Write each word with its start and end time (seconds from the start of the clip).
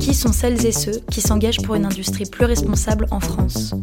Qui 0.00 0.14
sont 0.14 0.32
celles 0.32 0.64
et 0.64 0.72
ceux 0.72 0.98
qui 1.10 1.20
s'engagent 1.20 1.60
pour 1.60 1.74
une 1.74 1.84
industrie 1.84 2.24
plus 2.24 2.46
responsable 2.46 3.06
en 3.10 3.20
France 3.20 3.74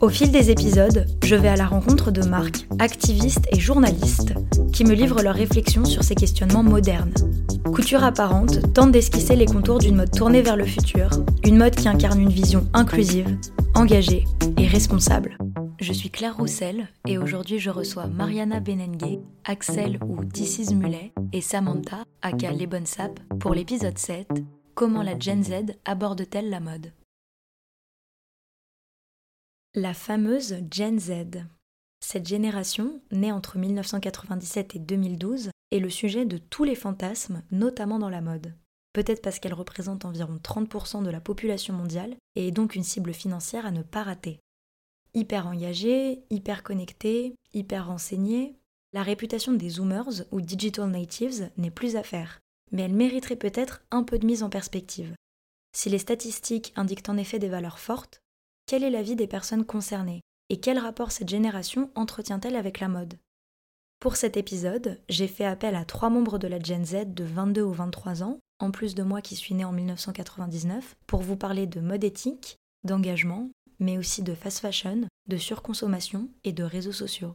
Au 0.00 0.08
fil 0.08 0.30
des 0.30 0.50
épisodes, 0.50 1.06
je 1.22 1.36
vais 1.36 1.48
à 1.48 1.56
la 1.56 1.66
rencontre 1.66 2.10
de 2.10 2.22
marques, 2.22 2.66
activistes 2.78 3.46
et 3.52 3.60
journalistes 3.60 4.32
qui 4.72 4.84
me 4.84 4.94
livrent 4.94 5.22
leurs 5.22 5.34
réflexions 5.34 5.84
sur 5.84 6.02
ces 6.02 6.14
questionnements 6.14 6.62
modernes. 6.62 7.12
Couture 7.66 8.02
apparente 8.02 8.72
tente 8.72 8.92
d'esquisser 8.92 9.36
les 9.36 9.44
contours 9.44 9.78
d'une 9.78 9.96
mode 9.96 10.10
tournée 10.10 10.40
vers 10.40 10.56
le 10.56 10.64
futur, 10.64 11.10
une 11.44 11.58
mode 11.58 11.74
qui 11.74 11.88
incarne 11.88 12.20
une 12.20 12.30
vision 12.30 12.66
inclusive, 12.72 13.36
engagée 13.74 14.24
et 14.56 14.66
responsable. 14.66 15.36
Je 15.78 15.92
suis 15.92 16.08
Claire 16.08 16.38
Roussel 16.38 16.88
et 17.06 17.18
aujourd'hui 17.18 17.58
je 17.58 17.68
reçois 17.68 18.06
Mariana 18.06 18.60
Benengue, 18.60 19.20
Axel 19.44 19.98
ou 20.06 20.24
This 20.24 20.72
Mulet 20.72 21.12
et 21.34 21.42
Samantha, 21.42 22.04
aka 22.22 22.50
Les 22.52 22.66
Bonnes 22.66 22.86
pour 23.38 23.52
l'épisode 23.52 23.98
7 23.98 24.26
Comment 24.76 25.02
la 25.02 25.18
Gen 25.18 25.42
Z 25.42 25.74
aborde-t-elle 25.86 26.50
la 26.50 26.60
mode? 26.60 26.92
La 29.74 29.94
fameuse 29.94 30.56
Gen 30.70 30.98
Z. 30.98 31.12
Cette 32.04 32.28
génération, 32.28 33.00
née 33.10 33.32
entre 33.32 33.56
1997 33.56 34.76
et 34.76 34.78
2012, 34.78 35.48
est 35.70 35.78
le 35.78 35.88
sujet 35.88 36.26
de 36.26 36.36
tous 36.36 36.64
les 36.64 36.74
fantasmes, 36.74 37.42
notamment 37.50 37.98
dans 37.98 38.10
la 38.10 38.20
mode. 38.20 38.54
Peut-être 38.92 39.22
parce 39.22 39.38
qu'elle 39.38 39.54
représente 39.54 40.04
environ 40.04 40.36
30% 40.36 41.02
de 41.02 41.10
la 41.10 41.22
population 41.22 41.72
mondiale 41.72 42.14
et 42.34 42.48
est 42.48 42.52
donc 42.52 42.74
une 42.74 42.84
cible 42.84 43.14
financière 43.14 43.64
à 43.64 43.70
ne 43.70 43.82
pas 43.82 44.02
rater 44.02 44.40
hyper 45.14 45.46
engagés, 45.46 46.22
hyper 46.28 46.62
connectés, 46.62 47.34
hyper 47.54 47.86
renseignés, 47.86 48.58
la 48.92 49.02
réputation 49.02 49.52
des 49.52 49.70
Zoomers 49.70 50.24
ou 50.30 50.42
Digital 50.42 50.90
Natives 50.90 51.50
n'est 51.56 51.70
plus 51.70 51.96
à 51.96 52.02
faire, 52.02 52.40
mais 52.72 52.82
elle 52.82 52.94
mériterait 52.94 53.36
peut-être 53.36 53.82
un 53.90 54.02
peu 54.02 54.18
de 54.18 54.26
mise 54.26 54.42
en 54.42 54.50
perspective. 54.50 55.14
Si 55.72 55.88
les 55.88 55.98
statistiques 55.98 56.72
indiquent 56.76 57.08
en 57.08 57.16
effet 57.16 57.38
des 57.38 57.48
valeurs 57.48 57.78
fortes, 57.78 58.20
quel 58.66 58.82
est 58.82 58.90
l'avis 58.90 59.16
des 59.16 59.26
personnes 59.26 59.64
concernées 59.64 60.20
et 60.48 60.60
quel 60.60 60.78
rapport 60.78 61.12
cette 61.12 61.28
génération 61.28 61.90
entretient-elle 61.94 62.56
avec 62.56 62.80
la 62.80 62.88
mode? 62.88 63.18
Pour 64.00 64.16
cet 64.16 64.36
épisode, 64.36 65.00
j'ai 65.08 65.28
fait 65.28 65.44
appel 65.44 65.74
à 65.74 65.84
trois 65.84 66.10
membres 66.10 66.38
de 66.38 66.48
la 66.48 66.60
Gen 66.60 66.84
Z 66.84 67.14
de 67.14 67.24
22 67.24 67.62
ou 67.62 67.72
23 67.72 68.22
ans, 68.22 68.38
en 68.58 68.70
plus 68.70 68.94
de 68.94 69.02
moi 69.02 69.22
qui 69.22 69.36
suis 69.36 69.54
né 69.54 69.64
en 69.64 69.72
1999, 69.72 70.96
pour 71.06 71.22
vous 71.22 71.36
parler 71.36 71.66
de 71.66 71.80
mode 71.80 72.04
éthique, 72.04 72.56
d'engagement 72.84 73.50
mais 73.78 73.98
aussi 73.98 74.22
de 74.22 74.34
fast 74.34 74.60
fashion, 74.60 75.06
de 75.26 75.36
surconsommation 75.36 76.28
et 76.44 76.52
de 76.52 76.64
réseaux 76.64 76.92
sociaux. 76.92 77.34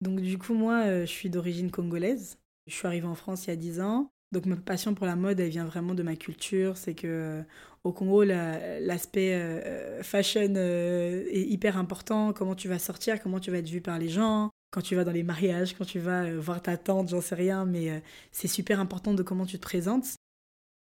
Donc 0.00 0.20
du 0.20 0.38
coup, 0.38 0.54
moi, 0.54 0.86
euh, 0.86 1.00
je 1.02 1.10
suis 1.10 1.30
d'origine 1.30 1.70
congolaise. 1.70 2.38
Je 2.68 2.74
suis 2.74 2.86
arrivée 2.86 3.06
en 3.06 3.14
France 3.14 3.46
il 3.46 3.50
y 3.50 3.52
a 3.52 3.56
10 3.56 3.80
ans. 3.80 4.10
Donc 4.30 4.44
ma 4.44 4.56
passion 4.56 4.94
pour 4.94 5.06
la 5.06 5.16
mode, 5.16 5.40
elle 5.40 5.48
vient 5.48 5.64
vraiment 5.64 5.94
de 5.94 6.02
ma 6.02 6.14
culture. 6.14 6.76
C'est 6.76 6.94
que 6.94 7.06
euh, 7.06 7.42
au 7.82 7.92
Congo, 7.92 8.24
l'aspect 8.24 9.34
euh, 9.34 10.02
fashion 10.02 10.54
est 10.54 11.46
hyper 11.48 11.78
important. 11.78 12.32
Comment 12.32 12.54
tu 12.54 12.68
vas 12.68 12.78
sortir, 12.78 13.22
comment 13.22 13.40
tu 13.40 13.50
vas 13.50 13.58
être 13.58 13.68
vue 13.68 13.80
par 13.80 13.98
les 13.98 14.08
gens, 14.08 14.50
quand 14.70 14.82
tu 14.82 14.94
vas 14.94 15.04
dans 15.04 15.12
les 15.12 15.22
mariages, 15.22 15.74
quand 15.74 15.86
tu 15.86 15.98
vas 15.98 16.30
voir 16.36 16.60
ta 16.60 16.76
tante, 16.76 17.08
j'en 17.08 17.22
sais 17.22 17.34
rien, 17.34 17.64
mais 17.64 18.02
c'est 18.32 18.48
super 18.48 18.80
important 18.80 19.14
de 19.14 19.22
comment 19.22 19.46
tu 19.46 19.56
te 19.56 19.62
présentes. 19.62 20.16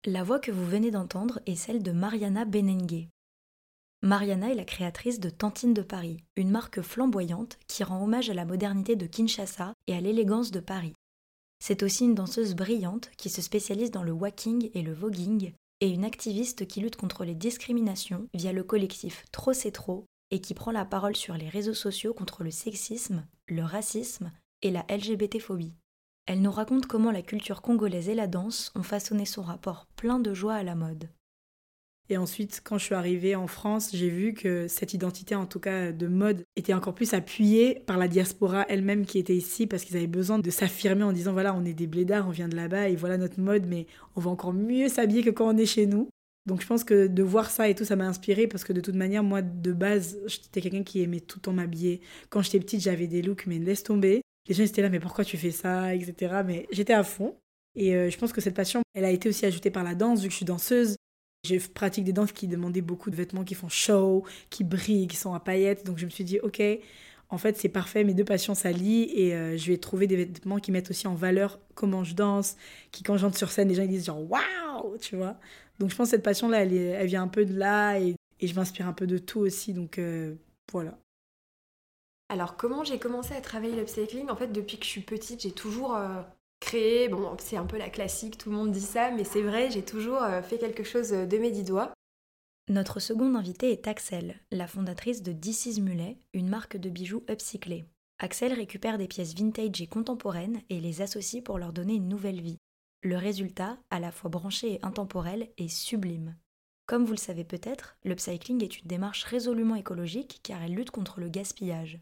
La 0.06 0.24
voix 0.24 0.40
que 0.40 0.51
vous 0.51 0.66
venez 0.66 0.90
d'entendre 0.90 1.40
est 1.45 1.56
celle 1.56 1.84
de 1.84 1.91
Mariana 1.91 2.45
Benengue. 2.45 3.07
Mariana 4.01 4.51
est 4.51 4.56
la 4.56 4.66
créatrice 4.66 5.19
de 5.19 5.31
Tantine 5.31 5.74
de 5.74 5.81
Paris, 5.81 6.24
une 6.35 6.51
marque 6.51 6.81
flamboyante 6.81 7.57
qui 7.68 7.84
rend 7.84 8.03
hommage 8.03 8.29
à 8.29 8.35
la 8.35 8.45
modernité 8.45 8.95
de 8.95 9.07
Kinshasa 9.07 9.74
et 9.88 9.95
à 9.95 10.01
l'élégance 10.01 10.51
de 10.51 10.59
Paris. 10.59 10.94
C'est 11.67 11.81
aussi 11.81 12.03
une 12.03 12.13
danseuse 12.13 12.53
brillante 12.53 13.09
qui 13.17 13.27
se 13.27 13.41
spécialise 13.41 13.89
dans 13.89 14.03
le 14.03 14.11
walking 14.11 14.69
et 14.75 14.83
le 14.83 14.93
voguing 14.93 15.51
et 15.81 15.89
une 15.89 16.05
activiste 16.05 16.67
qui 16.67 16.79
lutte 16.79 16.95
contre 16.95 17.25
les 17.25 17.33
discriminations 17.33 18.27
via 18.35 18.53
le 18.53 18.63
collectif 18.63 19.25
Trop 19.31 19.51
c'est 19.51 19.71
trop 19.71 20.05
et 20.29 20.41
qui 20.41 20.53
prend 20.53 20.69
la 20.69 20.85
parole 20.85 21.15
sur 21.15 21.33
les 21.33 21.49
réseaux 21.49 21.73
sociaux 21.73 22.13
contre 22.13 22.43
le 22.43 22.51
sexisme, 22.51 23.25
le 23.47 23.63
racisme 23.63 24.31
et 24.61 24.69
la 24.69 24.85
LGBT-phobie. 24.91 25.73
Elle 26.27 26.43
nous 26.43 26.51
raconte 26.51 26.85
comment 26.85 27.09
la 27.09 27.23
culture 27.23 27.63
congolaise 27.63 28.09
et 28.09 28.15
la 28.15 28.27
danse 28.27 28.71
ont 28.75 28.83
façonné 28.83 29.25
son 29.25 29.41
rapport 29.41 29.87
plein 29.95 30.19
de 30.19 30.35
joie 30.35 30.53
à 30.53 30.61
la 30.61 30.75
mode. 30.75 31.09
Et 32.09 32.17
ensuite, 32.17 32.61
quand 32.63 32.77
je 32.77 32.85
suis 32.85 32.95
arrivée 32.95 33.35
en 33.35 33.47
France, 33.47 33.89
j'ai 33.93 34.09
vu 34.09 34.33
que 34.33 34.67
cette 34.67 34.93
identité, 34.93 35.33
en 35.33 35.47
tout 35.47 35.59
cas 35.59 35.91
de 35.91 36.07
mode, 36.07 36.43
était 36.55 36.73
encore 36.73 36.93
plus 36.93 37.13
appuyée 37.16 37.81
par 37.88 37.97
la 37.97 38.07
diaspora 38.07 38.66
elle-même 38.69 39.05
qui 39.05 39.17
était 39.17 39.35
ici 39.35 39.66
parce 39.66 39.83
qu'ils 39.83 39.97
avaient 39.97 40.05
besoin 40.05 40.38
de 40.38 40.49
s'affirmer 40.51 41.03
en 41.03 41.11
disant 41.11 41.33
voilà, 41.33 41.55
on 41.55 41.65
est 41.65 41.73
des 41.73 41.88
blédards, 41.88 42.27
on 42.27 42.31
vient 42.31 42.47
de 42.47 42.55
là-bas 42.55 42.89
et 42.89 42.95
voilà 42.95 43.17
notre 43.17 43.39
mode, 43.39 43.65
mais 43.65 43.88
on 44.15 44.21
va 44.21 44.29
encore 44.29 44.53
mieux 44.53 44.88
s'habiller 44.88 45.23
que 45.23 45.31
quand 45.31 45.47
on 45.47 45.57
est 45.57 45.65
chez 45.65 45.88
nous. 45.88 46.09
Donc 46.45 46.61
je 46.61 46.67
pense 46.67 46.83
que 46.83 47.07
de 47.07 47.23
voir 47.23 47.49
ça 47.49 47.69
et 47.69 47.73
tout, 47.73 47.85
ça 47.85 47.95
m'a 47.95 48.05
inspiré 48.05 48.47
parce 48.47 48.63
que 48.63 48.73
de 48.73 48.81
toute 48.81 48.95
manière, 48.95 49.23
moi, 49.23 49.41
de 49.41 49.73
base, 49.73 50.19
j'étais 50.27 50.61
quelqu'un 50.61 50.83
qui 50.83 51.01
aimait 51.01 51.19
tout 51.19 51.39
le 51.39 51.41
temps 51.41 51.53
m'habiller. 51.53 52.01
Quand 52.29 52.44
j'étais 52.44 52.59
petite, 52.59 52.81
j'avais 52.81 53.07
des 53.07 53.23
looks, 53.23 53.47
mais 53.47 53.57
laisse 53.57 53.81
tomber. 53.81 54.21
Les 54.47 54.53
gens 54.53 54.63
étaient 54.63 54.83
là, 54.83 54.89
mais 54.89 54.99
pourquoi 54.99 55.25
tu 55.25 55.38
fais 55.38 55.49
ça, 55.49 55.95
etc. 55.95 56.44
Mais 56.45 56.67
j'étais 56.71 56.94
à 56.94 57.03
fond. 57.03 57.35
Et 57.75 57.95
euh, 57.95 58.11
je 58.11 58.17
pense 58.17 58.31
que 58.31 58.41
cette 58.41 58.53
passion, 58.53 58.83
elle 58.94 59.05
a 59.05 59.09
été 59.09 59.27
aussi 59.27 59.45
ajoutée 59.45 59.71
par 59.71 59.83
la 59.83 59.95
danse, 59.95 60.21
vu 60.21 60.27
que 60.27 60.31
je 60.31 60.38
suis 60.38 60.45
danseuse. 60.45 60.95
Je 61.45 61.67
pratique 61.67 62.03
des 62.03 62.13
danses 62.13 62.31
qui 62.31 62.47
demandaient 62.47 62.81
beaucoup 62.81 63.09
de 63.09 63.16
vêtements 63.16 63.44
qui 63.44 63.56
font 63.56 63.69
show, 63.69 64.23
qui 64.50 64.63
brillent, 64.63 65.07
qui 65.07 65.16
sont 65.16 65.33
à 65.33 65.39
paillettes. 65.39 65.85
Donc 65.85 65.97
je 65.97 66.06
me 66.06 66.09
suis 66.09 66.23
dit, 66.23 66.39
ok, 66.39 66.61
en 67.29 67.38
fait 67.38 67.57
c'est 67.57 67.69
parfait, 67.69 68.03
mes 68.03 68.13
deux 68.13 68.23
passions 68.23 68.56
s'allient 68.56 69.11
et 69.13 69.35
euh, 69.35 69.57
je 69.57 69.72
vais 69.72 69.78
trouver 69.78 70.07
des 70.07 70.16
vêtements 70.16 70.59
qui 70.59 70.72
mettent 70.72 70.89
aussi 70.89 71.07
en 71.07 71.16
valeur 71.16 71.59
comment 71.73 72.03
je 72.03 72.16
danse, 72.16 72.56
qui 72.91 73.03
quand 73.03 73.17
j'entre 73.17 73.38
sur 73.38 73.51
scène, 73.51 73.69
les 73.69 73.75
gens 73.75 73.83
ils 73.83 73.89
disent 73.89 74.06
genre 74.06 74.22
waouh, 74.29 74.97
tu 75.00 75.16
vois. 75.16 75.38
Donc 75.79 75.89
je 75.89 75.95
pense 75.95 76.07
que 76.07 76.11
cette 76.11 76.23
passion-là, 76.23 76.63
elle, 76.63 76.73
elle, 76.73 77.07
vient 77.07 77.23
un 77.23 77.28
peu 77.28 77.45
de 77.45 77.57
là 77.57 78.00
et, 78.00 78.16
je 78.41 78.53
m'inspire 78.53 78.88
un 78.88 78.94
peu 78.94 79.07
de 79.07 79.17
tout 79.17 79.39
aussi. 79.39 79.73
Donc 79.73 79.97
euh, 79.97 80.35
voilà. 80.72 80.97
Alors 82.29 82.57
comment 82.57 82.83
j'ai 82.83 83.00
commencé 83.00 83.33
à 83.33 83.41
travailler 83.41 83.75
l'upcycling? 83.75 84.29
En 84.29 84.35
fait, 84.35 84.47
depuis 84.47 84.77
que 84.77 84.85
je 84.85 84.89
suis 84.89 85.01
petite, 85.01 85.41
j'ai 85.41 85.51
toujours 85.51 85.95
euh, 85.95 86.22
créer. 86.59 87.07
Bon, 87.07 87.35
c'est 87.39 87.57
un 87.57 87.66
peu 87.66 87.77
la 87.77 87.89
classique, 87.89 88.38
tout 88.38 88.49
le 88.49 88.55
monde 88.55 88.71
dit 88.71 88.81
ça, 88.81 89.11
mais 89.11 89.23
c'est 89.23 89.41
vrai, 89.41 89.69
j'ai 89.71 89.83
toujours 89.83 90.23
euh, 90.23 90.41
fait 90.41 90.57
quelque 90.57 90.83
chose 90.83 91.13
euh, 91.13 91.25
de 91.25 91.38
mes 91.38 91.51
dix 91.51 91.63
doigts. 91.63 91.93
Notre 92.67 92.99
seconde 92.99 93.35
invitée 93.35 93.71
est 93.71 93.88
Axel, 93.88 94.39
la 94.51 94.67
fondatrice 94.67 95.21
de 95.21 95.31
This 95.31 95.79
Mulet, 95.79 96.17
une 96.33 96.49
marque 96.49 96.77
de 96.77 96.89
bijoux 96.89 97.23
upcyclés. 97.29 97.85
Axel 98.17 98.53
récupère 98.53 98.97
des 98.97 99.07
pièces 99.07 99.35
vintage 99.35 99.81
et 99.81 99.88
contemporaines 99.88 100.61
et 100.69 100.79
les 100.79 101.01
associe 101.01 101.44
pour 101.44 101.59
leur 101.59 101.73
donner 101.73 101.95
une 101.95 102.07
nouvelle 102.07 102.41
vie. 102.41 102.57
Le 103.03 103.17
résultat, 103.17 103.77
à 103.91 103.99
la 103.99 104.11
fois 104.11 104.31
branché 104.31 104.73
et 104.73 104.79
intemporel, 104.83 105.49
est 105.57 105.67
sublime. 105.67 106.35
Comme 106.88 107.05
vous 107.05 107.11
le 107.11 107.17
savez 107.17 107.44
peut-être, 107.44 107.97
l'upcycling 108.03 108.63
est 108.63 108.79
une 108.79 108.88
démarche 108.88 109.25
résolument 109.25 109.75
écologique 109.75 110.39
car 110.44 110.63
elle 110.63 110.73
lutte 110.73 110.91
contre 110.91 111.19
le 111.19 111.29
gaspillage. 111.29 111.99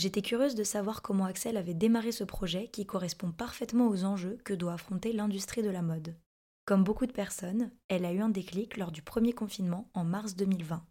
J'étais 0.00 0.22
curieuse 0.22 0.54
de 0.54 0.64
savoir 0.64 1.02
comment 1.02 1.26
Axel 1.26 1.58
avait 1.58 1.74
démarré 1.74 2.10
ce 2.10 2.24
projet 2.24 2.68
qui 2.68 2.86
correspond 2.86 3.32
parfaitement 3.32 3.86
aux 3.88 4.04
enjeux 4.04 4.38
que 4.46 4.54
doit 4.54 4.72
affronter 4.72 5.12
l'industrie 5.12 5.62
de 5.62 5.68
la 5.68 5.82
mode. 5.82 6.16
Comme 6.64 6.84
beaucoup 6.84 7.04
de 7.04 7.12
personnes, 7.12 7.70
elle 7.88 8.06
a 8.06 8.12
eu 8.14 8.20
un 8.20 8.30
déclic 8.30 8.78
lors 8.78 8.92
du 8.92 9.02
premier 9.02 9.34
confinement 9.34 9.90
en 9.92 10.04
mars 10.04 10.36
2020. 10.36 10.82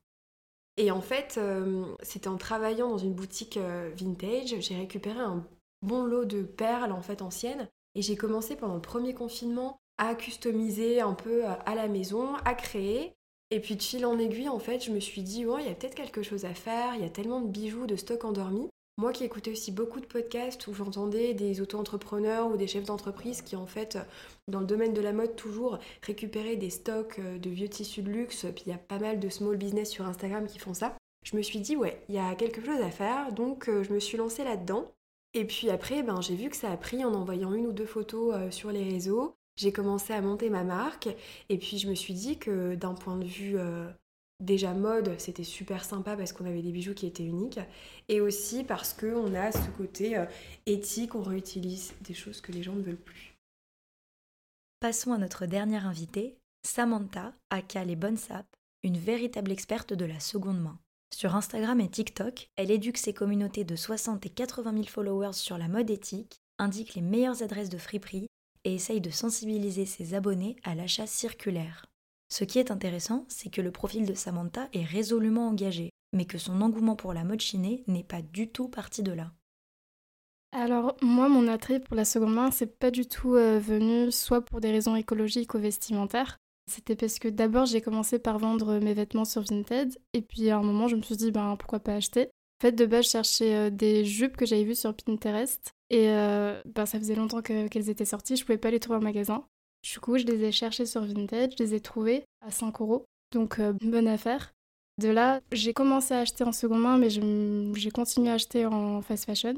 Et 0.78 0.92
en 0.92 1.02
fait, 1.02 1.40
euh, 1.40 1.86
c'était 2.04 2.28
en 2.28 2.38
travaillant 2.38 2.92
dans 2.92 3.00
une 3.00 3.16
boutique 3.16 3.58
euh, 3.58 3.90
vintage, 3.98 4.54
j'ai 4.60 4.78
récupéré 4.78 5.22
un 5.22 5.44
bon 5.82 6.06
lot 6.06 6.26
de 6.26 6.44
perles 6.44 6.92
en 6.92 7.02
fait 7.02 7.24
anciennes 7.24 7.68
et 7.96 8.04
j'ai 8.04 8.16
commencé 8.16 8.56
pendant 8.56 8.76
le 8.76 8.80
premier 8.80 9.16
confinement 9.16 9.80
à 9.98 10.14
customiser 10.14 11.02
un 11.02 11.16
peu 11.16 11.46
euh, 11.46 11.56
à 11.66 11.74
la 11.74 11.88
maison, 11.88 12.36
à 12.46 12.54
créer. 12.54 13.16
Et 13.50 13.60
puis 13.60 13.76
de 13.76 13.82
fil 13.82 14.06
en 14.06 14.20
aiguille, 14.20 14.50
en 14.50 14.60
fait, 14.60 14.82
je 14.82 14.92
me 14.92 15.00
suis 15.00 15.24
dit, 15.24 15.40
il 15.40 15.66
y 15.66 15.72
a 15.72 15.74
peut-être 15.74 15.96
quelque 15.96 16.22
chose 16.22 16.46
à 16.46 16.54
faire, 16.54 16.94
il 16.94 17.02
y 17.02 17.06
a 17.06 17.10
tellement 17.10 17.42
de 17.42 17.48
bijoux, 17.48 17.88
de 17.88 17.96
stock 17.96 18.24
endormis. 18.24 18.70
Moi 19.00 19.14
qui 19.14 19.24
écoutais 19.24 19.52
aussi 19.52 19.72
beaucoup 19.72 20.02
de 20.02 20.06
podcasts 20.06 20.68
où 20.68 20.74
j'entendais 20.74 21.34
des 21.34 21.62
auto-entrepreneurs 21.62 22.52
ou 22.52 22.58
des 22.58 22.68
chefs 22.68 22.84
d'entreprise 22.84 23.42
qui 23.42 23.56
en 23.56 23.66
fait, 23.66 23.98
dans 24.50 24.60
le 24.60 24.66
domaine 24.66 24.94
de 24.94 25.00
la 25.00 25.14
mode 25.14 25.38
toujours, 25.38 25.80
récupéraient 26.02 26.58
des 26.58 26.70
stocks 26.70 27.18
euh, 27.20 27.38
de 27.38 27.50
vieux 27.50 27.70
tissus 27.70 28.02
de 28.02 28.10
luxe, 28.10 28.46
puis 28.54 28.66
il 28.66 28.72
y 28.72 28.76
a 28.76 28.78
pas 28.78 29.00
mal 29.00 29.22
de 29.22 29.30
small 29.30 29.56
business 29.56 29.90
sur 29.90 30.06
Instagram 30.06 30.48
qui 30.48 30.60
font 30.60 30.74
ça. 30.74 30.98
Je 31.24 31.38
me 31.38 31.42
suis 31.42 31.62
dit 31.62 31.78
ouais, 31.78 32.04
il 32.10 32.16
y 32.16 32.20
a 32.20 32.36
quelque 32.36 32.62
chose 32.62 32.82
à 32.82 32.92
faire, 32.92 33.32
donc 33.32 33.70
euh, 33.70 33.84
je 33.84 33.94
me 33.94 34.02
suis 34.02 34.18
lancée 34.18 34.44
là-dedans. 34.44 34.92
Et 35.34 35.46
puis 35.46 35.70
après, 35.70 36.04
ben, 36.04 36.20
j'ai 36.20 36.36
vu 36.36 36.50
que 36.50 36.58
ça 36.58 36.70
a 36.70 36.76
pris 36.76 37.06
en 37.06 37.14
envoyant 37.14 37.54
une 37.54 37.68
ou 37.68 37.72
deux 37.72 37.86
photos 37.86 38.36
euh, 38.36 38.52
sur 38.52 38.70
les 38.70 38.84
réseaux. 38.84 39.34
J'ai 39.56 39.72
commencé 39.72 40.12
à 40.12 40.20
monter 40.20 40.50
ma 40.50 40.66
marque 40.66 41.08
et 41.48 41.58
puis 41.58 41.78
je 41.78 41.88
me 41.88 41.96
suis 41.96 42.14
dit 42.14 42.38
que 42.38 42.76
d'un 42.76 42.96
point 42.96 43.16
de 43.16 43.26
vue 43.26 43.58
déjà 44.40 44.74
mode, 44.74 45.20
c'était 45.20 45.44
super 45.44 45.84
sympa 45.84 46.16
parce 46.16 46.34
qu'on 46.34 46.46
avait 46.46 46.62
des 46.62 46.72
bijoux 46.72 46.94
qui 46.94 47.06
étaient 47.06 47.26
uniques, 47.26 47.60
et 48.08 48.22
aussi 48.22 48.64
parce 48.64 48.94
qu'on 48.94 49.34
a 49.36 49.52
ce 49.52 49.70
côté 49.78 50.18
euh, 50.18 50.26
éthique, 50.66 51.16
on 51.16 51.22
réutilise 51.22 51.94
des 52.02 52.14
choses 52.14 52.42
que 52.42 52.52
les 52.52 52.64
gens 52.64 52.76
ne 52.76 52.84
veulent 52.84 52.96
plus. 52.96 53.36
Passons 54.80 55.12
à 55.12 55.18
notre 55.18 55.46
dernière 55.46 55.88
invitée, 55.88 56.38
Samantha, 56.66 57.34
aka 57.50 57.84
les 57.84 57.96
bonnes 57.96 58.18
sapes, 58.18 58.56
une 58.84 58.98
véritable 58.98 59.52
experte 59.52 59.94
de 59.94 60.06
la 60.06 60.20
seconde 60.20 60.62
main. 60.62 60.80
Sur 61.14 61.36
Instagram 61.36 61.82
et 61.82 61.90
TikTok, 61.90 62.50
elle 62.56 62.72
éduque 62.72 62.98
ses 62.98 63.14
communautés 63.14 63.64
de 63.64 63.76
60 63.76 64.26
et 64.26 64.30
80 64.30 64.72
000 64.72 64.84
followers 64.86 65.34
sur 65.34 65.58
la 65.58 65.68
mode 65.68 65.90
éthique, 65.90 66.40
indique 66.60 66.96
les 66.96 67.02
meilleures 67.02 67.42
adresses 67.42 67.70
de 67.70 67.78
friperie 67.78 68.28
et 68.64 68.76
essaye 68.76 69.02
de 69.02 69.10
sensibiliser 69.10 69.86
ses 69.86 70.14
abonnés 70.14 70.56
à 70.64 70.76
l'achat 70.76 71.08
circulaire. 71.08 71.89
Ce 72.30 72.44
qui 72.44 72.60
est 72.60 72.72
intéressant, 72.72 73.26
c'est 73.28 73.50
que 73.50 73.62
le 73.62 73.72
profil 73.72 74.06
de 74.06 74.14
Samantha 74.14 74.70
est 74.74 74.84
résolument 74.84 75.48
engagé, 75.48 75.90
mais 76.14 76.26
que 76.26 76.38
son 76.38 76.62
engouement 76.62 76.96
pour 76.96 77.14
la 77.14 77.24
mode 77.24 77.42
chinée 77.42 77.84
n'est 77.88 78.04
pas 78.04 78.22
du 78.22 78.50
tout 78.50 78.70
parti 78.70 79.02
de 79.04 79.12
là. 79.12 79.32
Alors 80.52 80.96
moi, 81.02 81.30
mon 81.30 81.48
attrait 81.48 81.80
pour 81.80 81.96
la 81.96 82.06
seconde 82.06 82.34
main, 82.34 82.52
c'est 82.52 82.80
pas 82.80 82.92
du 82.92 83.08
tout 83.08 83.36
euh, 83.36 83.60
venu 83.60 84.12
soit 84.12 84.42
pour 84.42 84.62
des 84.62 84.72
raisons 84.72 84.96
écologiques 84.96 85.54
ou 85.54 85.60
vestimentaires. 85.60 86.38
C'était 86.70 86.96
parce 86.96 87.20
que 87.20 87.28
d'abord 87.28 87.66
j'ai 87.66 87.82
commencé 87.82 88.20
par 88.20 88.38
vendre 88.38 88.80
mes 88.80 88.94
vêtements 88.94 89.26
sur 89.26 89.42
Vinted 89.42 89.98
et 90.14 90.22
puis 90.22 90.50
à 90.50 90.58
un 90.58 90.64
moment 90.64 90.88
je 90.88 90.96
me 90.96 91.02
suis 91.02 91.18
dit 91.18 91.32
ben 91.32 91.56
pourquoi 91.58 91.80
pas 91.80 91.96
acheter? 91.96 92.26
En 92.26 92.68
fait 92.68 92.72
de 92.74 92.86
base 92.86 93.06
je 93.06 93.10
cherchais 93.10 93.56
euh, 93.56 93.70
des 93.72 94.06
jupes 94.06 94.38
que 94.38 94.46
j'avais 94.46 94.64
vues 94.64 94.76
sur 94.76 94.94
Pinterest 94.94 95.74
et 95.90 96.10
euh, 96.10 96.62
ben, 96.66 96.86
ça 96.86 97.00
faisait 97.00 97.16
longtemps 97.16 97.42
qu'elles 97.42 97.90
étaient 97.90 98.06
sorties, 98.06 98.36
je 98.36 98.46
pouvais 98.46 98.60
pas 98.60 98.70
les 98.70 98.80
trouver 98.80 99.00
en 99.00 99.02
magasin. 99.02 99.46
Du 99.84 100.00
coup, 100.00 100.18
je 100.18 100.26
les 100.26 100.44
ai 100.44 100.52
cherchés 100.52 100.86
sur 100.86 101.04
Vinted, 101.04 101.54
je 101.58 101.64
les 101.64 101.74
ai 101.74 101.80
trouvés 101.80 102.26
à 102.42 102.52
5 102.52 102.82
euros. 102.82 103.06
Donc, 103.32 103.60
euh, 103.60 103.74
bonne 103.82 104.08
affaire. 104.08 104.54
De 104.98 105.08
là, 105.08 105.40
j'ai 105.52 105.74
commencé 105.74 106.14
à 106.14 106.20
acheter 106.20 106.44
en 106.44 106.52
seconde 106.52 106.82
main, 106.82 106.98
mais 106.98 107.10
j'ai 107.10 107.92
continué 107.92 108.30
à 108.30 108.34
acheter 108.34 108.66
en 108.66 109.02
fast 109.02 109.26
fashion. 109.26 109.56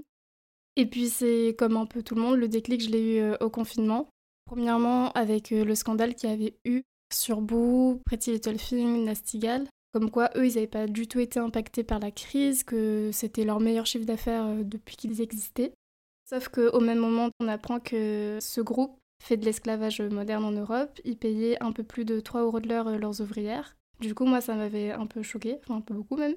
Et 0.76 0.86
puis, 0.86 1.10
c'est 1.10 1.56
comme 1.58 1.78
un 1.78 1.86
peu 1.86 2.04
tout 2.04 2.16
le 2.16 2.22
monde, 2.22 2.38
le 2.38 2.48
déclic, 2.48 2.82
je 2.82 2.90
l'ai 2.90 3.16
eu 3.16 3.20
euh, 3.20 3.36
au 3.42 3.50
confinement. 3.50 4.08
Premièrement, 4.46 5.12
avec 5.14 5.52
euh, 5.52 5.66
le 5.66 5.76
scandale 5.76 6.14
qu'il 6.14 6.30
y 6.30 6.34
avait 6.34 6.56
eu 6.66 6.84
sur 7.12 7.42
Boo, 7.42 8.00
Pretty 8.06 8.34
Little 8.34 8.58
Thing, 8.58 9.04
Nastigal. 9.04 9.68
Comme 9.94 10.12
quoi, 10.12 10.30
eux, 10.36 10.46
ils 10.46 10.54
n'avaient 10.56 10.68
pas 10.68 10.88
du 10.88 11.08
tout 11.08 11.20
été 11.20 11.40
impactés 11.40 11.84
par 11.84 12.00
la 12.00 12.12
crise, 12.12 12.64
que 12.64 13.10
c'était 13.12 13.44
leur 13.44 13.60
meilleur 13.60 13.86
chiffre 13.86 14.06
d'affaires 14.06 14.48
depuis 14.64 14.96
qu'ils 14.96 15.22
existaient. 15.22 15.74
Sauf 16.30 16.48
qu'au 16.48 16.80
même 16.80 17.00
moment, 17.00 17.30
on 17.42 17.48
apprend 17.50 17.82
que 17.82 18.38
ce 18.40 18.62
groupe 18.62 19.01
fait 19.22 19.38
de 19.38 19.46
l'esclavage 19.46 20.02
moderne 20.02 20.44
en 20.44 20.52
Europe, 20.52 21.00
ils 21.06 21.18
payaient 21.18 21.62
un 21.62 21.72
peu 21.72 21.84
plus 21.84 22.06
de 22.06 22.20
3 22.20 22.42
euros 22.42 22.60
de 22.60 22.68
l'heure 22.68 22.88
euh, 22.88 22.98
leurs 22.98 23.22
ouvrières. 23.22 23.78
Du 24.00 24.16
coup, 24.16 24.26
moi, 24.26 24.42
ça 24.42 24.56
m'avait 24.56 24.92
un 24.92 25.06
peu 25.06 25.22
choqué, 25.22 25.60
enfin 25.60 25.76
un 25.76 25.82
peu 25.82 25.94
beaucoup 25.94 26.18
même. 26.18 26.36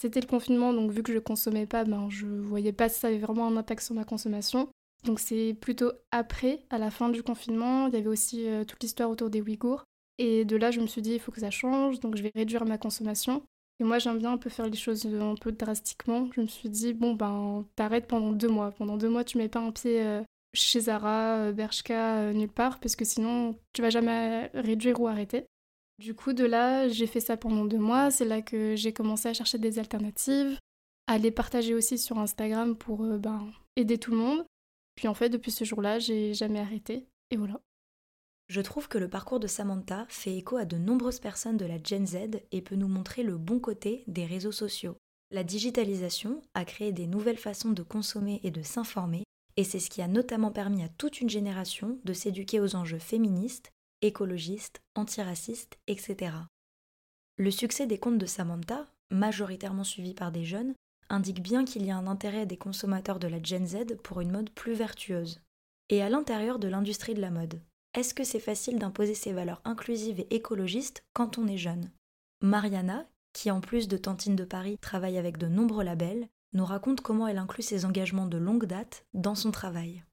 C'était 0.00 0.20
le 0.20 0.26
confinement, 0.26 0.72
donc 0.72 0.90
vu 0.92 1.02
que 1.02 1.12
je 1.12 1.18
consommais 1.18 1.66
pas, 1.66 1.84
ben, 1.84 2.08
je 2.10 2.26
voyais 2.26 2.72
pas 2.72 2.88
si 2.88 3.00
ça 3.00 3.08
avait 3.08 3.18
vraiment 3.18 3.48
un 3.48 3.56
impact 3.56 3.82
sur 3.82 3.94
ma 3.94 4.04
consommation. 4.04 4.68
Donc 5.04 5.20
c'est 5.20 5.54
plutôt 5.60 5.90
après, 6.10 6.60
à 6.70 6.78
la 6.78 6.90
fin 6.90 7.08
du 7.08 7.22
confinement, 7.22 7.88
il 7.88 7.94
y 7.94 7.96
avait 7.96 8.08
aussi 8.08 8.46
euh, 8.46 8.64
toute 8.64 8.82
l'histoire 8.82 9.10
autour 9.10 9.30
des 9.30 9.40
Ouïghours. 9.40 9.84
Et 10.18 10.44
de 10.44 10.56
là, 10.56 10.70
je 10.70 10.80
me 10.80 10.86
suis 10.86 11.02
dit, 11.02 11.14
il 11.14 11.20
faut 11.20 11.32
que 11.32 11.40
ça 11.40 11.50
change, 11.50 12.00
donc 12.00 12.16
je 12.16 12.22
vais 12.22 12.32
réduire 12.34 12.64
ma 12.64 12.78
consommation. 12.78 13.42
Et 13.80 13.84
moi, 13.84 13.98
j'aime 13.98 14.18
bien 14.18 14.32
un 14.32 14.38
peu 14.38 14.50
faire 14.50 14.66
les 14.68 14.76
choses 14.76 15.06
euh, 15.06 15.32
un 15.32 15.34
peu 15.34 15.50
drastiquement. 15.52 16.28
Je 16.34 16.42
me 16.42 16.46
suis 16.46 16.68
dit, 16.68 16.92
bon, 16.92 17.14
ben, 17.14 17.64
t'arrêtes 17.74 18.06
pendant 18.06 18.32
deux 18.32 18.48
mois. 18.48 18.72
Pendant 18.72 18.96
deux 18.96 19.08
mois, 19.08 19.24
tu 19.24 19.38
mets 19.38 19.48
pas 19.48 19.60
un 19.60 19.72
pied 19.72 20.22
chez 20.54 20.80
Zara, 20.80 21.36
euh, 21.36 21.52
Bershka, 21.52 22.18
euh, 22.18 22.32
nulle 22.32 22.52
part, 22.52 22.80
parce 22.80 22.96
que 22.96 23.04
sinon 23.04 23.58
tu 23.72 23.82
vas 23.82 23.90
jamais 23.90 24.50
réduire 24.54 25.00
ou 25.00 25.08
arrêter. 25.08 25.46
Du 25.98 26.14
coup, 26.14 26.32
de 26.32 26.44
là, 26.44 26.88
j'ai 26.88 27.06
fait 27.06 27.20
ça 27.20 27.36
pendant 27.36 27.64
deux 27.64 27.78
mois. 27.78 28.10
C'est 28.10 28.24
là 28.24 28.40
que 28.40 28.76
j'ai 28.76 28.92
commencé 28.92 29.28
à 29.28 29.34
chercher 29.34 29.58
des 29.58 29.78
alternatives, 29.78 30.58
à 31.08 31.18
les 31.18 31.32
partager 31.32 31.74
aussi 31.74 31.98
sur 31.98 32.18
Instagram 32.18 32.76
pour 32.76 33.04
euh, 33.04 33.18
ben, 33.18 33.50
aider 33.76 33.98
tout 33.98 34.12
le 34.12 34.18
monde. 34.18 34.44
Puis 34.94 35.08
en 35.08 35.14
fait, 35.14 35.28
depuis 35.28 35.50
ce 35.50 35.64
jour-là, 35.64 35.98
j'ai 35.98 36.34
jamais 36.34 36.60
arrêté. 36.60 37.06
Et 37.30 37.36
voilà. 37.36 37.60
Je 38.48 38.60
trouve 38.60 38.88
que 38.88 38.96
le 38.96 39.10
parcours 39.10 39.40
de 39.40 39.46
Samantha 39.46 40.06
fait 40.08 40.34
écho 40.34 40.56
à 40.56 40.64
de 40.64 40.78
nombreuses 40.78 41.20
personnes 41.20 41.58
de 41.58 41.66
la 41.66 41.82
Gen 41.82 42.06
Z 42.06 42.40
et 42.50 42.62
peut 42.62 42.76
nous 42.76 42.88
montrer 42.88 43.22
le 43.22 43.36
bon 43.36 43.58
côté 43.58 44.04
des 44.06 44.24
réseaux 44.24 44.52
sociaux. 44.52 44.96
La 45.30 45.44
digitalisation 45.44 46.40
a 46.54 46.64
créé 46.64 46.92
des 46.92 47.06
nouvelles 47.06 47.36
façons 47.36 47.70
de 47.70 47.82
consommer 47.82 48.40
et 48.44 48.50
de 48.50 48.62
s'informer 48.62 49.24
et 49.58 49.64
c'est 49.64 49.80
ce 49.80 49.90
qui 49.90 50.02
a 50.02 50.06
notamment 50.06 50.52
permis 50.52 50.84
à 50.84 50.88
toute 50.88 51.20
une 51.20 51.28
génération 51.28 51.98
de 52.04 52.12
s'éduquer 52.12 52.60
aux 52.60 52.76
enjeux 52.76 53.00
féministes, 53.00 53.72
écologistes, 54.02 54.80
antiracistes, 54.94 55.80
etc. 55.88 56.32
Le 57.38 57.50
succès 57.50 57.88
des 57.88 57.98
comptes 57.98 58.18
de 58.18 58.26
Samantha, 58.26 58.86
majoritairement 59.10 59.82
suivis 59.82 60.14
par 60.14 60.30
des 60.30 60.44
jeunes, 60.44 60.74
indique 61.10 61.42
bien 61.42 61.64
qu'il 61.64 61.84
y 61.84 61.90
a 61.90 61.96
un 61.96 62.06
intérêt 62.06 62.46
des 62.46 62.56
consommateurs 62.56 63.18
de 63.18 63.26
la 63.26 63.42
Gen 63.42 63.66
Z 63.66 63.96
pour 64.04 64.20
une 64.20 64.30
mode 64.30 64.50
plus 64.50 64.74
vertueuse. 64.74 65.40
Et 65.88 66.02
à 66.02 66.08
l'intérieur 66.08 66.60
de 66.60 66.68
l'industrie 66.68 67.14
de 67.14 67.20
la 67.20 67.32
mode, 67.32 67.60
est-ce 67.94 68.14
que 68.14 68.22
c'est 68.22 68.38
facile 68.38 68.78
d'imposer 68.78 69.14
ces 69.14 69.32
valeurs 69.32 69.60
inclusives 69.64 70.20
et 70.20 70.36
écologistes 70.36 71.02
quand 71.14 71.36
on 71.36 71.48
est 71.48 71.58
jeune? 71.58 71.90
Mariana, 72.42 73.08
qui 73.32 73.50
en 73.50 73.60
plus 73.60 73.88
de 73.88 73.96
Tantine 73.96 74.36
de 74.36 74.44
Paris 74.44 74.78
travaille 74.80 75.18
avec 75.18 75.36
de 75.36 75.48
nombreux 75.48 75.82
labels, 75.82 76.28
nous 76.52 76.64
raconte 76.64 77.00
comment 77.00 77.28
elle 77.28 77.38
inclut 77.38 77.62
ses 77.62 77.84
engagements 77.84 78.26
de 78.26 78.38
longue 78.38 78.66
date 78.66 79.04
dans 79.14 79.34
son 79.34 79.50
travail. 79.50 80.04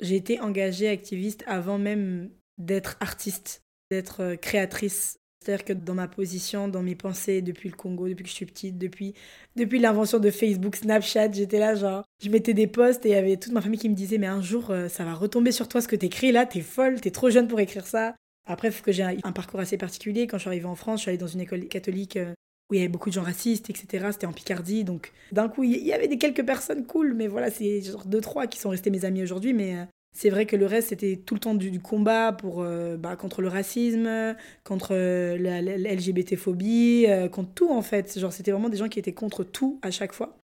J'ai 0.00 0.16
été 0.16 0.40
engagée 0.40 0.88
activiste 0.88 1.44
avant 1.46 1.78
même 1.78 2.30
d'être 2.58 2.96
artiste, 3.00 3.62
d'être 3.90 4.22
euh, 4.22 4.36
créatrice. 4.36 5.18
C'est-à-dire 5.40 5.64
que 5.64 5.72
dans 5.72 5.94
ma 5.94 6.06
position, 6.06 6.68
dans 6.68 6.82
mes 6.82 6.94
pensées, 6.94 7.42
depuis 7.42 7.68
le 7.68 7.74
Congo, 7.74 8.08
depuis 8.08 8.22
que 8.22 8.30
je 8.30 8.34
suis 8.34 8.46
petite, 8.46 8.78
depuis, 8.78 9.14
depuis 9.56 9.80
l'invention 9.80 10.20
de 10.20 10.30
Facebook, 10.30 10.76
Snapchat, 10.76 11.32
j'étais 11.32 11.58
là, 11.58 11.74
genre, 11.74 12.04
je 12.22 12.30
mettais 12.30 12.54
des 12.54 12.68
posts 12.68 13.04
et 13.06 13.10
il 13.10 13.12
y 13.12 13.16
avait 13.16 13.36
toute 13.36 13.52
ma 13.52 13.60
famille 13.60 13.80
qui 13.80 13.88
me 13.88 13.94
disait, 13.94 14.18
mais 14.18 14.28
un 14.28 14.40
jour, 14.40 14.70
euh, 14.70 14.88
ça 14.88 15.04
va 15.04 15.14
retomber 15.14 15.50
sur 15.50 15.66
toi 15.66 15.80
ce 15.80 15.88
que 15.88 15.96
t'écris 15.96 16.30
là, 16.30 16.46
t'es 16.46 16.60
folle, 16.60 17.00
t'es 17.00 17.10
trop 17.10 17.28
jeune 17.30 17.48
pour 17.48 17.58
écrire 17.58 17.86
ça. 17.86 18.14
Après, 18.46 18.70
faut 18.70 18.84
que 18.84 18.92
j'ai 18.92 19.02
un, 19.02 19.32
parcours 19.32 19.60
assez 19.60 19.78
particulier. 19.78 20.26
Quand 20.26 20.36
je 20.36 20.42
suis 20.42 20.48
arrivée 20.48 20.66
en 20.66 20.74
France, 20.74 21.00
je 21.00 21.02
suis 21.02 21.08
allée 21.10 21.18
dans 21.18 21.26
une 21.28 21.40
école 21.40 21.66
catholique 21.68 22.16
euh, 22.16 22.34
où 22.72 22.74
il 22.74 22.78
y 22.78 22.80
avait 22.80 22.88
beaucoup 22.88 23.10
de 23.10 23.14
gens 23.14 23.22
racistes, 23.22 23.68
etc. 23.68 24.08
C'était 24.12 24.26
en 24.26 24.32
Picardie, 24.32 24.82
donc 24.82 25.12
d'un 25.30 25.50
coup, 25.50 25.62
il 25.62 25.76
y 25.76 25.92
avait 25.92 26.08
des 26.08 26.16
quelques 26.16 26.44
personnes 26.44 26.86
cool, 26.86 27.12
mais 27.12 27.28
voilà, 27.28 27.50
c'est 27.50 27.82
genre 27.82 28.06
deux, 28.06 28.22
trois 28.22 28.46
qui 28.46 28.58
sont 28.58 28.70
restés 28.70 28.88
mes 28.88 29.04
amis 29.04 29.22
aujourd'hui, 29.22 29.52
mais 29.52 29.76
euh, 29.76 29.84
c'est 30.16 30.30
vrai 30.30 30.46
que 30.46 30.56
le 30.56 30.64
reste, 30.64 30.88
c'était 30.88 31.16
tout 31.16 31.34
le 31.34 31.40
temps 31.40 31.54
du, 31.54 31.80
combat 31.80 32.32
pour, 32.32 32.62
euh, 32.62 32.96
bah, 32.96 33.14
contre 33.16 33.42
le 33.42 33.48
racisme, 33.48 34.34
contre 34.64 34.92
euh, 34.92 35.36
la, 35.36 35.60
LGBT-phobie, 35.60 37.06
contre 37.30 37.52
tout 37.52 37.70
en 37.70 37.82
fait. 37.82 38.18
Genre, 38.18 38.32
c'était 38.32 38.52
vraiment 38.52 38.70
des 38.70 38.78
gens 38.78 38.88
qui 38.88 38.98
étaient 38.98 39.12
contre 39.12 39.44
tout 39.44 39.78
à 39.82 39.90
chaque 39.90 40.14
fois. 40.14 40.38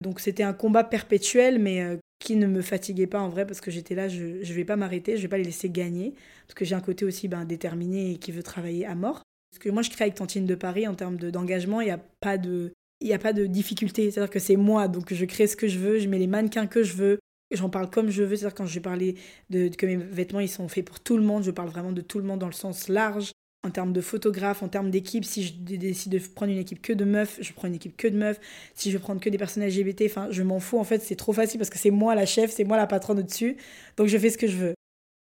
Donc 0.00 0.20
c'était 0.20 0.44
un 0.44 0.52
combat 0.52 0.84
perpétuel, 0.84 1.58
mais 1.58 1.98
qui 2.20 2.36
ne 2.36 2.46
me 2.46 2.62
fatiguait 2.62 3.08
pas 3.08 3.20
en 3.20 3.28
vrai, 3.28 3.44
parce 3.44 3.60
que 3.60 3.72
j'étais 3.72 3.96
là, 3.96 4.06
je 4.06 4.22
ne 4.22 4.54
vais 4.54 4.64
pas 4.64 4.76
m'arrêter, 4.76 5.16
je 5.16 5.22
vais 5.22 5.28
pas 5.28 5.38
les 5.38 5.44
laisser 5.44 5.68
gagner, 5.68 6.14
parce 6.46 6.54
que 6.54 6.64
j'ai 6.64 6.76
un 6.76 6.80
côté 6.80 7.04
aussi 7.04 7.26
ben, 7.26 7.44
déterminé 7.44 8.12
et 8.12 8.16
qui 8.18 8.30
veut 8.30 8.44
travailler 8.44 8.86
à 8.86 8.94
mort. 8.94 9.22
Parce 9.52 9.58
que 9.58 9.68
moi, 9.68 9.82
je 9.82 9.90
crée 9.90 10.04
avec 10.04 10.14
Tantine 10.14 10.46
de 10.46 10.54
Paris 10.54 10.88
en 10.88 10.94
termes 10.94 11.16
d'engagement, 11.16 11.82
il 11.82 11.84
n'y 11.84 11.90
a 11.90 12.00
pas 12.20 12.38
de. 12.38 12.72
Il 13.00 13.08
n'y 13.08 13.14
a 13.14 13.18
pas 13.18 13.32
de 13.32 13.46
difficulté, 13.46 14.10
c'est-à-dire 14.10 14.30
que 14.30 14.38
c'est 14.38 14.56
moi, 14.56 14.86
donc 14.86 15.12
je 15.12 15.24
crée 15.24 15.48
ce 15.48 15.56
que 15.56 15.66
je 15.66 15.76
veux, 15.76 15.98
je 15.98 16.08
mets 16.08 16.20
les 16.20 16.28
mannequins 16.28 16.68
que 16.68 16.84
je 16.84 16.94
veux, 16.94 17.18
j'en 17.50 17.68
parle 17.68 17.90
comme 17.90 18.10
je 18.10 18.22
veux, 18.22 18.36
c'est-à-dire 18.36 18.54
quand 18.54 18.64
je 18.64 18.74
vais 18.74 18.80
parler 18.80 19.16
de, 19.50 19.66
que 19.68 19.86
mes 19.86 19.96
vêtements 19.96 20.38
ils 20.38 20.48
sont 20.48 20.68
faits 20.68 20.84
pour 20.84 21.00
tout 21.00 21.16
le 21.16 21.24
monde, 21.24 21.42
je 21.42 21.50
parle 21.50 21.68
vraiment 21.68 21.90
de 21.90 22.00
tout 22.00 22.20
le 22.20 22.24
monde 22.24 22.38
dans 22.38 22.46
le 22.46 22.52
sens 22.52 22.86
large, 22.86 23.32
en 23.64 23.70
termes 23.72 23.92
de 23.92 24.00
photographe, 24.00 24.62
en 24.62 24.68
termes 24.68 24.88
d'équipe, 24.88 25.24
si 25.24 25.42
je 25.42 25.52
décide 25.52 26.12
de 26.12 26.20
prendre 26.20 26.52
une 26.52 26.58
équipe 26.58 26.80
que 26.80 26.92
de 26.92 27.04
meufs, 27.04 27.38
je 27.40 27.52
prends 27.52 27.66
une 27.66 27.74
équipe 27.74 27.96
que 27.96 28.06
de 28.06 28.16
meufs, 28.16 28.38
si 28.76 28.92
je 28.92 28.98
veux 28.98 29.02
prendre 29.02 29.20
que 29.20 29.30
des 29.30 29.38
personnes 29.38 29.64
LGBT, 29.66 30.04
enfin 30.06 30.28
je 30.30 30.44
m'en 30.44 30.60
fous 30.60 30.78
en 30.78 30.84
fait, 30.84 31.00
c'est 31.00 31.16
trop 31.16 31.32
facile 31.32 31.58
parce 31.58 31.70
que 31.70 31.78
c'est 31.78 31.90
moi 31.90 32.14
la 32.14 32.24
chef, 32.24 32.52
c'est 32.52 32.62
moi 32.62 32.76
la 32.76 32.86
patronne 32.86 33.18
au-dessus, 33.18 33.56
donc 33.96 34.06
je 34.06 34.16
fais 34.16 34.30
ce 34.30 34.38
que 34.38 34.46
je 34.46 34.56
veux. 34.58 34.74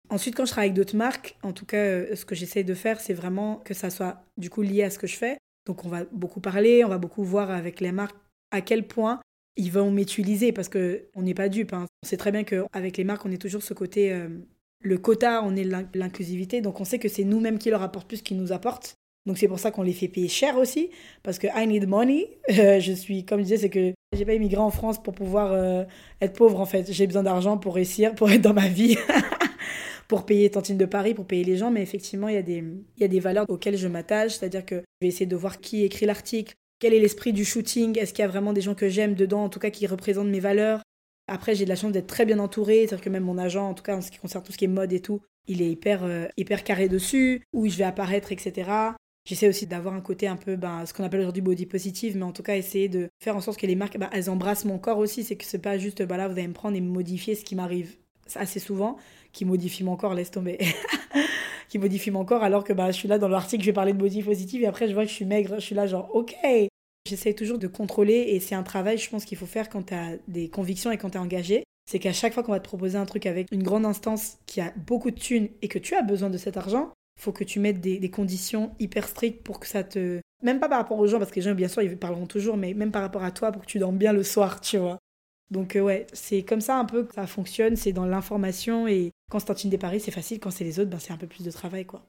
Ensuite, 0.09 0.35
quand 0.35 0.45
je 0.45 0.51
travaille 0.51 0.69
avec 0.69 0.77
d'autres 0.77 0.95
marques, 0.95 1.37
en 1.43 1.53
tout 1.53 1.65
cas, 1.65 1.77
euh, 1.77 2.15
ce 2.15 2.25
que 2.25 2.33
j'essaye 2.33 2.63
de 2.63 2.73
faire, 2.73 2.99
c'est 2.99 3.13
vraiment 3.13 3.57
que 3.57 3.73
ça 3.73 3.89
soit 3.89 4.23
du 4.37 4.49
coup 4.49 4.63
lié 4.63 4.83
à 4.83 4.89
ce 4.89 4.97
que 4.97 5.07
je 5.07 5.15
fais. 5.15 5.37
Donc, 5.67 5.85
on 5.85 5.89
va 5.89 6.05
beaucoup 6.11 6.39
parler, 6.39 6.83
on 6.83 6.89
va 6.89 6.97
beaucoup 6.97 7.23
voir 7.23 7.51
avec 7.51 7.79
les 7.79 7.91
marques 7.91 8.17
à 8.51 8.61
quel 8.61 8.87
point 8.87 9.19
ils 9.55 9.71
vont 9.71 9.91
m'utiliser 9.91 10.51
parce 10.51 10.69
que 10.69 11.05
on 11.15 11.21
n'est 11.21 11.35
pas 11.35 11.49
dupe. 11.49 11.73
Hein. 11.73 11.85
On 12.03 12.07
sait 12.07 12.17
très 12.17 12.31
bien 12.31 12.43
qu'avec 12.43 12.97
les 12.97 13.03
marques, 13.03 13.25
on 13.25 13.31
est 13.31 13.41
toujours 13.41 13.61
ce 13.61 13.75
côté, 13.75 14.11
euh, 14.11 14.29
le 14.81 14.97
quota, 14.97 15.43
on 15.43 15.55
est 15.55 15.63
l'inclusivité. 15.93 16.61
Donc, 16.61 16.79
on 16.79 16.85
sait 16.85 16.97
que 16.97 17.07
c'est 17.07 17.23
nous-mêmes 17.23 17.59
qui 17.59 17.69
leur 17.69 17.83
apportent 17.83 18.07
plus 18.07 18.23
qu'ils 18.23 18.37
nous 18.37 18.51
apportent. 18.51 18.95
Donc, 19.27 19.37
c'est 19.37 19.47
pour 19.47 19.59
ça 19.59 19.69
qu'on 19.69 19.83
les 19.83 19.93
fait 19.93 20.07
payer 20.07 20.29
cher 20.29 20.57
aussi 20.57 20.89
parce 21.21 21.37
que 21.37 21.45
I 21.55 21.67
need 21.67 21.87
money. 21.87 22.39
je 22.49 22.93
suis, 22.93 23.25
comme 23.25 23.41
je 23.41 23.43
disais, 23.43 23.57
c'est 23.57 23.69
que 23.69 23.93
j'ai 24.17 24.25
pas 24.25 24.33
immigré 24.33 24.59
en 24.59 24.71
France 24.71 25.03
pour 25.03 25.13
pouvoir 25.13 25.85
être 26.19 26.33
pauvre 26.33 26.59
en 26.59 26.65
fait. 26.65 26.91
J'ai 26.91 27.05
besoin 27.05 27.21
d'argent 27.21 27.59
pour 27.59 27.75
réussir, 27.75 28.15
pour 28.15 28.31
être 28.31 28.41
dans 28.41 28.55
ma 28.55 28.69
vie. 28.69 28.97
pour 30.09 30.25
payer 30.25 30.49
Tantine 30.49 30.77
de 30.77 30.85
Paris, 30.85 31.13
pour 31.13 31.25
payer 31.25 31.43
les 31.43 31.55
gens, 31.55 31.69
mais 31.69 31.83
effectivement, 31.83 32.27
il 32.27 32.33
y 32.33 32.37
a 32.37 32.41
des, 32.41 32.57
il 32.97 33.01
y 33.01 33.03
a 33.03 33.07
des 33.07 33.19
valeurs 33.19 33.45
auxquelles 33.47 33.77
je 33.77 33.87
m'attache, 33.87 34.33
c'est-à-dire 34.33 34.65
que 34.65 34.75
je 34.75 34.81
vais 35.01 35.07
essayer 35.07 35.27
de 35.27 35.35
voir 35.35 35.61
qui 35.61 35.83
écrit 35.83 36.07
l'article, 36.07 36.55
quel 36.79 36.93
est 36.93 36.99
l'esprit 36.99 37.31
du 37.31 37.45
shooting, 37.45 37.97
est-ce 37.97 38.11
qu'il 38.11 38.23
y 38.23 38.25
a 38.25 38.27
vraiment 38.27 38.51
des 38.51 38.61
gens 38.61 38.73
que 38.73 38.89
j'aime 38.89 39.13
dedans, 39.13 39.43
en 39.43 39.49
tout 39.49 39.59
cas 39.59 39.69
qui 39.69 39.85
représentent 39.85 40.29
mes 40.29 40.39
valeurs. 40.39 40.81
Après, 41.27 41.53
j'ai 41.53 41.65
de 41.65 41.69
la 41.69 41.75
chance 41.75 41.91
d'être 41.91 42.07
très 42.07 42.25
bien 42.25 42.39
entourée, 42.39 42.87
c'est-à-dire 42.87 43.01
que 43.01 43.09
même 43.11 43.23
mon 43.23 43.37
agent, 43.37 43.69
en 43.69 43.75
tout 43.75 43.83
cas 43.83 43.95
en 43.95 44.01
ce 44.01 44.09
qui 44.09 44.17
concerne 44.17 44.43
tout 44.43 44.51
ce 44.51 44.57
qui 44.57 44.65
est 44.65 44.69
mode 44.69 44.91
et 44.93 44.99
tout, 44.99 45.21
il 45.47 45.61
est 45.61 45.69
hyper, 45.69 46.03
euh, 46.03 46.25
hyper 46.37 46.63
carré 46.63 46.89
dessus, 46.89 47.43
où 47.53 47.67
je 47.67 47.77
vais 47.77 47.83
apparaître, 47.83 48.31
etc. 48.31 48.71
J'essaie 49.25 49.47
aussi 49.47 49.67
d'avoir 49.67 49.93
un 49.93 50.01
côté 50.01 50.27
un 50.27 50.37
peu, 50.37 50.55
ben, 50.55 50.87
ce 50.87 50.93
qu'on 50.93 51.03
appelle 51.03 51.19
aujourd'hui 51.19 51.43
body 51.43 51.67
positive, 51.67 52.17
mais 52.17 52.23
en 52.23 52.31
tout 52.31 52.41
cas 52.41 52.55
essayer 52.55 52.89
de 52.89 53.09
faire 53.23 53.35
en 53.35 53.41
sorte 53.41 53.59
que 53.59 53.67
les 53.67 53.75
marques, 53.75 53.99
ben, 53.99 54.09
elles 54.11 54.31
embrassent 54.31 54.65
mon 54.65 54.79
corps 54.79 54.97
aussi. 54.97 55.23
C'est 55.23 55.35
que 55.35 55.45
c'est 55.45 55.59
pas 55.59 55.77
juste, 55.77 56.01
bah 56.01 56.17
là, 56.17 56.27
vous 56.27 56.33
allez 56.33 56.47
me 56.47 56.53
prendre 56.53 56.75
et 56.75 56.81
me 56.81 56.89
modifier 56.89 57.35
ce 57.35 57.45
qui 57.45 57.53
m'arrive 57.53 57.95
assez 58.35 58.59
souvent, 58.59 58.97
qui 59.31 59.45
modifie 59.45 59.83
mon 59.83 59.95
corps, 59.95 60.13
laisse 60.13 60.31
tomber. 60.31 60.57
qui 61.69 61.77
modifie 61.77 62.11
mon 62.11 62.25
corps 62.25 62.43
alors 62.43 62.63
que 62.63 62.73
bah, 62.73 62.91
je 62.91 62.97
suis 62.97 63.07
là 63.07 63.19
dans 63.19 63.27
l'article, 63.27 63.63
je 63.63 63.69
vais 63.69 63.73
parler 63.73 63.93
de 63.93 63.97
body 63.97 64.23
positive 64.23 64.63
et 64.63 64.65
après 64.65 64.87
je 64.87 64.93
vois 64.93 65.03
que 65.03 65.09
je 65.09 65.15
suis 65.15 65.25
maigre, 65.25 65.55
je 65.55 65.65
suis 65.65 65.75
là 65.75 65.87
genre 65.87 66.13
ok. 66.13 66.35
J'essaie 67.07 67.33
toujours 67.33 67.57
de 67.57 67.67
contrôler 67.67 68.13
et 68.13 68.39
c'est 68.39 68.55
un 68.55 68.63
travail, 68.63 68.97
je 68.97 69.09
pense, 69.09 69.25
qu'il 69.25 69.37
faut 69.37 69.45
faire 69.45 69.69
quand 69.69 69.83
tu 69.83 69.93
as 69.93 70.17
des 70.27 70.49
convictions 70.49 70.91
et 70.91 70.97
quand 70.97 71.11
tu 71.11 71.17
es 71.17 71.21
engagé. 71.21 71.63
C'est 71.89 71.97
qu'à 71.97 72.13
chaque 72.13 72.33
fois 72.33 72.43
qu'on 72.43 72.51
va 72.51 72.59
te 72.59 72.67
proposer 72.67 72.97
un 72.97 73.05
truc 73.05 73.25
avec 73.25 73.47
une 73.51 73.63
grande 73.63 73.85
instance 73.85 74.37
qui 74.45 74.61
a 74.61 74.71
beaucoup 74.85 75.09
de 75.09 75.19
thunes 75.19 75.49
et 75.61 75.67
que 75.67 75.79
tu 75.79 75.95
as 75.95 76.03
besoin 76.03 76.29
de 76.29 76.37
cet 76.37 76.55
argent, 76.57 76.91
faut 77.19 77.31
que 77.31 77.43
tu 77.43 77.59
mettes 77.59 77.81
des, 77.81 78.09
conditions 78.11 78.71
hyper 78.79 79.07
strictes 79.07 79.43
pour 79.43 79.59
que 79.59 79.67
ça 79.67 79.83
te. 79.83 80.19
Même 80.43 80.59
pas 80.59 80.69
par 80.69 80.77
rapport 80.77 80.99
aux 80.99 81.07
gens, 81.07 81.19
parce 81.19 81.31
que 81.31 81.37
les 81.37 81.41
gens, 81.41 81.55
bien 81.55 81.67
sûr, 81.67 81.81
ils 81.81 81.97
parleront 81.97 82.27
toujours, 82.27 82.57
mais 82.57 82.73
même 82.73 82.91
par 82.91 83.01
rapport 83.01 83.23
à 83.23 83.31
toi 83.31 83.51
pour 83.51 83.63
que 83.63 83.67
tu 83.67 83.79
dormes 83.79 83.97
bien 83.97 84.13
le 84.13 84.23
soir, 84.23 84.61
tu 84.61 84.77
vois. 84.77 84.99
Donc, 85.51 85.75
euh, 85.75 85.81
ouais, 85.81 86.05
c'est 86.13 86.43
comme 86.43 86.61
ça 86.61 86.77
un 86.77 86.85
peu 86.85 87.03
que 87.03 87.15
ça 87.15 87.25
fonctionne, 87.25 87.75
c'est 87.75 87.93
dans 87.93 88.05
l'information 88.05 88.87
et 88.87 89.11
un 89.31 89.69
des 89.69 89.77
paris, 89.77 89.99
c'est 89.99 90.11
facile, 90.11 90.39
quand 90.39 90.51
c'est 90.51 90.63
les 90.63 90.79
autres, 90.79 90.89
ben, 90.89 90.99
c'est 90.99 91.13
un 91.13 91.17
peu 91.17 91.27
plus 91.27 91.43
de 91.43 91.51
travail, 91.51 91.85
quoi. 91.85 92.05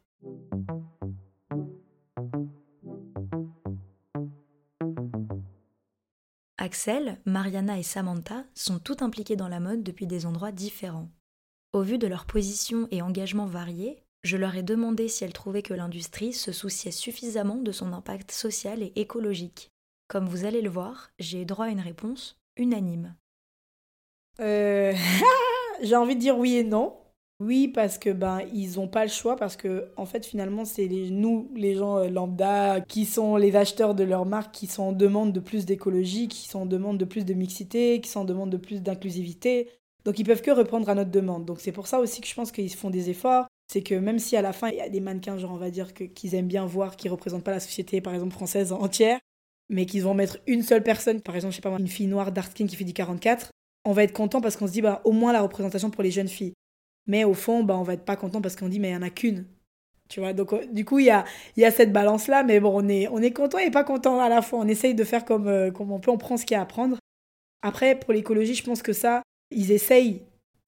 Axel, 6.59 7.19
Mariana 7.25 7.79
et 7.79 7.83
Samantha 7.83 8.45
sont 8.55 8.79
toutes 8.79 9.03
impliquées 9.03 9.37
dans 9.37 9.49
la 9.49 9.61
mode 9.61 9.83
depuis 9.83 10.07
des 10.07 10.27
endroits 10.27 10.53
différents. 10.53 11.09
Au 11.73 11.83
vu 11.83 11.97
de 11.97 12.07
leur 12.07 12.27
position 12.27 12.87
et 12.91 13.01
engagement 13.01 13.47
variés, 13.47 14.03
je 14.23 14.37
leur 14.37 14.55
ai 14.57 14.63
demandé 14.63 15.09
si 15.09 15.25
elles 15.25 15.33
trouvaient 15.33 15.63
que 15.63 15.73
l'industrie 15.73 16.35
se 16.35 16.53
souciait 16.53 16.91
suffisamment 16.91 17.57
de 17.57 17.73
son 17.73 17.95
impact 17.95 18.31
social 18.33 18.83
et 18.83 18.93
écologique. 18.97 19.71
Comme 20.09 20.27
vous 20.27 20.45
allez 20.45 20.61
le 20.61 20.69
voir, 20.69 21.11
j'ai 21.19 21.47
droit 21.47 21.67
à 21.67 21.71
une 21.71 21.81
réponse 21.81 22.37
unanime. 22.57 23.15
Euh... 24.41 24.93
j'ai 25.83 25.97
envie 25.97 26.17
de 26.17 26.21
dire 26.21 26.39
oui 26.39 26.57
et 26.57 26.65
non. 26.65 26.97
Oui, 27.41 27.69
parce 27.69 27.97
que 27.97 28.11
ben 28.11 28.41
ils 28.53 28.79
ont 28.79 28.89
pas 28.89 29.03
le 29.03 29.11
choix 29.11 29.35
parce 29.35 29.57
que 29.57 29.89
en 29.97 30.05
fait 30.05 30.27
finalement 30.27 30.67
c'est 30.67 30.89
nous 30.89 31.51
les 31.55 31.75
gens 31.75 31.97
euh, 31.97 32.11
lambda 32.11 32.83
qui 32.83 33.07
sont 33.07 33.37
les 33.37 33.57
acheteurs 33.57 33.95
de 33.95 34.05
leur 34.05 34.27
marque 34.27 34.53
qui 34.53 34.67
sont 34.67 34.83
en 34.83 34.93
demande 34.93 35.33
de 35.33 35.41
plus 35.41 35.65
d'écologie, 35.65 36.29
qui 36.29 36.47
sont 36.47 36.61
en 36.61 36.67
demande 36.67 36.99
de 36.99 37.07
plus 37.07 37.25
de 37.25 37.33
mixité, 37.33 38.03
qui 38.03 38.11
sont 38.11 38.21
en 38.21 38.25
demande 38.27 38.51
de 38.51 38.59
plus 38.59 38.83
d'inclusivité. 38.83 39.71
Donc 40.05 40.19
ils 40.19 40.25
peuvent 40.25 40.43
que 40.43 40.51
reprendre 40.51 40.91
à 40.91 40.95
notre 40.95 41.11
demande. 41.11 41.47
Donc 41.47 41.61
c'est 41.61 41.73
pour 41.73 41.87
ça 41.87 41.99
aussi 42.01 42.21
que 42.21 42.29
je 42.29 42.35
pense 42.35 42.53
qu'ils 42.53 42.75
font 42.75 42.91
des 42.91 43.09
efforts 43.09 43.47
c'est 43.71 43.83
que 43.83 43.95
même 43.95 44.19
si 44.19 44.37
à 44.37 44.43
la 44.43 44.53
fin, 44.53 44.69
il 44.71 44.79
y 44.79 44.81
a 44.81 44.89
des 44.89 44.99
mannequins, 44.99 45.39
genre 45.39 45.53
on 45.53 45.57
va 45.57 45.71
dire 45.71 45.95
qu'ils 45.95 46.35
aiment 46.35 46.49
bien 46.49 46.67
voir, 46.67 46.97
qui 46.97 47.09
représentent 47.09 47.45
pas 47.45 47.53
la 47.53 47.61
société, 47.61 48.01
par 48.01 48.13
exemple 48.13 48.33
française 48.33 48.73
entière, 48.73 49.21
mais 49.69 49.87
qu'ils 49.87 50.03
vont 50.03 50.13
mettre 50.13 50.39
une 50.49 50.65
seule 50.65 50.83
personne, 50.83 51.21
par 51.21 51.37
exemple, 51.37 51.53
je 51.53 51.57
sais 51.57 51.63
pas 51.63 51.71
moi, 51.71 51.79
une 51.79 51.87
fille 51.87 52.09
noire 52.09 52.33
dark 52.33 52.53
qui 52.53 52.67
fait 52.75 52.83
du 52.83 52.93
44, 52.93 53.53
on 53.85 53.93
va 53.93 54.03
être 54.05 54.13
content 54.13 54.41
parce 54.41 54.57
qu'on 54.57 54.67
se 54.67 54.73
dit, 54.73 54.83
bah, 54.83 55.01
au 55.05 55.13
moins 55.13 55.33
la 55.33 55.43
représentation 55.43 55.91
pour 55.91 56.03
les 56.03 56.11
jeunes 56.11 56.29
filles. 56.29 56.55
Mais 57.07 57.25
au 57.25 57.35
fond, 57.35 57.65
bah, 57.65 57.77
on 57.77 57.83
va 57.83 57.95
être 57.95 58.05
pas 58.05 58.17
content 58.17 58.41
parce 58.41 58.57
qu'on 58.57 58.69
dit, 58.69 58.81
mais 58.81 58.91
il 58.91 58.93
y 58.93 58.97
en 58.97 59.03
a 59.03 59.11
qu'une. 59.11 59.47
Tu 60.09 60.21
vois, 60.21 60.33
donc 60.33 60.53
euh, 60.53 60.67
du 60.67 60.85
coup, 60.85 60.99
il 60.99 61.07
y 61.07 61.11
a, 61.11 61.25
y 61.57 61.65
a 61.65 61.71
cette 61.71 61.93
balance-là, 61.93 62.43
mais 62.43 62.59
bon, 62.59 62.73
on 62.75 62.89
est, 62.89 63.07
on 63.09 63.19
est 63.23 63.31
content 63.31 63.59
et 63.59 63.71
pas 63.71 63.85
content 63.85 64.21
à 64.21 64.29
la 64.29 64.43
fois. 64.43 64.59
On 64.59 64.69
essaye 64.69 64.95
de 64.95 65.05
faire 65.05 65.25
comme, 65.25 65.47
euh, 65.47 65.71
comme 65.71 65.93
on 65.93 66.01
peut, 66.01 66.11
on 66.11 66.19
prend 66.19 66.37
ce 66.37 66.45
qu'il 66.45 66.57
y 66.57 66.59
a 66.59 66.63
à 66.63 66.67
prendre. 66.67 66.99
Après, 67.63 67.99
pour 67.99 68.13
l'écologie, 68.13 68.55
je 68.55 68.65
pense 68.65 68.83
que 68.83 68.93
ça, 68.93 69.23
ils 69.51 69.71
essayent. 69.71 70.23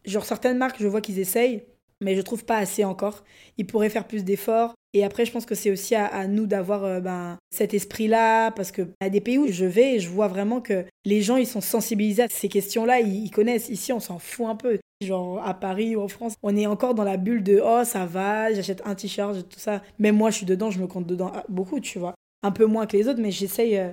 Genre, 0.04 0.24
certaines 0.24 0.58
marques, 0.58 0.80
je 0.80 0.86
vois 0.86 1.00
qu'ils 1.00 1.18
essayent, 1.18 1.64
mais 2.02 2.16
je 2.16 2.20
trouve 2.20 2.44
pas 2.44 2.58
assez 2.58 2.84
encore. 2.84 3.24
Ils 3.58 3.66
pourraient 3.66 3.88
faire 3.88 4.06
plus 4.06 4.24
d'efforts. 4.24 4.74
Et 4.94 5.04
après, 5.04 5.24
je 5.24 5.32
pense 5.32 5.46
que 5.46 5.54
c'est 5.54 5.70
aussi 5.70 5.94
à, 5.94 6.26
nous 6.26 6.46
d'avoir 6.46 6.84
euh, 6.84 7.00
ben, 7.00 7.38
cet 7.50 7.72
esprit-là, 7.72 8.50
parce 8.50 8.72
que 8.72 8.82
à 9.00 9.08
des 9.08 9.22
pays 9.22 9.38
où 9.38 9.46
je 9.48 9.64
vais, 9.64 9.98
je 9.98 10.10
vois 10.10 10.28
vraiment 10.28 10.60
que 10.60 10.84
les 11.06 11.22
gens, 11.22 11.36
ils 11.36 11.46
sont 11.46 11.62
sensibilisés 11.62 12.24
à 12.24 12.28
ces 12.28 12.48
questions-là, 12.48 13.00
ils, 13.00 13.30
connaissent. 13.30 13.70
Ici, 13.70 13.92
on 13.92 14.00
s'en 14.00 14.18
fout 14.18 14.46
un 14.46 14.56
peu. 14.56 14.78
Genre 15.02 15.42
à 15.44 15.54
Paris 15.54 15.96
ou 15.96 16.02
en 16.02 16.08
France, 16.08 16.34
on 16.42 16.56
est 16.56 16.66
encore 16.66 16.94
dans 16.94 17.02
la 17.02 17.16
bulle 17.16 17.42
de 17.42 17.60
oh 17.64 17.82
ça 17.84 18.06
va, 18.06 18.52
j'achète 18.52 18.82
un 18.84 18.94
t-shirt, 18.94 19.48
tout 19.48 19.58
ça. 19.58 19.82
Même 19.98 20.16
moi, 20.16 20.30
je 20.30 20.36
suis 20.36 20.46
dedans, 20.46 20.70
je 20.70 20.78
me 20.78 20.86
compte 20.86 21.06
dedans 21.06 21.32
ah, 21.34 21.44
beaucoup, 21.48 21.80
tu 21.80 21.98
vois. 21.98 22.14
Un 22.44 22.52
peu 22.52 22.66
moins 22.66 22.86
que 22.86 22.96
les 22.96 23.08
autres, 23.08 23.20
mais 23.20 23.30
j'essaye. 23.30 23.78
Euh, 23.78 23.90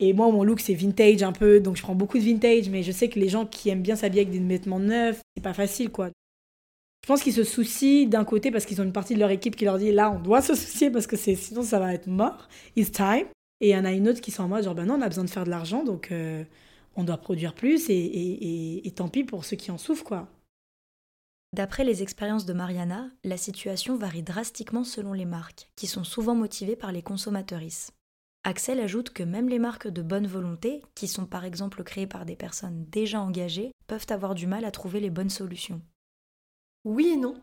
et 0.00 0.12
moi, 0.12 0.30
mon 0.30 0.44
look, 0.44 0.60
c'est 0.60 0.74
vintage 0.74 1.22
un 1.22 1.32
peu, 1.32 1.60
donc 1.60 1.76
je 1.76 1.82
prends 1.82 1.94
beaucoup 1.94 2.18
de 2.18 2.24
vintage, 2.24 2.68
mais 2.68 2.82
je 2.82 2.92
sais 2.92 3.08
que 3.08 3.18
les 3.18 3.28
gens 3.28 3.46
qui 3.46 3.70
aiment 3.70 3.82
bien 3.82 3.96
s'habiller 3.96 4.22
avec 4.22 4.32
des 4.32 4.40
vêtements 4.40 4.80
neufs, 4.80 5.20
c'est 5.36 5.42
pas 5.42 5.54
facile, 5.54 5.90
quoi. 5.90 6.10
Je 7.04 7.06
pense 7.06 7.22
qu'ils 7.22 7.34
se 7.34 7.44
soucient 7.44 8.08
d'un 8.08 8.24
côté 8.24 8.50
parce 8.50 8.64
qu'ils 8.64 8.80
ont 8.80 8.84
une 8.84 8.90
partie 8.90 9.12
de 9.12 9.18
leur 9.18 9.28
équipe 9.28 9.56
qui 9.56 9.66
leur 9.66 9.76
dit 9.76 9.92
là, 9.92 10.10
on 10.10 10.18
doit 10.18 10.40
se 10.40 10.54
soucier 10.54 10.90
parce 10.90 11.06
que 11.06 11.16
sinon 11.16 11.62
ça 11.62 11.78
va 11.78 11.92
être 11.92 12.06
mort. 12.06 12.48
It's 12.76 12.90
time. 12.90 13.26
Et 13.60 13.68
il 13.68 13.72
y 13.72 13.76
en 13.76 13.84
a 13.84 13.92
une 13.92 14.08
autre 14.08 14.22
qui 14.22 14.30
sont 14.30 14.44
en 14.44 14.48
mode 14.48 14.64
genre 14.64 14.74
ben 14.74 14.86
non, 14.86 14.94
on 14.94 15.02
a 15.02 15.08
besoin 15.08 15.24
de 15.24 15.28
faire 15.28 15.44
de 15.44 15.50
l'argent 15.50 15.84
donc 15.84 16.10
euh, 16.12 16.42
on 16.96 17.04
doit 17.04 17.18
produire 17.18 17.54
plus 17.54 17.90
et, 17.90 18.86
et, 18.86 18.90
tant 18.92 19.08
pis 19.08 19.22
pour 19.22 19.44
ceux 19.44 19.58
qui 19.58 19.70
en 19.70 19.76
souffrent 19.76 20.04
quoi. 20.04 20.30
D'après 21.52 21.84
les 21.84 22.02
expériences 22.02 22.46
de 22.46 22.54
Mariana, 22.54 23.10
la 23.22 23.36
situation 23.36 23.98
varie 23.98 24.22
drastiquement 24.22 24.82
selon 24.82 25.12
les 25.12 25.26
marques, 25.26 25.68
qui 25.76 25.86
sont 25.86 26.04
souvent 26.04 26.34
motivées 26.34 26.74
par 26.74 26.90
les 26.90 27.02
consommatrices. 27.02 27.92
Axel 28.44 28.80
ajoute 28.80 29.10
que 29.10 29.22
même 29.22 29.50
les 29.50 29.58
marques 29.58 29.88
de 29.88 30.00
bonne 30.00 30.26
volonté, 30.26 30.80
qui 30.94 31.06
sont 31.06 31.26
par 31.26 31.44
exemple 31.44 31.84
créées 31.84 32.06
par 32.06 32.24
des 32.24 32.34
personnes 32.34 32.86
déjà 32.88 33.20
engagées, 33.20 33.72
peuvent 33.88 34.06
avoir 34.08 34.34
du 34.34 34.46
mal 34.46 34.64
à 34.64 34.70
trouver 34.70 35.00
les 35.00 35.10
bonnes 35.10 35.28
solutions. 35.28 35.82
Oui 36.84 37.12
et 37.14 37.16
non. 37.16 37.34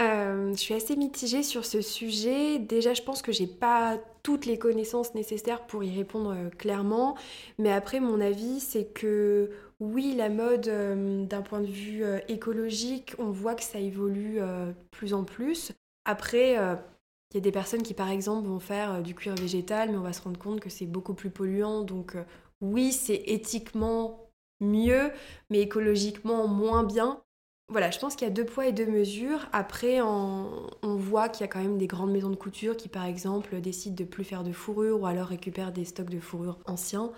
Euh, 0.00 0.50
je 0.50 0.56
suis 0.58 0.74
assez 0.74 0.96
mitigée 0.96 1.42
sur 1.42 1.64
ce 1.64 1.80
sujet. 1.80 2.58
Déjà, 2.58 2.94
je 2.94 3.02
pense 3.02 3.22
que 3.22 3.32
j'ai 3.32 3.46
pas 3.46 3.98
toutes 4.22 4.46
les 4.46 4.58
connaissances 4.58 5.14
nécessaires 5.14 5.66
pour 5.66 5.84
y 5.84 5.96
répondre 5.96 6.32
euh, 6.36 6.50
clairement. 6.50 7.16
Mais 7.58 7.70
après, 7.70 8.00
mon 8.00 8.20
avis, 8.20 8.60
c'est 8.60 8.86
que 8.86 9.50
oui, 9.80 10.14
la 10.16 10.28
mode, 10.28 10.68
euh, 10.68 11.24
d'un 11.26 11.42
point 11.42 11.60
de 11.60 11.66
vue 11.66 12.04
écologique, 12.28 13.14
on 13.18 13.30
voit 13.30 13.54
que 13.54 13.62
ça 13.62 13.78
évolue 13.78 14.36
de 14.40 14.72
plus 14.90 15.14
en 15.14 15.24
plus. 15.24 15.72
Après, 16.04 16.52
il 16.52 17.34
y 17.34 17.38
a 17.38 17.40
des 17.40 17.52
personnes 17.52 17.82
qui, 17.82 17.94
par 17.94 18.08
exemple, 18.10 18.48
vont 18.48 18.60
faire 18.60 19.02
du 19.02 19.14
cuir 19.14 19.34
végétal, 19.34 19.90
mais 19.90 19.96
on 19.96 20.02
va 20.02 20.12
se 20.12 20.22
rendre 20.22 20.38
compte 20.38 20.60
que 20.60 20.70
c'est 20.70 20.86
beaucoup 20.86 21.14
plus 21.14 21.30
polluant. 21.30 21.82
Donc, 21.82 22.16
oui, 22.60 22.92
c'est 22.92 23.22
éthiquement 23.26 24.30
mieux, 24.60 25.10
mais 25.50 25.60
écologiquement 25.60 26.46
moins 26.48 26.84
bien. 26.84 27.22
Voilà, 27.68 27.90
je 27.90 27.98
pense 27.98 28.14
qu'il 28.14 28.28
y 28.28 28.30
a 28.30 28.34
deux 28.34 28.44
poids 28.44 28.66
et 28.66 28.72
deux 28.72 28.86
mesures. 28.86 29.48
Après, 29.52 30.00
on, 30.02 30.68
voit 30.82 31.28
qu'il 31.28 31.42
y 31.42 31.44
a 31.44 31.48
quand 31.48 31.62
même 31.62 31.78
des 31.78 31.86
grandes 31.86 32.12
maisons 32.12 32.30
de 32.30 32.36
couture 32.36 32.76
qui, 32.76 32.88
par 32.88 33.04
exemple, 33.04 33.60
décident 33.60 33.96
de 33.96 34.04
plus 34.04 34.24
faire 34.24 34.44
de 34.44 34.52
fourrure 34.52 35.00
ou 35.00 35.06
alors 35.06 35.28
récupèrent 35.28 35.72
des 35.72 35.84
stocks 35.84 36.10
de 36.10 36.20
fourrure 36.20 36.58
anciens. 36.66 37.10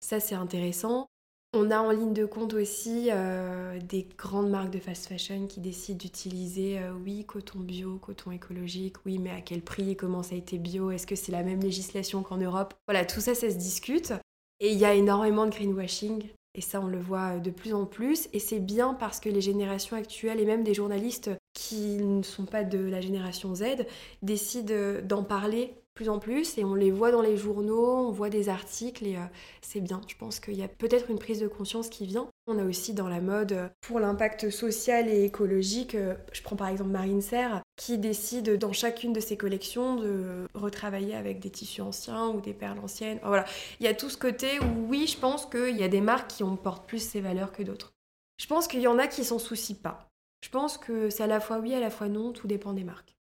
Ça, 0.00 0.20
c'est 0.20 0.36
intéressant. 0.36 1.08
On 1.54 1.70
a 1.70 1.80
en 1.80 1.90
ligne 1.90 2.12
de 2.12 2.26
compte 2.26 2.54
aussi 2.54 3.08
euh, 3.10 3.80
des 3.80 4.06
grandes 4.16 4.50
marques 4.50 4.70
de 4.70 4.78
fast 4.78 5.06
fashion 5.06 5.46
qui 5.46 5.60
décident 5.60 5.98
d'utiliser, 5.98 6.78
euh, 6.78 6.92
oui, 6.92 7.24
coton 7.24 7.58
bio, 7.58 7.96
coton 7.96 8.30
écologique, 8.30 8.96
oui, 9.06 9.18
mais 9.18 9.30
à 9.30 9.40
quel 9.40 9.62
prix 9.62 9.96
comment 9.96 10.22
ça 10.22 10.34
a 10.34 10.38
été 10.38 10.58
bio? 10.58 10.90
Est-ce 10.90 11.06
que 11.06 11.16
c'est 11.16 11.32
la 11.32 11.42
même 11.42 11.60
législation 11.60 12.22
qu'en 12.22 12.36
Europe? 12.36 12.74
Voilà, 12.86 13.06
tout 13.06 13.20
ça, 13.20 13.34
ça 13.34 13.50
se 13.50 13.56
discute. 13.56 14.12
Et 14.60 14.72
il 14.72 14.78
y 14.78 14.84
a 14.84 14.94
énormément 14.94 15.46
de 15.46 15.50
greenwashing 15.50 16.28
et 16.58 16.60
ça, 16.60 16.80
on 16.80 16.88
le 16.88 16.98
voit 16.98 17.36
euh, 17.36 17.38
de 17.38 17.50
plus 17.50 17.72
en 17.72 17.86
plus. 17.86 18.28
Et 18.32 18.40
c'est 18.40 18.58
bien 18.58 18.92
parce 18.92 19.20
que 19.20 19.28
les 19.28 19.40
générations 19.40 19.96
actuelles 19.96 20.40
et 20.40 20.44
même 20.44 20.64
des 20.64 20.74
journalistes 20.74 21.30
qui 21.54 21.98
ne 21.98 22.22
sont 22.22 22.46
pas 22.46 22.64
de 22.64 22.78
la 22.78 23.00
génération 23.00 23.54
Z 23.54 23.86
décident 24.22 24.74
euh, 24.74 25.00
d'en 25.00 25.22
parler 25.22 25.74
plus 25.94 26.08
en 26.08 26.18
plus 26.18 26.58
et 26.58 26.64
on 26.64 26.74
les 26.74 26.90
voit 26.90 27.12
dans 27.12 27.22
les 27.22 27.36
journaux, 27.36 28.08
on 28.08 28.10
voit 28.10 28.28
des 28.28 28.48
articles 28.48 29.06
et 29.06 29.16
euh, 29.16 29.24
c'est 29.62 29.80
bien. 29.80 30.00
Je 30.08 30.16
pense 30.16 30.40
qu'il 30.40 30.54
y 30.54 30.64
a 30.64 30.68
peut-être 30.68 31.10
une 31.10 31.18
prise 31.20 31.38
de 31.38 31.46
conscience 31.46 31.88
qui 31.88 32.06
vient. 32.06 32.28
On 32.48 32.58
a 32.58 32.64
aussi 32.64 32.92
dans 32.92 33.08
la 33.08 33.20
mode, 33.20 33.70
pour 33.80 34.00
l'impact 34.00 34.50
social 34.50 35.08
et 35.08 35.24
écologique, 35.24 35.96
je 36.32 36.42
prends 36.42 36.56
par 36.56 36.68
exemple 36.68 36.90
Marine 36.90 37.20
Serre, 37.20 37.62
qui 37.78 37.96
décide 37.96 38.58
dans 38.58 38.72
chacune 38.72 39.12
de 39.12 39.20
ses 39.20 39.36
collections 39.36 39.96
de 39.96 40.48
retravailler 40.52 41.14
avec 41.14 41.38
des 41.38 41.48
tissus 41.48 41.80
anciens 41.80 42.26
ou 42.26 42.40
des 42.40 42.52
perles 42.52 42.80
anciennes. 42.80 43.20
voilà, 43.22 43.44
il 43.78 43.86
y 43.86 43.88
a 43.88 43.94
tout 43.94 44.10
ce 44.10 44.18
côté 44.18 44.58
où 44.58 44.86
oui, 44.88 45.06
je 45.06 45.16
pense 45.16 45.46
qu'il 45.46 45.76
y 45.76 45.84
a 45.84 45.88
des 45.88 46.00
marques 46.00 46.28
qui 46.28 46.42
portent 46.62 46.88
plus 46.88 46.98
ces 46.98 47.20
valeurs 47.20 47.52
que 47.52 47.62
d'autres. 47.62 47.92
Je 48.38 48.46
pense 48.46 48.66
qu'il 48.66 48.80
y 48.80 48.88
en 48.88 48.98
a 48.98 49.06
qui 49.06 49.24
s'en 49.24 49.38
soucient 49.38 49.76
pas. 49.80 50.10
Je 50.44 50.50
pense 50.50 50.76
que 50.76 51.08
c'est 51.08 51.22
à 51.22 51.28
la 51.28 51.38
fois 51.38 51.60
oui, 51.60 51.72
à 51.72 51.80
la 51.80 51.90
fois 51.90 52.08
non, 52.08 52.32
tout 52.32 52.48
dépend 52.48 52.72
des 52.72 52.84
marques. 52.84 53.14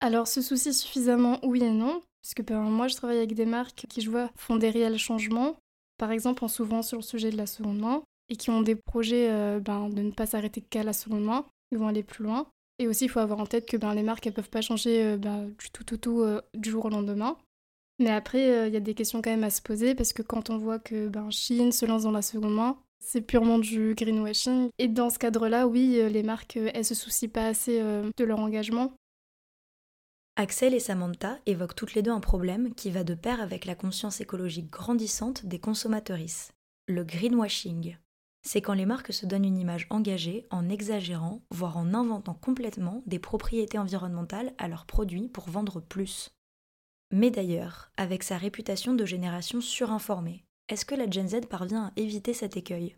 Alors, 0.00 0.28
ce 0.28 0.40
souci 0.40 0.72
suffisamment, 0.72 1.40
oui 1.42 1.62
et 1.64 1.70
non, 1.70 2.00
puisque 2.22 2.44
ben, 2.44 2.60
moi 2.60 2.86
je 2.86 2.94
travaille 2.94 3.18
avec 3.18 3.34
des 3.34 3.44
marques 3.44 3.86
qui, 3.88 4.00
je 4.00 4.10
vois, 4.10 4.30
font 4.36 4.56
des 4.56 4.70
réels 4.70 4.98
changements, 4.98 5.56
par 5.98 6.12
exemple 6.12 6.44
en 6.44 6.48
s'ouvrant 6.48 6.82
sur 6.82 6.98
le 6.98 7.02
sujet 7.02 7.30
de 7.30 7.36
la 7.36 7.46
seconde 7.46 7.78
main, 7.78 8.02
et 8.28 8.36
qui 8.36 8.50
ont 8.50 8.62
des 8.62 8.76
projets 8.76 9.30
euh, 9.30 9.58
ben, 9.58 9.88
de 9.88 10.00
ne 10.00 10.12
pas 10.12 10.26
s'arrêter 10.26 10.60
qu'à 10.60 10.84
la 10.84 10.92
seconde 10.92 11.24
main, 11.24 11.44
ils 11.72 11.78
vont 11.78 11.88
aller 11.88 12.04
plus 12.04 12.22
loin. 12.22 12.46
Et 12.80 12.88
aussi, 12.88 13.04
il 13.04 13.08
faut 13.10 13.20
avoir 13.20 13.38
en 13.38 13.46
tête 13.46 13.66
que 13.66 13.76
ben, 13.76 13.94
les 13.94 14.02
marques, 14.02 14.26
elles 14.26 14.32
peuvent 14.32 14.48
pas 14.48 14.62
changer 14.62 15.04
euh, 15.04 15.16
ben, 15.18 15.52
du 15.58 15.70
tout, 15.70 15.84
tout, 15.84 15.98
tout 15.98 16.22
euh, 16.22 16.40
du 16.54 16.70
jour 16.70 16.86
au 16.86 16.88
lendemain. 16.88 17.36
Mais 17.98 18.10
après, 18.10 18.68
il 18.68 18.72
y 18.72 18.76
a 18.78 18.80
des 18.80 18.94
questions 18.94 19.20
quand 19.20 19.28
même 19.28 19.44
à 19.44 19.50
se 19.50 19.60
poser, 19.60 19.94
parce 19.94 20.14
que 20.14 20.22
quand 20.22 20.48
on 20.48 20.56
voit 20.56 20.78
que 20.78 21.08
ben, 21.08 21.30
Chine 21.30 21.70
se 21.70 21.84
lance 21.84 22.04
dans 22.04 22.10
la 22.10 22.22
seconde 22.22 22.54
main, 22.54 22.78
c'est 22.98 23.20
purement 23.20 23.58
du 23.58 23.94
greenwashing. 23.94 24.70
Et 24.78 24.88
dans 24.88 25.10
ce 25.10 25.18
cadre-là, 25.18 25.66
oui, 25.68 26.00
les 26.10 26.22
marques, 26.22 26.56
elles 26.56 26.86
se 26.86 26.94
soucient 26.94 27.28
pas 27.28 27.48
assez 27.48 27.78
de 27.78 28.24
leur 28.24 28.40
engagement. 28.40 28.94
Axel 30.36 30.72
et 30.72 30.80
Samantha 30.80 31.38
évoquent 31.44 31.74
toutes 31.74 31.92
les 31.92 32.00
deux 32.00 32.10
un 32.10 32.20
problème 32.20 32.72
qui 32.74 32.90
va 32.90 33.04
de 33.04 33.12
pair 33.12 33.42
avec 33.42 33.66
la 33.66 33.74
conscience 33.74 34.22
écologique 34.22 34.70
grandissante 34.70 35.44
des 35.44 35.58
consommatrices, 35.58 36.52
le 36.88 37.04
greenwashing. 37.04 37.98
C'est 38.42 38.62
quand 38.62 38.72
les 38.72 38.86
marques 38.86 39.12
se 39.12 39.26
donnent 39.26 39.44
une 39.44 39.58
image 39.58 39.86
engagée 39.90 40.46
en 40.50 40.68
exagérant, 40.68 41.42
voire 41.50 41.76
en 41.76 41.92
inventant 41.94 42.34
complètement 42.34 43.02
des 43.06 43.18
propriétés 43.18 43.78
environnementales 43.78 44.54
à 44.58 44.68
leurs 44.68 44.86
produits 44.86 45.28
pour 45.28 45.48
vendre 45.50 45.80
plus. 45.80 46.30
Mais 47.12 47.30
d'ailleurs, 47.30 47.90
avec 47.96 48.22
sa 48.22 48.38
réputation 48.38 48.94
de 48.94 49.04
génération 49.04 49.60
surinformée, 49.60 50.44
est-ce 50.68 50.84
que 50.84 50.94
la 50.94 51.10
Gen 51.10 51.28
Z 51.28 51.46
parvient 51.48 51.86
à 51.86 51.92
éviter 51.96 52.32
cet 52.32 52.56
écueil? 52.56 52.96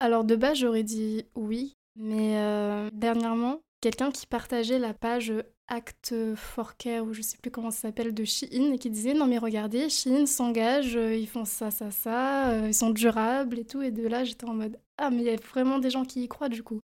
Alors 0.00 0.24
de 0.24 0.34
base, 0.34 0.58
j'aurais 0.58 0.82
dit 0.82 1.26
oui, 1.34 1.74
mais 1.96 2.38
euh, 2.38 2.90
dernièrement, 2.92 3.60
quelqu'un 3.80 4.10
qui 4.10 4.26
partageait 4.26 4.78
la 4.78 4.94
page 4.94 5.32
Act 5.68 6.14
for 6.36 6.76
Care, 6.76 7.04
ou 7.04 7.12
je 7.12 7.22
sais 7.22 7.38
plus 7.38 7.50
comment 7.50 7.70
ça 7.70 7.82
s'appelle, 7.82 8.12
de 8.12 8.24
Shein, 8.24 8.72
et 8.72 8.78
qui 8.78 8.90
disait 8.90 9.14
non 9.14 9.26
mais 9.26 9.38
regardez, 9.38 9.88
Shein 9.88 10.26
s'engage, 10.26 10.96
euh, 10.96 11.14
ils 11.14 11.26
font 11.26 11.44
ça, 11.44 11.70
ça, 11.70 11.90
ça, 11.90 12.50
euh, 12.50 12.68
ils 12.68 12.74
sont 12.74 12.90
durables 12.90 13.58
et 13.58 13.64
tout, 13.64 13.82
et 13.82 13.90
de 13.90 14.06
là 14.06 14.24
j'étais 14.24 14.44
en 14.44 14.54
mode 14.54 14.78
ah 14.98 15.10
mais 15.10 15.18
il 15.18 15.24
y 15.24 15.30
a 15.30 15.36
vraiment 15.36 15.78
des 15.78 15.90
gens 15.90 16.04
qui 16.04 16.22
y 16.22 16.28
croient 16.28 16.48
du 16.48 16.62
coup. 16.62 16.80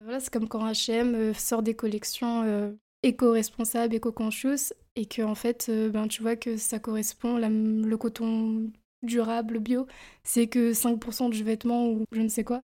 Voilà, 0.00 0.18
c'est 0.18 0.32
comme 0.32 0.48
quand 0.48 0.66
H&M 0.66 1.32
sort 1.34 1.62
des 1.62 1.74
collections 1.74 2.74
éco-responsables, 3.04 3.94
éco-conscious, 3.94 4.72
et 4.96 5.06
que 5.06 5.22
en 5.22 5.36
fait, 5.36 5.70
ben 5.92 6.08
tu 6.08 6.22
vois 6.22 6.34
que 6.34 6.56
ça 6.56 6.80
correspond, 6.80 7.36
le 7.38 7.96
coton 7.96 8.72
durable, 9.02 9.58
bio, 9.58 9.86
c'est 10.24 10.48
que 10.48 10.72
5% 10.72 11.30
du 11.30 11.44
vêtement 11.44 11.88
ou 11.88 12.04
je 12.12 12.20
ne 12.20 12.28
sais 12.28 12.44
quoi. 12.44 12.62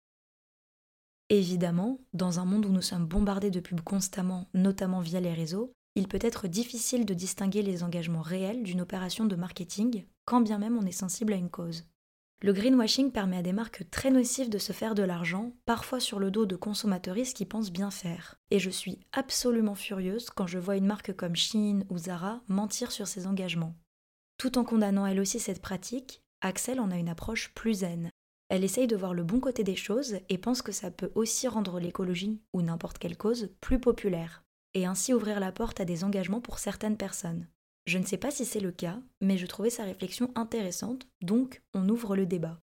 Évidemment, 1.30 2.00
dans 2.14 2.40
un 2.40 2.47
monde 2.47 2.64
où 2.64 2.70
nous 2.70 2.82
sommes 2.82 3.06
bombardés 3.06 3.50
de 3.50 3.61
pubs 3.61 3.82
constamment, 3.82 4.49
notamment 4.54 5.00
via 5.00 5.20
les 5.20 5.35
réseaux, 5.35 5.73
il 5.94 6.08
peut 6.08 6.18
être 6.23 6.49
difficile 6.49 7.04
de 7.04 7.12
distinguer 7.12 7.62
les 7.62 7.82
engagements 7.82 8.23
réels 8.23 8.62
d'une 8.62 8.80
opération 8.80 9.26
de 9.26 9.37
marketing, 9.37 10.06
quand 10.25 10.40
bien 10.40 10.58
même 10.58 10.78
on 10.78 10.87
est 10.87 10.92
sensible 10.92 11.32
à 11.32 11.37
une 11.37 11.50
cause. 11.50 11.85
Le 12.40 12.52
greenwashing 12.52 13.11
permet 13.11 13.38
à 13.38 13.42
des 13.42 13.52
marques 13.52 13.90
très 13.90 14.11
nocives 14.11 14.49
de 14.49 14.58
se 14.58 14.73
faire 14.73 14.94
de 14.94 15.02
l'argent, 15.02 15.52
parfois 15.66 15.99
sur 15.99 16.20
le 16.20 16.30
dos 16.30 16.47
de 16.47 16.54
consommateuristes 16.54 17.37
qui 17.37 17.44
pensent 17.44 17.73
bien 17.73 17.90
faire. 17.90 18.37
Et 18.52 18.61
je 18.61 18.70
suis 18.70 19.00
absolument 19.12 19.75
furieuse 19.75 20.30
quand 20.30 20.47
je 20.47 20.58
vois 20.58 20.76
une 20.76 20.87
marque 20.87 21.12
comme 21.14 21.35
Shein 21.35 21.80
ou 21.90 21.99
Zara 21.99 22.40
mentir 22.47 22.92
sur 22.92 23.08
ses 23.08 23.26
engagements. 23.26 23.75
Tout 24.38 24.56
en 24.56 24.64
condamnant 24.64 25.04
elle 25.04 25.18
aussi 25.18 25.40
cette 25.40 25.61
pratique, 25.61 26.23
Axel 26.40 26.78
en 26.78 26.92
a 26.92 26.97
une 26.97 27.08
approche 27.08 27.52
plus 27.54 27.80
zen. 27.80 28.08
Elle 28.48 28.64
essaye 28.64 28.86
de 28.86 28.96
voir 28.96 29.12
le 29.12 29.24
bon 29.24 29.40
côté 29.40 29.62
des 29.62 29.76
choses 29.76 30.16
et 30.30 30.38
pense 30.38 30.62
que 30.62 30.72
ça 30.72 30.90
peut 30.90 31.10
aussi 31.14 31.48
rendre 31.48 31.80
l'écologie, 31.80 32.40
ou 32.54 32.62
n'importe 32.62 32.98
quelle 32.98 33.16
cause, 33.16 33.50
plus 33.60 33.78
populaire, 33.78 34.42
et 34.72 34.86
ainsi 34.86 35.12
ouvrir 35.12 35.38
la 35.38 35.52
porte 35.52 35.80
à 35.80 35.84
des 35.84 36.02
engagements 36.02 36.40
pour 36.40 36.58
certaines 36.58 36.96
personnes. 36.96 37.46
Je 37.84 37.98
ne 37.98 38.06
sais 38.06 38.16
pas 38.16 38.30
si 38.30 38.46
c'est 38.46 38.60
le 38.60 38.72
cas, 38.72 38.98
mais 39.20 39.36
je 39.36 39.46
trouvais 39.46 39.70
sa 39.70 39.84
réflexion 39.84 40.30
intéressante, 40.34 41.06
donc 41.20 41.62
on 41.74 41.88
ouvre 41.90 42.16
le 42.16 42.24
débat. 42.24 42.58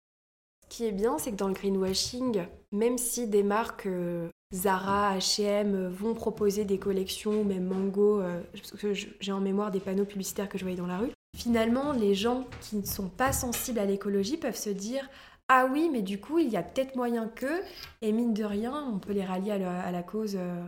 Ce 0.64 0.78
qui 0.78 0.86
est 0.86 0.92
bien, 0.92 1.18
c'est 1.18 1.32
que 1.32 1.36
dans 1.36 1.48
le 1.48 1.54
greenwashing, 1.54 2.44
même 2.72 3.00
si 3.00 3.28
des 3.28 3.44
marques 3.44 3.88
euh, 3.88 4.30
Zara, 4.54 5.18
H&M 5.18 5.88
vont 5.88 6.14
proposer 6.14 6.64
des 6.64 6.78
collections, 6.78 7.44
même 7.44 7.66
Mango, 7.66 8.22
euh, 8.22 8.42
parce 8.54 8.72
que 8.72 8.94
j'ai 8.94 9.32
en 9.32 9.42
mémoire 9.42 9.72
des 9.72 9.80
panneaux 9.80 10.06
publicitaires 10.06 10.48
que 10.48 10.60
je 10.60 10.64
voyais 10.64 10.78
dans 10.78 10.88
la 10.88 11.00
rue, 11.00 11.12
Finalement, 11.38 11.94
les 11.94 12.14
gens 12.14 12.46
qui 12.60 12.76
ne 12.76 12.86
sont 12.86 13.08
pas 13.08 13.32
sensibles 13.32 13.80
à 13.80 13.86
l'écologie 13.86 14.36
peuvent 14.36 14.58
se 14.58 14.70
dire 14.70 15.10
ah 15.54 15.68
oui, 15.70 15.90
mais 15.92 16.02
du 16.02 16.18
coup, 16.18 16.40
il 16.40 16.48
y 16.48 16.56
a 16.56 16.64
peut-être 16.64 16.96
moyen 16.96 17.28
que, 17.28 17.62
et 18.02 18.14
mine 18.14 18.34
de 18.34 18.46
rien, 18.46 18.88
on 18.90 19.00
peut 19.00 19.12
les 19.12 19.26
rallier 19.26 19.52
à 19.52 19.92
la, 19.92 20.02
cause, 20.02 20.38
euh, 20.38 20.64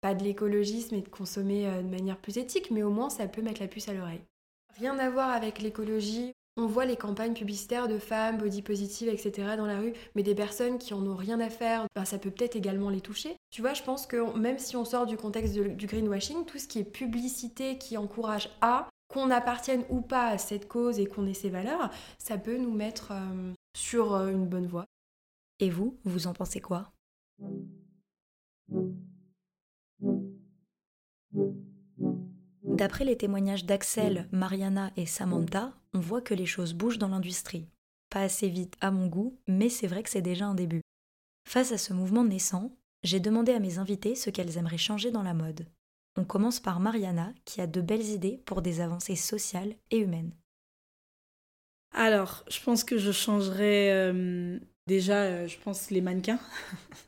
pas 0.00 0.14
de 0.14 0.22
l'écologisme 0.22 0.94
et 0.94 1.00
de 1.00 1.08
consommer 1.08 1.66
euh, 1.66 1.82
de 1.82 1.88
manière 1.88 2.16
plus 2.16 2.38
éthique, 2.38 2.70
mais 2.70 2.84
au 2.84 2.90
moins 2.90 3.10
ça 3.10 3.26
peut 3.26 3.42
mettre 3.42 3.60
la 3.60 3.66
puce 3.66 3.88
à 3.88 3.94
l'oreille. 3.94 4.20
Rien 4.78 4.96
à 5.00 5.10
voir 5.10 5.30
avec 5.30 5.60
l'écologie. 5.60 6.30
On 6.56 6.66
voit 6.66 6.84
les 6.84 6.94
campagnes 6.94 7.34
publicitaires 7.34 7.88
de 7.88 7.98
femmes, 7.98 8.38
body 8.38 8.62
positive, 8.62 9.08
etc. 9.08 9.56
dans 9.56 9.66
la 9.66 9.80
rue, 9.80 9.92
mais 10.14 10.22
des 10.22 10.36
personnes 10.36 10.78
qui 10.78 10.94
en 10.94 11.04
ont 11.04 11.16
rien 11.16 11.40
à 11.40 11.50
faire, 11.50 11.86
ben, 11.96 12.04
ça 12.04 12.18
peut 12.18 12.30
peut-être 12.30 12.54
également 12.54 12.90
les 12.90 13.00
toucher. 13.00 13.34
Tu 13.50 13.60
vois, 13.60 13.74
je 13.74 13.82
pense 13.82 14.06
que 14.06 14.38
même 14.38 14.60
si 14.60 14.76
on 14.76 14.84
sort 14.84 15.06
du 15.06 15.16
contexte 15.16 15.54
du 15.54 15.86
greenwashing, 15.88 16.44
tout 16.44 16.58
ce 16.58 16.68
qui 16.68 16.78
est 16.78 16.84
publicité 16.84 17.76
qui 17.76 17.96
encourage 17.96 18.50
à, 18.60 18.88
qu'on 19.08 19.32
appartienne 19.32 19.82
ou 19.90 20.00
pas 20.00 20.28
à 20.28 20.38
cette 20.38 20.68
cause 20.68 21.00
et 21.00 21.06
qu'on 21.06 21.26
ait 21.26 21.34
ses 21.34 21.50
valeurs, 21.50 21.90
ça 22.18 22.38
peut 22.38 22.56
nous 22.56 22.72
mettre 22.72 23.10
euh, 23.10 23.52
sur 23.74 24.14
euh, 24.14 24.30
une 24.30 24.46
bonne 24.46 24.66
voie. 24.66 24.86
Et 25.60 25.70
vous, 25.70 25.98
vous 26.04 26.26
en 26.26 26.32
pensez 26.32 26.60
quoi? 26.60 26.92
D'après 32.62 33.04
les 33.04 33.16
témoignages 33.16 33.64
d'Axel, 33.64 34.28
Mariana 34.30 34.92
et 34.96 35.06
Samantha, 35.06 35.74
on 35.94 36.00
voit 36.00 36.22
que 36.22 36.34
les 36.34 36.46
choses 36.46 36.74
bougent 36.74 36.98
dans 36.98 37.08
l'industrie. 37.08 37.68
Pas 38.08 38.22
assez 38.22 38.48
vite 38.48 38.76
à 38.80 38.90
mon 38.90 39.08
goût, 39.08 39.38
mais 39.48 39.68
c'est 39.68 39.88
vrai 39.88 40.02
que 40.02 40.10
c'est 40.10 40.22
déjà 40.22 40.46
un 40.46 40.54
début. 40.54 40.82
Face 41.44 41.72
à 41.72 41.78
ce 41.78 41.92
mouvement 41.92 42.24
naissant, 42.24 42.70
j'ai 43.02 43.20
demandé 43.20 43.52
à 43.52 43.58
mes 43.58 43.78
invités 43.78 44.14
ce 44.14 44.30
qu'elles 44.30 44.58
aimeraient 44.58 44.78
changer 44.78 45.10
dans 45.10 45.22
la 45.22 45.34
mode. 45.34 45.66
On 46.16 46.24
commence 46.24 46.60
par 46.60 46.78
Mariana, 46.78 47.32
qui 47.44 47.60
a 47.60 47.66
de 47.66 47.80
belles 47.80 48.08
idées 48.08 48.42
pour 48.44 48.62
des 48.62 48.80
avancées 48.80 49.16
sociales 49.16 49.74
et 49.90 49.98
humaines. 49.98 50.32
Alors, 51.98 52.44
je 52.48 52.60
pense 52.62 52.84
que 52.84 52.96
je 52.96 53.10
changerais 53.10 53.90
euh, 53.90 54.56
déjà, 54.86 55.22
euh, 55.24 55.48
je 55.48 55.58
pense, 55.58 55.90
les 55.90 56.00
mannequins. 56.00 56.38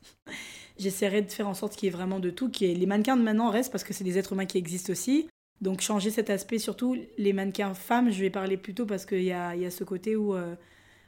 J'essaierai 0.77 1.21
de 1.21 1.31
faire 1.31 1.47
en 1.47 1.53
sorte 1.53 1.77
qu'il 1.77 1.87
y 1.87 1.89
ait 1.89 1.95
vraiment 1.95 2.19
de 2.19 2.29
tout, 2.29 2.49
qui 2.49 2.67
les 2.73 2.85
mannequins 2.85 3.15
de 3.15 3.21
maintenant 3.21 3.49
restent 3.51 3.71
parce 3.71 3.85
que 3.85 3.93
c'est 3.93 4.03
des 4.03 4.17
êtres 4.17 4.33
humains 4.33 4.45
qui 4.45 4.57
existent 4.57 4.91
aussi. 4.91 5.29
Donc 5.61 5.79
changer 5.79 6.09
cet 6.09 6.29
aspect, 6.29 6.59
surtout 6.59 6.97
les 7.17 7.31
mannequins 7.31 7.73
femmes, 7.73 8.11
je 8.11 8.19
vais 8.19 8.29
parler 8.29 8.57
plutôt 8.57 8.85
parce 8.85 9.05
qu'il 9.05 9.23
y 9.23 9.31
a, 9.31 9.55
y 9.55 9.65
a, 9.65 9.71
ce 9.71 9.85
côté 9.85 10.17
où 10.17 10.35
euh, 10.35 10.55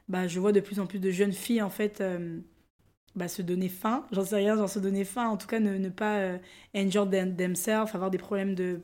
bah, 0.08 0.30
je 0.30 0.40
vois 0.40 0.54
de 0.54 0.62
plus 0.62 0.80
en 0.80 0.86
plus 0.86 1.00
de 1.00 1.12
jeunes 1.12 1.34
filles 1.34 1.62
en 1.62 1.70
fait 1.70 2.02
bah, 3.18 3.28
se 3.28 3.42
donner 3.42 3.68
faim, 3.68 4.08
j'en 4.14 4.24
sais 4.24 4.38
rien, 4.38 4.56
genre 4.56 4.70
se 4.70 4.80
donner 4.80 5.04
faim, 5.04 5.28
en 5.28 5.36
tout 5.36 5.48
cas 5.48 5.60
ne, 5.60 5.78
ne 5.78 5.90
pas 5.90 6.38
enjoy 6.74 7.10
themselves, 7.36 7.94
avoir 7.94 8.12
des 8.12 8.18
problèmes 8.18 8.56
de 8.56 8.80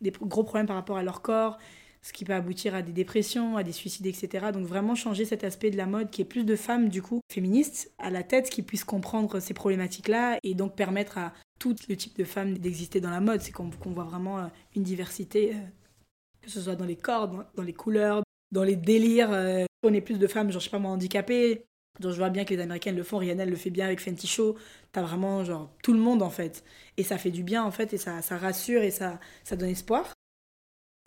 des 0.00 0.12
gros 0.12 0.44
problèmes 0.44 0.66
par 0.66 0.76
rapport 0.76 0.98
à 0.98 1.02
leur 1.02 1.22
corps, 1.22 1.58
ce 2.04 2.12
qui 2.12 2.24
peut 2.24 2.34
aboutir 2.34 2.74
à 2.74 2.82
des 2.82 2.92
dépressions, 2.92 3.56
à 3.56 3.62
des 3.62 3.72
suicides, 3.72 4.06
etc. 4.06 4.46
Donc 4.52 4.66
vraiment 4.66 4.94
changer 4.94 5.24
cet 5.24 5.42
aspect 5.42 5.70
de 5.70 5.78
la 5.78 5.86
mode 5.86 6.10
qui 6.10 6.20
est 6.20 6.26
plus 6.26 6.44
de 6.44 6.54
femmes 6.54 6.90
du 6.90 7.00
coup 7.00 7.20
féministes 7.32 7.90
à 7.98 8.10
la 8.10 8.22
tête 8.22 8.50
qui 8.50 8.62
puissent 8.62 8.84
comprendre 8.84 9.40
ces 9.40 9.54
problématiques-là 9.54 10.38
et 10.42 10.54
donc 10.54 10.76
permettre 10.76 11.16
à 11.16 11.32
tout 11.58 11.74
le 11.88 11.96
type 11.96 12.16
de 12.18 12.24
femmes 12.24 12.58
d'exister 12.58 13.00
dans 13.00 13.10
la 13.10 13.20
mode. 13.20 13.40
C'est 13.40 13.52
qu'on 13.52 13.70
voit 13.86 14.04
vraiment 14.04 14.38
euh, 14.38 14.46
une 14.76 14.82
diversité, 14.82 15.54
euh, 15.54 15.58
que 16.42 16.50
ce 16.50 16.60
soit 16.60 16.76
dans 16.76 16.84
les 16.84 16.96
corps, 16.96 17.28
dans, 17.28 17.62
les 17.62 17.72
couleurs, 17.72 18.22
dans 18.52 18.64
les 18.64 18.76
délires. 18.76 19.30
on 19.82 19.94
est 19.94 20.02
plus 20.02 20.18
de 20.18 20.26
femmes, 20.26 20.50
genre 20.50 20.60
je 20.60 20.66
sais 20.66 20.70
pas 20.70 20.78
moi, 20.78 20.90
handicapées, 20.90 21.64
donc 22.00 22.12
je 22.12 22.18
vois 22.18 22.28
bien 22.28 22.44
que 22.44 22.52
les 22.52 22.60
Américaines 22.60 22.96
le 22.96 23.02
font, 23.02 23.16
Rihanna 23.16 23.46
le 23.46 23.56
fait 23.56 23.70
bien 23.70 23.86
avec 23.86 24.00
Fenty 24.00 24.26
Show. 24.26 24.56
T'as 24.92 25.02
vraiment 25.02 25.42
genre 25.44 25.70
tout 25.82 25.94
le 25.94 26.00
monde 26.00 26.22
en 26.22 26.30
fait. 26.30 26.64
Et 26.98 27.02
ça 27.02 27.16
fait 27.16 27.30
du 27.30 27.42
bien 27.42 27.64
en 27.64 27.70
fait 27.70 27.94
et 27.94 27.98
ça, 27.98 28.20
rassure 28.30 28.82
et 28.82 28.90
ça 28.90 29.18
donne 29.56 29.70
espoir. 29.70 30.12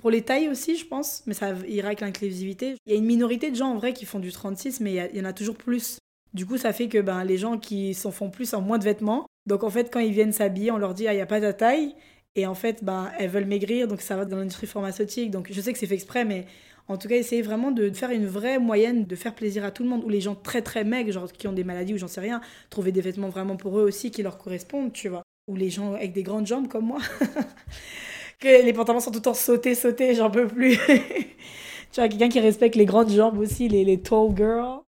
Pour 0.07 0.13
les 0.13 0.21
tailles 0.21 0.47
aussi, 0.47 0.77
je 0.77 0.87
pense, 0.87 1.21
mais 1.25 1.33
ça 1.33 1.53
ira 1.67 1.87
avec 1.87 1.99
l'inclusivité. 1.99 2.75
Il 2.85 2.93
y 2.93 2.95
a 2.95 2.97
une 2.97 3.03
minorité 3.03 3.51
de 3.51 3.57
gens 3.57 3.71
en 3.71 3.75
vrai 3.75 3.91
qui 3.91 4.05
font 4.05 4.19
du 4.19 4.31
36, 4.31 4.79
mais 4.79 4.93
il 4.93 5.17
y, 5.17 5.21
en 5.21 5.25
a 5.25 5.33
toujours 5.33 5.57
plus. 5.57 5.99
Du 6.33 6.45
coup, 6.45 6.55
ça 6.55 6.71
fait 6.71 6.87
que 6.87 6.99
ben, 6.99 7.25
les 7.25 7.37
gens 7.37 7.57
qui 7.57 7.93
s'en 7.93 8.11
font 8.11 8.29
plus 8.29 8.53
ont 8.53 8.61
moins 8.61 8.77
de 8.77 8.85
vêtements. 8.85 9.25
Donc 9.47 9.65
en 9.65 9.69
fait, 9.69 9.91
quand 9.91 9.99
ils 9.99 10.13
viennent 10.13 10.31
s'habiller, 10.31 10.71
on 10.71 10.77
leur 10.77 10.93
dit, 10.93 11.09
ah, 11.09 11.11
il 11.11 11.17
n'y 11.17 11.21
a 11.21 11.25
pas 11.25 11.41
ta 11.41 11.51
taille. 11.51 11.93
Et 12.35 12.47
en 12.47 12.55
fait, 12.55 12.85
ben, 12.85 13.11
elles 13.19 13.29
veulent 13.29 13.47
maigrir, 13.47 13.89
donc 13.89 13.99
ça 13.99 14.15
va 14.15 14.23
dans 14.23 14.37
l'industrie 14.37 14.65
pharmaceutique. 14.65 15.29
Donc 15.29 15.49
je 15.51 15.59
sais 15.59 15.73
que 15.73 15.77
c'est 15.77 15.87
fait 15.87 15.95
exprès, 15.95 16.23
mais 16.23 16.45
en 16.87 16.95
tout 16.95 17.09
cas, 17.09 17.15
essayer 17.15 17.41
vraiment 17.41 17.71
de 17.71 17.91
faire 17.91 18.11
une 18.11 18.27
vraie 18.27 18.59
moyenne, 18.59 19.03
de 19.03 19.15
faire 19.17 19.35
plaisir 19.35 19.65
à 19.65 19.71
tout 19.71 19.83
le 19.83 19.89
monde, 19.89 20.05
ou 20.05 20.09
les 20.09 20.21
gens 20.21 20.35
très 20.35 20.61
très 20.61 20.85
maigres, 20.85 21.11
genre 21.11 21.29
qui 21.29 21.49
ont 21.49 21.53
des 21.53 21.65
maladies 21.65 21.95
ou 21.95 21.97
j'en 21.97 22.07
sais 22.07 22.21
rien, 22.21 22.39
trouver 22.69 22.93
des 22.93 23.01
vêtements 23.01 23.27
vraiment 23.27 23.57
pour 23.57 23.77
eux 23.77 23.83
aussi 23.83 24.09
qui 24.09 24.23
leur 24.23 24.37
correspondent, 24.37 24.93
tu 24.93 25.09
vois. 25.09 25.23
Ou 25.49 25.57
les 25.57 25.69
gens 25.69 25.95
avec 25.95 26.13
des 26.13 26.23
grandes 26.23 26.47
jambes 26.47 26.69
comme 26.69 26.85
moi. 26.85 26.99
que 28.39 28.63
les 28.63 28.73
pantalons 28.73 28.99
sont 28.99 29.11
tout 29.11 29.19
le 29.19 29.23
temps 29.23 29.33
sautés, 29.33 29.75
sautés, 29.75 30.15
j'en 30.15 30.29
peux 30.29 30.47
plus. 30.47 30.77
tu 30.87 31.99
vois, 31.99 32.07
quelqu'un 32.07 32.29
qui 32.29 32.39
respecte 32.39 32.75
les 32.75 32.85
grandes 32.85 33.09
jambes 33.09 33.39
aussi, 33.39 33.67
les, 33.67 33.83
les 33.83 34.01
tall 34.01 34.35
girls. 34.35 34.81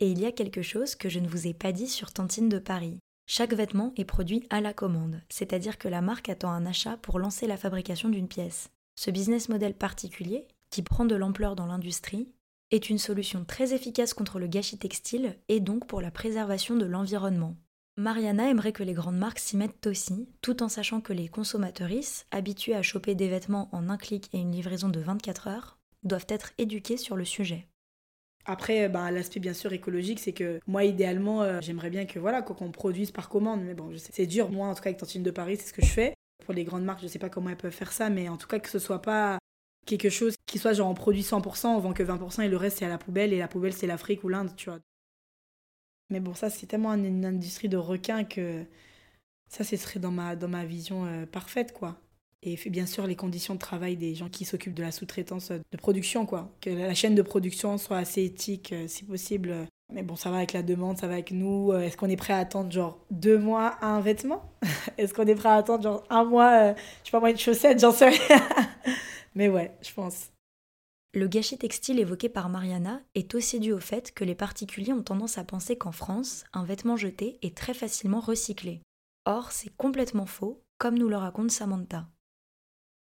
Et 0.00 0.10
il 0.10 0.18
y 0.18 0.26
a 0.26 0.32
quelque 0.32 0.62
chose 0.62 0.94
que 0.94 1.08
je 1.08 1.18
ne 1.18 1.28
vous 1.28 1.46
ai 1.46 1.52
pas 1.52 1.72
dit 1.72 1.88
sur 1.88 2.12
Tantine 2.12 2.48
de 2.48 2.58
Paris. 2.58 2.98
Chaque 3.26 3.52
vêtement 3.52 3.92
est 3.96 4.04
produit 4.04 4.46
à 4.50 4.60
la 4.60 4.72
commande, 4.72 5.22
c'est-à-dire 5.28 5.78
que 5.78 5.88
la 5.88 6.00
marque 6.00 6.28
attend 6.28 6.50
un 6.50 6.66
achat 6.66 6.96
pour 6.96 7.18
lancer 7.18 7.46
la 7.46 7.56
fabrication 7.56 8.08
d'une 8.08 8.26
pièce. 8.26 8.70
Ce 8.96 9.10
business 9.10 9.48
model 9.48 9.74
particulier, 9.74 10.48
qui 10.70 10.82
prend 10.82 11.04
de 11.04 11.14
l'ampleur 11.14 11.54
dans 11.54 11.66
l'industrie, 11.66 12.28
est 12.70 12.90
une 12.90 12.98
solution 12.98 13.44
très 13.44 13.74
efficace 13.74 14.14
contre 14.14 14.38
le 14.38 14.46
gâchis 14.46 14.78
textile 14.78 15.36
et 15.48 15.60
donc 15.60 15.86
pour 15.86 16.00
la 16.00 16.10
préservation 16.10 16.76
de 16.76 16.86
l'environnement. 16.86 17.56
Mariana 18.00 18.48
aimerait 18.48 18.72
que 18.72 18.82
les 18.82 18.94
grandes 18.94 19.18
marques 19.18 19.40
s'y 19.40 19.58
mettent 19.58 19.86
aussi, 19.86 20.26
tout 20.40 20.62
en 20.62 20.70
sachant 20.70 21.02
que 21.02 21.12
les 21.12 21.28
consommatrices, 21.28 22.24
habituées 22.30 22.74
à 22.74 22.80
choper 22.80 23.14
des 23.14 23.28
vêtements 23.28 23.68
en 23.72 23.90
un 23.90 23.98
clic 23.98 24.30
et 24.32 24.38
une 24.38 24.52
livraison 24.52 24.88
de 24.88 25.00
24 25.00 25.48
heures, 25.48 25.78
doivent 26.02 26.24
être 26.30 26.52
éduquées 26.56 26.96
sur 26.96 27.14
le 27.14 27.26
sujet. 27.26 27.66
Après, 28.46 28.88
bah, 28.88 29.10
l'aspect 29.10 29.38
bien 29.38 29.52
sûr 29.52 29.74
écologique, 29.74 30.18
c'est 30.18 30.32
que 30.32 30.60
moi, 30.66 30.84
idéalement, 30.84 31.42
euh, 31.42 31.60
j'aimerais 31.60 31.90
bien 31.90 32.06
que 32.06 32.18
voilà 32.18 32.40
qu'on 32.40 32.72
produise 32.72 33.10
par 33.10 33.28
commande. 33.28 33.60
Mais 33.62 33.74
bon, 33.74 33.92
c'est 33.98 34.26
dur. 34.26 34.50
Moi, 34.50 34.66
en 34.66 34.74
tout 34.74 34.80
cas, 34.80 34.88
avec 34.88 34.98
Tantine 34.98 35.22
de 35.22 35.30
Paris, 35.30 35.58
c'est 35.60 35.68
ce 35.68 35.74
que 35.74 35.82
je 35.82 35.92
fais. 35.92 36.14
Pour 36.46 36.54
les 36.54 36.64
grandes 36.64 36.84
marques, 36.84 37.02
je 37.02 37.06
sais 37.06 37.18
pas 37.18 37.28
comment 37.28 37.50
elles 37.50 37.58
peuvent 37.58 37.70
faire 37.70 37.92
ça, 37.92 38.08
mais 38.08 38.30
en 38.30 38.38
tout 38.38 38.48
cas 38.48 38.60
que 38.60 38.70
ce 38.70 38.78
soit 38.78 39.02
pas 39.02 39.38
quelque 39.84 40.08
chose 40.08 40.36
qui 40.46 40.58
soit 40.58 40.72
genre 40.72 40.88
on 40.88 40.94
produit 40.94 41.20
100%, 41.20 41.66
on 41.66 41.78
vend 41.80 41.92
que 41.92 42.02
20% 42.02 42.40
et 42.42 42.48
le 42.48 42.56
reste 42.56 42.78
c'est 42.78 42.86
à 42.86 42.88
la 42.88 42.96
poubelle 42.96 43.34
et 43.34 43.38
la 43.38 43.46
poubelle 43.46 43.74
c'est 43.74 43.86
l'Afrique 43.86 44.24
ou 44.24 44.28
l'Inde, 44.28 44.56
tu 44.56 44.70
vois. 44.70 44.78
Mais 46.10 46.20
bon, 46.20 46.34
ça 46.34 46.50
c'est 46.50 46.66
tellement 46.66 46.92
une 46.94 47.24
industrie 47.24 47.68
de 47.68 47.76
requins 47.76 48.24
que 48.24 48.64
ça, 49.50 49.64
ce 49.64 49.76
serait 49.76 50.00
dans 50.00 50.12
ma, 50.12 50.36
dans 50.36 50.48
ma 50.48 50.64
vision 50.64 51.04
euh, 51.06 51.26
parfaite, 51.26 51.72
quoi. 51.72 51.96
Et 52.42 52.56
bien 52.70 52.86
sûr, 52.86 53.06
les 53.06 53.16
conditions 53.16 53.54
de 53.54 53.58
travail 53.58 53.96
des 53.96 54.14
gens 54.14 54.30
qui 54.30 54.44
s'occupent 54.46 54.74
de 54.74 54.82
la 54.82 54.92
sous-traitance 54.92 55.50
de 55.50 55.76
production, 55.76 56.24
quoi. 56.24 56.54
Que 56.60 56.70
la 56.70 56.94
chaîne 56.94 57.14
de 57.14 57.22
production 57.22 57.76
soit 57.76 57.98
assez 57.98 58.24
éthique, 58.24 58.72
euh, 58.72 58.86
si 58.86 59.04
possible. 59.04 59.66
Mais 59.92 60.02
bon, 60.04 60.14
ça 60.14 60.30
va 60.30 60.36
avec 60.36 60.52
la 60.52 60.62
demande, 60.62 60.98
ça 60.98 61.08
va 61.08 61.14
avec 61.14 61.32
nous. 61.32 61.72
Euh, 61.72 61.80
est-ce 61.80 61.96
qu'on 61.96 62.08
est 62.08 62.16
prêt 62.16 62.32
à 62.32 62.38
attendre 62.38 62.70
genre 62.70 63.04
deux 63.10 63.38
mois 63.38 63.76
à 63.80 63.88
un 63.88 64.00
vêtement? 64.00 64.54
Est-ce 64.98 65.12
qu'on 65.12 65.26
est 65.26 65.34
prêt 65.34 65.48
à 65.48 65.56
attendre 65.56 65.82
genre 65.82 66.04
un 66.10 66.24
mois, 66.24 66.74
je 66.74 66.76
sais 67.04 67.10
pas 67.10 67.20
moi, 67.20 67.30
une 67.30 67.38
chaussette, 67.38 67.80
j'en 67.80 67.92
sais 67.92 68.08
rien. 68.08 68.48
Mais 69.34 69.48
ouais, 69.48 69.72
je 69.82 69.92
pense. 69.92 70.30
Le 71.12 71.26
gâchis 71.26 71.58
textile 71.58 71.98
évoqué 71.98 72.28
par 72.28 72.48
Mariana 72.48 73.02
est 73.16 73.34
aussi 73.34 73.58
dû 73.58 73.72
au 73.72 73.80
fait 73.80 74.14
que 74.14 74.22
les 74.22 74.36
particuliers 74.36 74.92
ont 74.92 75.02
tendance 75.02 75.38
à 75.38 75.44
penser 75.44 75.76
qu'en 75.76 75.90
France, 75.90 76.44
un 76.52 76.64
vêtement 76.64 76.96
jeté 76.96 77.36
est 77.42 77.56
très 77.56 77.74
facilement 77.74 78.20
recyclé. 78.20 78.80
Or, 79.24 79.50
c'est 79.50 79.74
complètement 79.76 80.26
faux, 80.26 80.62
comme 80.78 80.96
nous 80.96 81.08
le 81.08 81.16
raconte 81.16 81.50
Samantha. 81.50 82.06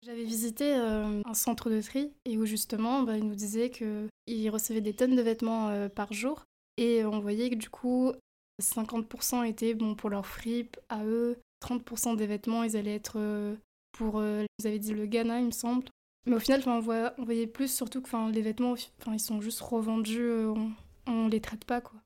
J'avais 0.03 0.25
visité 0.25 0.75
euh, 0.75 1.23
un 1.25 1.35
centre 1.35 1.71
de 1.71 1.81
tri 1.81 2.13
et 2.25 2.37
où 2.37 2.45
justement, 2.47 3.05
bah, 3.05 3.17
ils 3.17 3.27
nous 3.27 3.37
disaient 3.37 3.71
qu'ils 3.71 4.51
recevaient 4.51 4.81
des 4.81 4.93
tonnes 4.93 5.15
de 5.15 5.23
vêtements 5.23 5.69
euh, 5.69 5.89
par 5.89 6.13
jour 6.13 6.45
et 6.77 7.05
on 7.05 7.21
voyait 7.21 7.49
que 7.49 7.55
du 7.55 7.71
coup, 7.71 8.13
50% 8.61 9.47
étaient 9.47 9.75
bon, 9.75 9.95
pour 9.95 10.11
leur 10.11 10.27
fripe 10.27 10.79
à 10.89 11.05
eux, 11.05 11.39
30% 11.65 12.17
des 12.17 12.27
vêtements, 12.27 12.65
ils 12.65 12.77
allaient 12.77 12.97
être 12.97 13.19
euh, 13.19 13.55
pour, 13.93 14.15
vous 14.15 14.67
avez 14.67 14.81
dit 14.81 14.93
le 14.93 15.07
Ghana, 15.07 15.39
il 15.39 15.47
me 15.47 15.51
semble. 15.53 15.85
Mais 16.27 16.37
au 16.37 16.41
final, 16.41 16.63
on, 16.67 16.81
voyait 16.81 17.47
plus 17.47 17.73
surtout 17.73 18.01
que 18.01 18.31
les 18.33 18.43
vêtements, 18.43 18.75
ils 19.13 19.21
sont 19.21 19.41
juste 19.41 19.61
revendus, 19.61 20.31
on, 20.47 20.73
on 21.07 21.29
les 21.29 21.41
traite 21.41 21.65
pas 21.65 21.81
quoi. 21.81 22.01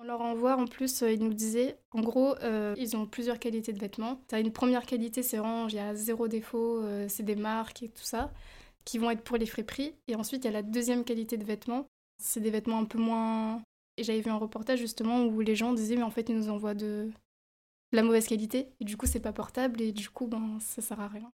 On 0.00 0.04
leur 0.04 0.20
envoie 0.20 0.56
en 0.56 0.66
plus, 0.66 1.02
euh, 1.02 1.10
ils 1.10 1.22
nous 1.22 1.34
disaient, 1.34 1.76
en 1.90 2.00
gros, 2.00 2.36
euh, 2.42 2.72
ils 2.78 2.96
ont 2.96 3.04
plusieurs 3.04 3.40
qualités 3.40 3.72
de 3.72 3.80
vêtements. 3.80 4.20
Tu 4.28 4.34
as 4.36 4.40
une 4.40 4.52
première 4.52 4.86
qualité, 4.86 5.24
c'est 5.24 5.38
vraiment, 5.38 5.66
il 5.66 5.74
y 5.74 5.80
a 5.80 5.92
zéro 5.96 6.28
défaut, 6.28 6.78
euh, 6.82 7.06
c'est 7.08 7.24
des 7.24 7.34
marques 7.34 7.82
et 7.82 7.88
tout 7.88 8.04
ça, 8.04 8.32
qui 8.84 8.98
vont 8.98 9.10
être 9.10 9.24
pour 9.24 9.38
les 9.38 9.46
friperies. 9.46 9.94
Et 10.06 10.14
ensuite, 10.14 10.44
il 10.44 10.46
y 10.46 10.50
a 10.50 10.52
la 10.52 10.62
deuxième 10.62 11.04
qualité 11.04 11.36
de 11.36 11.44
vêtements, 11.44 11.86
c'est 12.22 12.40
des 12.40 12.50
vêtements 12.50 12.78
un 12.78 12.84
peu 12.84 12.98
moins. 12.98 13.60
Et 13.96 14.04
j'avais 14.04 14.20
vu 14.20 14.30
un 14.30 14.36
reportage 14.36 14.78
justement 14.78 15.24
où 15.24 15.40
les 15.40 15.56
gens 15.56 15.72
disaient, 15.72 15.96
mais 15.96 16.02
en 16.04 16.10
fait, 16.10 16.28
ils 16.28 16.36
nous 16.36 16.48
envoient 16.48 16.74
de, 16.74 17.10
la 17.92 18.02
mauvaise 18.02 18.28
qualité, 18.28 18.68
et 18.80 18.84
du 18.84 18.96
coup, 18.96 19.06
c'est 19.06 19.20
pas 19.20 19.32
portable, 19.32 19.80
et 19.80 19.92
du 19.92 20.08
coup, 20.10 20.26
ben, 20.26 20.58
ça 20.60 20.82
sert 20.82 21.00
à 21.00 21.08
rien. 21.08 21.32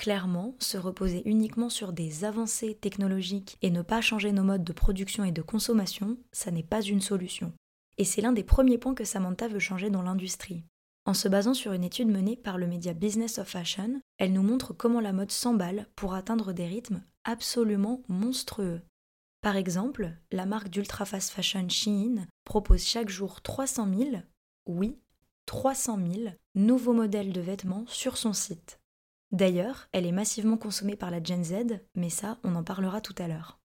Clairement, 0.00 0.54
se 0.58 0.78
reposer 0.78 1.20
uniquement 1.28 1.68
sur 1.68 1.92
des 1.92 2.24
avancées 2.24 2.74
technologiques 2.74 3.58
et 3.60 3.70
ne 3.70 3.82
pas 3.82 4.00
changer 4.00 4.32
nos 4.32 4.42
modes 4.42 4.64
de 4.64 4.72
production 4.72 5.24
et 5.24 5.30
de 5.30 5.42
consommation, 5.42 6.16
ça 6.32 6.50
n'est 6.50 6.62
pas 6.62 6.80
une 6.80 7.02
solution 7.02 7.52
et 8.00 8.04
c'est 8.04 8.22
l'un 8.22 8.32
des 8.32 8.44
premiers 8.44 8.78
points 8.78 8.94
que 8.94 9.04
Samantha 9.04 9.46
veut 9.46 9.58
changer 9.58 9.90
dans 9.90 10.00
l'industrie. 10.00 10.64
En 11.04 11.12
se 11.12 11.28
basant 11.28 11.52
sur 11.52 11.74
une 11.74 11.84
étude 11.84 12.08
menée 12.08 12.34
par 12.34 12.56
le 12.56 12.66
média 12.66 12.94
Business 12.94 13.36
of 13.36 13.48
Fashion, 13.48 14.00
elle 14.16 14.32
nous 14.32 14.42
montre 14.42 14.72
comment 14.72 15.00
la 15.00 15.12
mode 15.12 15.30
s'emballe 15.30 15.86
pour 15.96 16.14
atteindre 16.14 16.54
des 16.54 16.64
rythmes 16.64 17.04
absolument 17.24 18.00
monstrueux. 18.08 18.80
Par 19.42 19.56
exemple, 19.56 20.16
la 20.32 20.46
marque 20.46 20.70
d'ultra 20.70 21.04
fast 21.04 21.28
fashion 21.28 21.68
Shein 21.68 22.26
propose 22.44 22.84
chaque 22.84 23.10
jour 23.10 23.42
300 23.42 23.88
000, 23.94 24.10
oui, 24.64 24.98
300 25.44 25.98
000 25.98 26.34
nouveaux 26.54 26.94
modèles 26.94 27.34
de 27.34 27.40
vêtements 27.42 27.84
sur 27.86 28.16
son 28.16 28.32
site. 28.32 28.79
D'ailleurs, 29.32 29.88
elle 29.92 30.06
est 30.06 30.12
massivement 30.12 30.56
consommée 30.56 30.96
par 30.96 31.10
la 31.10 31.22
Gen 31.22 31.44
Z, 31.44 31.80
mais 31.94 32.10
ça, 32.10 32.38
on 32.42 32.56
en 32.56 32.64
parlera 32.64 33.00
tout 33.00 33.14
à 33.18 33.28
l'heure. 33.28 33.60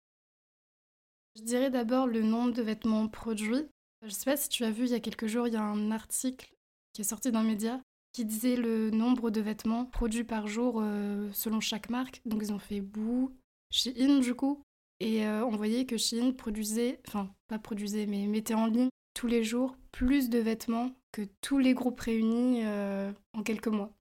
Je 1.36 1.44
dirais 1.44 1.72
d'abord 1.72 2.08
le 2.08 2.22
nombre 2.22 2.54
de 2.54 2.62
vêtements 2.62 3.08
produits. 3.08 3.68
Je 4.04 4.10
sais 4.10 4.26
pas 4.26 4.38
si 4.38 4.48
tu 4.48 4.64
as 4.64 4.72
vu, 4.72 4.86
il 4.86 4.92
y 4.92 4.96
a 4.96 5.00
quelques 5.00 5.28
jours, 5.28 5.48
il 5.48 5.54
y 5.54 5.58
a 5.58 5.64
un 5.64 5.92
article 5.92 6.54
qui 6.94 7.02
est 7.02 7.06
sorti 7.06 7.32
d'un 7.32 7.44
média 7.44 7.82
qui 8.14 8.24
disait 8.24 8.56
le 8.56 8.92
nombre 8.92 9.30
de 9.30 9.42
vêtements 9.42 9.86
produits 9.86 10.24
par 10.24 10.48
jour 10.48 10.80
euh, 10.82 11.30
selon 11.34 11.60
chaque 11.60 11.90
marque. 11.90 12.22
Donc 12.26 12.42
ils 12.42 12.54
ont 12.54 12.60
fait 12.60 12.80
Boo, 12.80 13.36
Shein 13.72 14.20
du 14.20 14.34
coup, 14.34 14.62
et 15.02 15.28
euh, 15.28 15.46
on 15.46 15.50
voyait 15.50 15.86
que 15.86 15.98
Shein 15.98 16.32
produisait, 16.32 17.02
enfin 17.08 17.30
pas 17.48 17.60
produisait, 17.60 18.06
mais 18.06 18.28
mettait 18.28 18.54
en 18.54 18.68
ligne 18.68 18.90
tous 19.14 19.28
les 19.28 19.44
jours 19.44 19.76
plus 19.92 20.30
de 20.30 20.40
vêtements 20.40 20.92
que 21.12 21.24
tous 21.42 21.58
les 21.58 21.74
groupes 21.74 22.00
réunis 22.00 22.62
euh, 22.64 23.12
en 23.34 23.44
quelques 23.44 23.68
mois. 23.68 23.95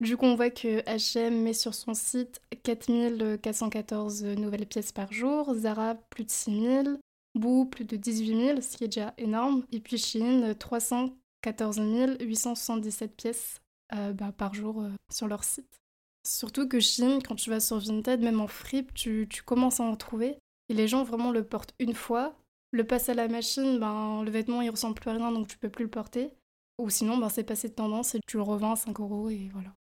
Du 0.00 0.16
coup, 0.16 0.26
on 0.26 0.36
voit 0.36 0.50
que 0.50 0.80
H&M 0.82 1.42
met 1.42 1.52
sur 1.52 1.74
son 1.74 1.92
site 1.92 2.40
4414 2.62 4.22
nouvelles 4.24 4.66
pièces 4.66 4.92
par 4.92 5.12
jour, 5.12 5.52
Zara 5.54 5.96
plus 5.96 6.24
de 6.24 6.30
6000, 6.30 7.00
Boo, 7.34 7.66
plus 7.66 7.84
de 7.84 7.96
18 7.96 8.46
000, 8.46 8.60
ce 8.60 8.76
qui 8.76 8.84
est 8.84 8.88
déjà 8.88 9.14
énorme. 9.18 9.64
Et 9.72 9.80
puis 9.80 9.98
Chine, 9.98 10.54
314 10.58 11.80
877 12.20 13.16
pièces 13.16 13.60
euh, 13.94 14.12
bah, 14.12 14.32
par 14.32 14.54
jour 14.54 14.82
euh, 14.82 14.90
sur 15.10 15.28
leur 15.28 15.44
site. 15.44 15.80
Surtout 16.26 16.68
que 16.68 16.80
Chine, 16.80 17.20
quand 17.26 17.36
tu 17.36 17.50
vas 17.50 17.60
sur 17.60 17.78
Vinted, 17.78 18.20
même 18.20 18.40
en 18.40 18.48
fripe, 18.48 18.92
tu, 18.94 19.28
commences 19.44 19.80
à 19.80 19.84
en 19.84 19.96
trouver. 19.96 20.38
Et 20.68 20.74
les 20.74 20.88
gens 20.88 21.04
vraiment 21.04 21.30
le 21.30 21.44
portent 21.44 21.74
une 21.78 21.94
fois. 21.94 22.36
Le 22.70 22.84
passe 22.84 23.08
à 23.08 23.14
la 23.14 23.28
machine, 23.28 23.78
ben, 23.78 24.22
le 24.22 24.30
vêtement 24.30 24.60
il 24.60 24.68
ressemble 24.68 24.94
plus 24.94 25.10
à 25.10 25.14
rien 25.14 25.32
donc 25.32 25.48
tu 25.48 25.56
peux 25.56 25.70
plus 25.70 25.84
le 25.84 25.90
porter. 25.90 26.30
Ou 26.78 26.90
sinon, 26.90 27.16
ben, 27.16 27.30
c'est 27.30 27.44
passé 27.44 27.68
de 27.68 27.74
tendance 27.74 28.14
et 28.14 28.20
tu 28.26 28.36
le 28.36 28.42
revends 28.42 28.72
à 28.72 28.76
5 28.76 29.00
euros 29.00 29.30
et 29.30 29.48
voilà. 29.52 29.77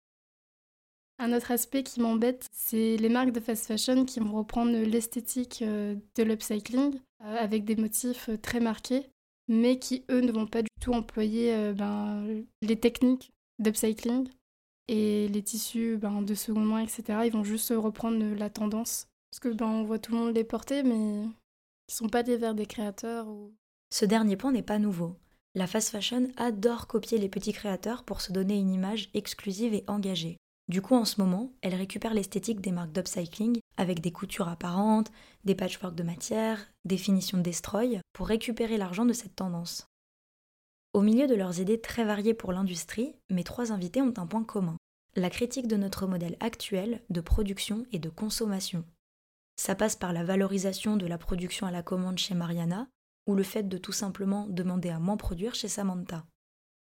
Un 1.23 1.31
autre 1.31 1.51
aspect 1.51 1.83
qui 1.83 2.01
m'embête, 2.01 2.49
c'est 2.51 2.97
les 2.97 3.07
marques 3.07 3.31
de 3.31 3.39
fast 3.39 3.65
fashion 3.65 4.03
qui 4.03 4.19
vont 4.19 4.33
reprendre 4.33 4.73
l'esthétique 4.73 5.61
euh, 5.61 5.95
de 6.15 6.23
l'upcycling 6.23 6.99
euh, 7.23 7.37
avec 7.37 7.63
des 7.63 7.77
motifs 7.77 8.27
euh, 8.27 8.35
très 8.35 8.59
marqués, 8.59 9.09
mais 9.47 9.79
qui, 9.79 10.03
eux, 10.11 10.19
ne 10.19 10.33
vont 10.33 10.47
pas 10.47 10.63
du 10.63 10.67
tout 10.81 10.91
employer 10.91 11.71
ben, 11.71 12.43
les 12.61 12.75
techniques 12.77 13.31
d'upcycling 13.57 14.27
et 14.89 15.29
les 15.29 15.41
tissus 15.41 15.95
ben, 15.95 16.23
de 16.23 16.35
seconde 16.35 16.67
main, 16.67 16.79
etc. 16.79 17.19
Ils 17.23 17.31
vont 17.31 17.45
juste 17.45 17.73
reprendre 17.73 18.21
la 18.35 18.49
tendance. 18.49 19.07
Parce 19.31 19.39
que 19.39 19.47
ben, 19.47 19.67
on 19.67 19.83
voit 19.85 19.99
tout 19.99 20.11
le 20.11 20.17
monde 20.17 20.35
les 20.35 20.43
porter, 20.43 20.83
mais 20.83 21.23
ils 21.87 21.93
sont 21.93 22.09
pas 22.09 22.23
des 22.23 22.35
vers 22.35 22.53
des 22.53 22.65
créateurs. 22.65 23.29
Ou... 23.29 23.53
Ce 23.91 24.03
dernier 24.03 24.35
point 24.35 24.51
n'est 24.51 24.61
pas 24.61 24.77
nouveau. 24.77 25.15
La 25.55 25.67
fast 25.67 25.89
fashion 25.89 26.27
adore 26.35 26.85
copier 26.87 27.17
les 27.17 27.29
petits 27.29 27.53
créateurs 27.53 28.03
pour 28.03 28.19
se 28.19 28.33
donner 28.33 28.57
une 28.57 28.73
image 28.73 29.09
exclusive 29.13 29.73
et 29.73 29.85
engagée. 29.87 30.37
Du 30.69 30.81
coup, 30.81 30.95
en 30.95 31.05
ce 31.05 31.19
moment, 31.19 31.51
elle 31.61 31.75
récupère 31.75 32.13
l'esthétique 32.13 32.61
des 32.61 32.71
marques 32.71 32.93
d'upcycling 32.93 33.59
avec 33.77 33.99
des 33.99 34.11
coutures 34.11 34.47
apparentes, 34.47 35.11
des 35.43 35.55
patchworks 35.55 35.95
de 35.95 36.03
matière, 36.03 36.71
des 36.85 36.97
finitions 36.97 37.37
destroy 37.37 37.99
pour 38.13 38.27
récupérer 38.27 38.77
l'argent 38.77 39.05
de 39.05 39.13
cette 39.13 39.35
tendance. 39.35 39.87
Au 40.93 41.01
milieu 41.01 41.27
de 41.27 41.35
leurs 41.35 41.59
idées 41.59 41.81
très 41.81 42.05
variées 42.05 42.33
pour 42.33 42.53
l'industrie, 42.53 43.15
mes 43.29 43.43
trois 43.43 43.71
invités 43.71 44.01
ont 44.01 44.13
un 44.17 44.27
point 44.27 44.43
commun 44.43 44.77
la 45.15 45.29
critique 45.29 45.67
de 45.67 45.77
notre 45.77 46.07
modèle 46.07 46.37
actuel 46.39 47.01
de 47.09 47.21
production 47.21 47.85
et 47.91 47.99
de 47.99 48.09
consommation. 48.09 48.83
Ça 49.55 49.75
passe 49.75 49.95
par 49.95 50.13
la 50.13 50.23
valorisation 50.23 50.97
de 50.97 51.05
la 51.05 51.17
production 51.17 51.67
à 51.67 51.71
la 51.71 51.83
commande 51.83 52.17
chez 52.17 52.33
Mariana 52.33 52.87
ou 53.27 53.35
le 53.35 53.43
fait 53.43 53.63
de 53.63 53.77
tout 53.77 53.91
simplement 53.91 54.47
demander 54.47 54.89
à 54.89 54.99
moins 54.99 55.17
produire 55.17 55.53
chez 55.53 55.67
Samantha. 55.67 56.25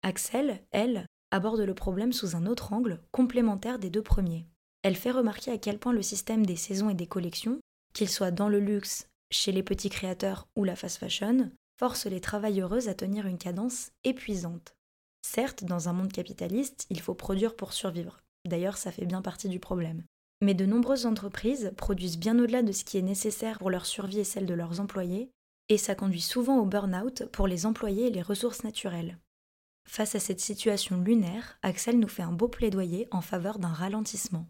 Axel, 0.02 0.64
elle, 0.70 1.06
aborde 1.30 1.60
le 1.60 1.74
problème 1.74 2.12
sous 2.12 2.36
un 2.36 2.46
autre 2.46 2.72
angle, 2.72 3.00
complémentaire 3.12 3.78
des 3.78 3.90
deux 3.90 4.02
premiers. 4.02 4.46
Elle 4.82 4.96
fait 4.96 5.10
remarquer 5.10 5.50
à 5.50 5.58
quel 5.58 5.78
point 5.78 5.92
le 5.92 6.02
système 6.02 6.46
des 6.46 6.56
saisons 6.56 6.90
et 6.90 6.94
des 6.94 7.06
collections, 7.06 7.58
qu'il 7.92 8.08
soit 8.08 8.30
dans 8.30 8.48
le 8.48 8.60
luxe, 8.60 9.08
chez 9.30 9.52
les 9.52 9.62
petits 9.62 9.90
créateurs 9.90 10.48
ou 10.56 10.64
la 10.64 10.76
fast 10.76 10.98
fashion, 10.98 11.50
force 11.78 12.06
les 12.06 12.20
travailleuses 12.20 12.88
à 12.88 12.94
tenir 12.94 13.26
une 13.26 13.38
cadence 13.38 13.90
épuisante. 14.04 14.74
Certes, 15.22 15.64
dans 15.64 15.88
un 15.88 15.92
monde 15.92 16.12
capitaliste, 16.12 16.86
il 16.90 17.00
faut 17.00 17.14
produire 17.14 17.54
pour 17.54 17.72
survivre. 17.72 18.20
D'ailleurs, 18.46 18.78
ça 18.78 18.92
fait 18.92 19.04
bien 19.04 19.20
partie 19.20 19.48
du 19.48 19.60
problème. 19.60 20.04
Mais 20.40 20.54
de 20.54 20.66
nombreuses 20.66 21.06
entreprises 21.06 21.72
produisent 21.76 22.18
bien 22.18 22.38
au-delà 22.38 22.62
de 22.62 22.72
ce 22.72 22.84
qui 22.84 22.96
est 22.96 23.02
nécessaire 23.02 23.58
pour 23.58 23.70
leur 23.70 23.86
survie 23.86 24.20
et 24.20 24.24
celle 24.24 24.46
de 24.46 24.54
leurs 24.54 24.80
employés, 24.80 25.30
et 25.68 25.78
ça 25.78 25.94
conduit 25.94 26.20
souvent 26.20 26.58
au 26.58 26.64
burn-out 26.64 27.26
pour 27.26 27.46
les 27.46 27.66
employés 27.66 28.06
et 28.06 28.10
les 28.10 28.22
ressources 28.22 28.64
naturelles. 28.64 29.18
Face 29.88 30.14
à 30.14 30.20
cette 30.20 30.40
situation 30.40 31.00
lunaire, 31.00 31.58
Axel 31.62 31.98
nous 31.98 32.08
fait 32.08 32.22
un 32.22 32.30
beau 32.30 32.46
plaidoyer 32.46 33.08
en 33.10 33.22
faveur 33.22 33.58
d'un 33.58 33.72
ralentissement. 33.72 34.46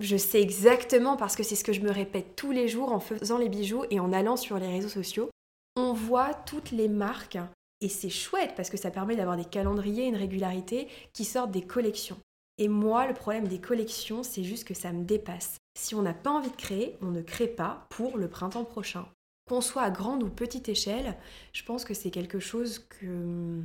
Je 0.00 0.18
sais 0.18 0.42
exactement 0.42 1.16
parce 1.16 1.34
que 1.34 1.42
c'est 1.42 1.56
ce 1.56 1.64
que 1.64 1.72
je 1.72 1.80
me 1.80 1.90
répète 1.90 2.36
tous 2.36 2.52
les 2.52 2.68
jours 2.68 2.92
en 2.92 3.00
faisant 3.00 3.38
les 3.38 3.48
bijoux 3.48 3.84
et 3.90 4.00
en 4.00 4.12
allant 4.12 4.36
sur 4.36 4.58
les 4.58 4.68
réseaux 4.68 4.90
sociaux. 4.90 5.30
On 5.76 5.94
voit 5.94 6.34
toutes 6.34 6.72
les 6.72 6.88
marques 6.88 7.38
et 7.80 7.88
c'est 7.88 8.10
chouette 8.10 8.52
parce 8.54 8.68
que 8.68 8.76
ça 8.76 8.90
permet 8.90 9.16
d'avoir 9.16 9.38
des 9.38 9.46
calendriers, 9.46 10.06
une 10.06 10.14
régularité 10.14 10.88
qui 11.14 11.24
sortent 11.24 11.50
des 11.50 11.66
collections. 11.66 12.18
Et 12.58 12.68
moi, 12.68 13.06
le 13.06 13.14
problème 13.14 13.48
des 13.48 13.60
collections, 13.60 14.22
c'est 14.22 14.44
juste 14.44 14.68
que 14.68 14.74
ça 14.74 14.92
me 14.92 15.04
dépasse. 15.04 15.56
Si 15.74 15.94
on 15.94 16.02
n'a 16.02 16.14
pas 16.14 16.30
envie 16.30 16.50
de 16.50 16.56
créer, 16.56 16.98
on 17.00 17.10
ne 17.10 17.22
crée 17.22 17.48
pas 17.48 17.86
pour 17.88 18.18
le 18.18 18.28
printemps 18.28 18.64
prochain. 18.64 19.06
Qu'on 19.48 19.62
soit 19.62 19.82
à 19.82 19.90
grande 19.90 20.22
ou 20.22 20.28
petite 20.28 20.68
échelle, 20.68 21.16
je 21.54 21.62
pense 21.64 21.84
que 21.84 21.94
c'est 21.94 22.10
quelque 22.10 22.40
chose 22.40 22.78
que 22.78 23.62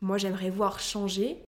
moi 0.00 0.18
j'aimerais 0.18 0.50
voir 0.50 0.80
changer. 0.80 1.42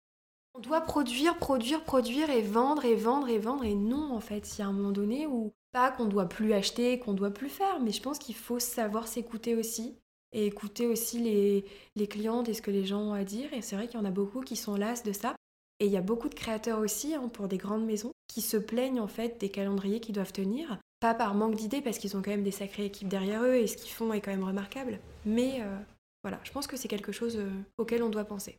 On 0.55 0.61
doit 0.61 0.81
produire, 0.81 1.39
produire, 1.39 1.85
produire 1.85 2.31
et 2.31 2.43
vendre 2.43 2.85
et 2.85 2.97
vendre 2.97 3.29
et 3.29 3.39
vendre 3.39 3.65
et 3.65 3.75
non 3.75 4.13
en 4.15 4.21
fait, 4.21 4.57
il 4.57 4.61
y 4.61 4.65
a 4.65 4.67
un 4.67 4.73
moment 4.73 4.93
donné 4.93 5.27
où 5.27 5.53
pas 5.73 5.91
qu'on 5.91 6.07
doit 6.07 6.29
plus 6.29 6.53
acheter, 6.53 6.99
qu'on 6.99 7.15
doit 7.15 7.31
plus 7.31 7.49
faire, 7.49 7.81
mais 7.81 7.93
je 7.93 8.03
pense 8.03 8.19
qu'il 8.19 8.35
faut 8.35 8.59
savoir 8.59 9.07
s'écouter 9.07 9.55
aussi 9.55 9.97
et 10.33 10.47
écouter 10.47 10.87
aussi 10.87 11.19
les, 11.19 11.65
les 11.97 12.07
clientes 12.07 12.49
et 12.49 12.55
ce 12.55 12.63
que 12.63 12.71
les 12.71 12.85
gens 12.85 13.01
ont 13.01 13.13
à 13.13 13.25
dire. 13.25 13.53
Et 13.53 13.63
c'est 13.63 13.77
vrai 13.77 13.87
qu'il 13.87 13.99
y 13.99 14.03
en 14.03 14.07
a 14.07 14.11
beaucoup 14.11 14.41
qui 14.41 14.57
sont 14.57 14.77
las 14.77 15.03
de 15.03 15.13
ça. 15.13 15.35
Et 15.81 15.87
il 15.87 15.93
y 15.93 15.97
a 15.97 16.03
beaucoup 16.03 16.29
de 16.29 16.35
créateurs 16.35 16.79
aussi, 16.79 17.15
hein, 17.15 17.29
pour 17.33 17.49
des 17.49 17.57
grandes 17.57 17.85
maisons, 17.85 18.13
qui 18.29 18.43
se 18.43 18.57
plaignent 18.57 19.01
en 19.01 19.09
fait 19.09 19.41
des 19.41 19.49
calendriers 19.49 20.01
qu'ils 20.01 20.15
doivent 20.15 20.33
tenir. 20.33 20.79
Pas 21.01 21.15
par 21.15 21.35
manque 21.35 21.55
d'idées, 21.55 21.81
parce 21.81 21.99
qu'ils 21.99 22.17
ont 22.17 22.23
quand 22.23 22.31
même 22.31 22.43
des 22.43 22.51
sacrées 22.51 22.85
équipes 22.85 23.09
derrière 23.09 23.43
eux 23.43 23.55
et 23.55 23.67
ce 23.67 23.77
qu'ils 23.77 23.91
font 23.91 24.13
est 24.13 24.21
quand 24.21 24.31
même 24.31 24.45
remarquable. 24.45 25.01
Mais 25.25 25.61
euh, 25.63 25.79
voilà, 26.23 26.41
je 26.45 26.53
pense 26.53 26.67
que 26.67 26.77
c'est 26.77 26.89
quelque 26.89 27.13
chose 27.13 27.37
euh, 27.37 27.51
auquel 27.79 28.03
on 28.03 28.09
doit 28.09 28.25
penser. 28.25 28.59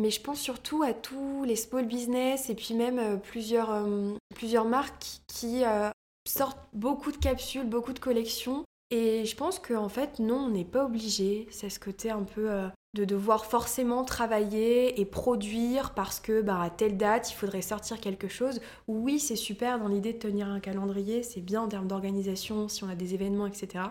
Mais 0.00 0.10
je 0.10 0.20
pense 0.20 0.40
surtout 0.40 0.82
à 0.82 0.92
tous 0.94 1.44
les 1.44 1.56
small 1.56 1.86
business 1.86 2.50
et 2.50 2.54
puis 2.54 2.74
même 2.74 2.98
euh, 2.98 3.16
plusieurs, 3.16 3.86
plusieurs 4.34 4.64
marques 4.64 5.20
qui 5.26 5.62
sortent 6.26 6.68
beaucoup 6.72 7.10
de 7.10 7.16
capsules, 7.16 7.68
beaucoup 7.68 7.92
de 7.92 7.98
collections. 7.98 8.64
Et 8.90 9.24
je 9.24 9.36
pense 9.36 9.58
qu'en 9.58 9.88
fait, 9.88 10.18
non, 10.18 10.46
on 10.46 10.50
n'est 10.50 10.64
pas 10.64 10.84
obligé. 10.84 11.46
C'est 11.50 11.68
ce 11.68 11.80
côté 11.80 12.10
un 12.10 12.22
peu 12.22 12.70
de 12.94 13.04
devoir 13.04 13.44
forcément 13.44 14.04
travailler 14.04 15.00
et 15.00 15.04
produire 15.04 15.94
parce 15.94 16.20
que 16.20 16.40
bah, 16.40 16.60
à 16.60 16.70
telle 16.70 16.96
date 16.96 17.30
il 17.30 17.34
faudrait 17.34 17.62
sortir 17.62 18.00
quelque 18.00 18.28
chose. 18.28 18.60
Oui, 18.86 19.18
c'est 19.18 19.36
super 19.36 19.78
dans 19.78 19.88
l'idée 19.88 20.14
de 20.14 20.18
tenir 20.18 20.48
un 20.48 20.60
calendrier, 20.60 21.22
c'est 21.22 21.40
bien 21.40 21.62
en 21.62 21.68
termes 21.68 21.86
d'organisation 21.86 22.68
si 22.68 22.84
on 22.84 22.88
a 22.88 22.94
des 22.94 23.14
événements, 23.14 23.46
etc. 23.46 23.84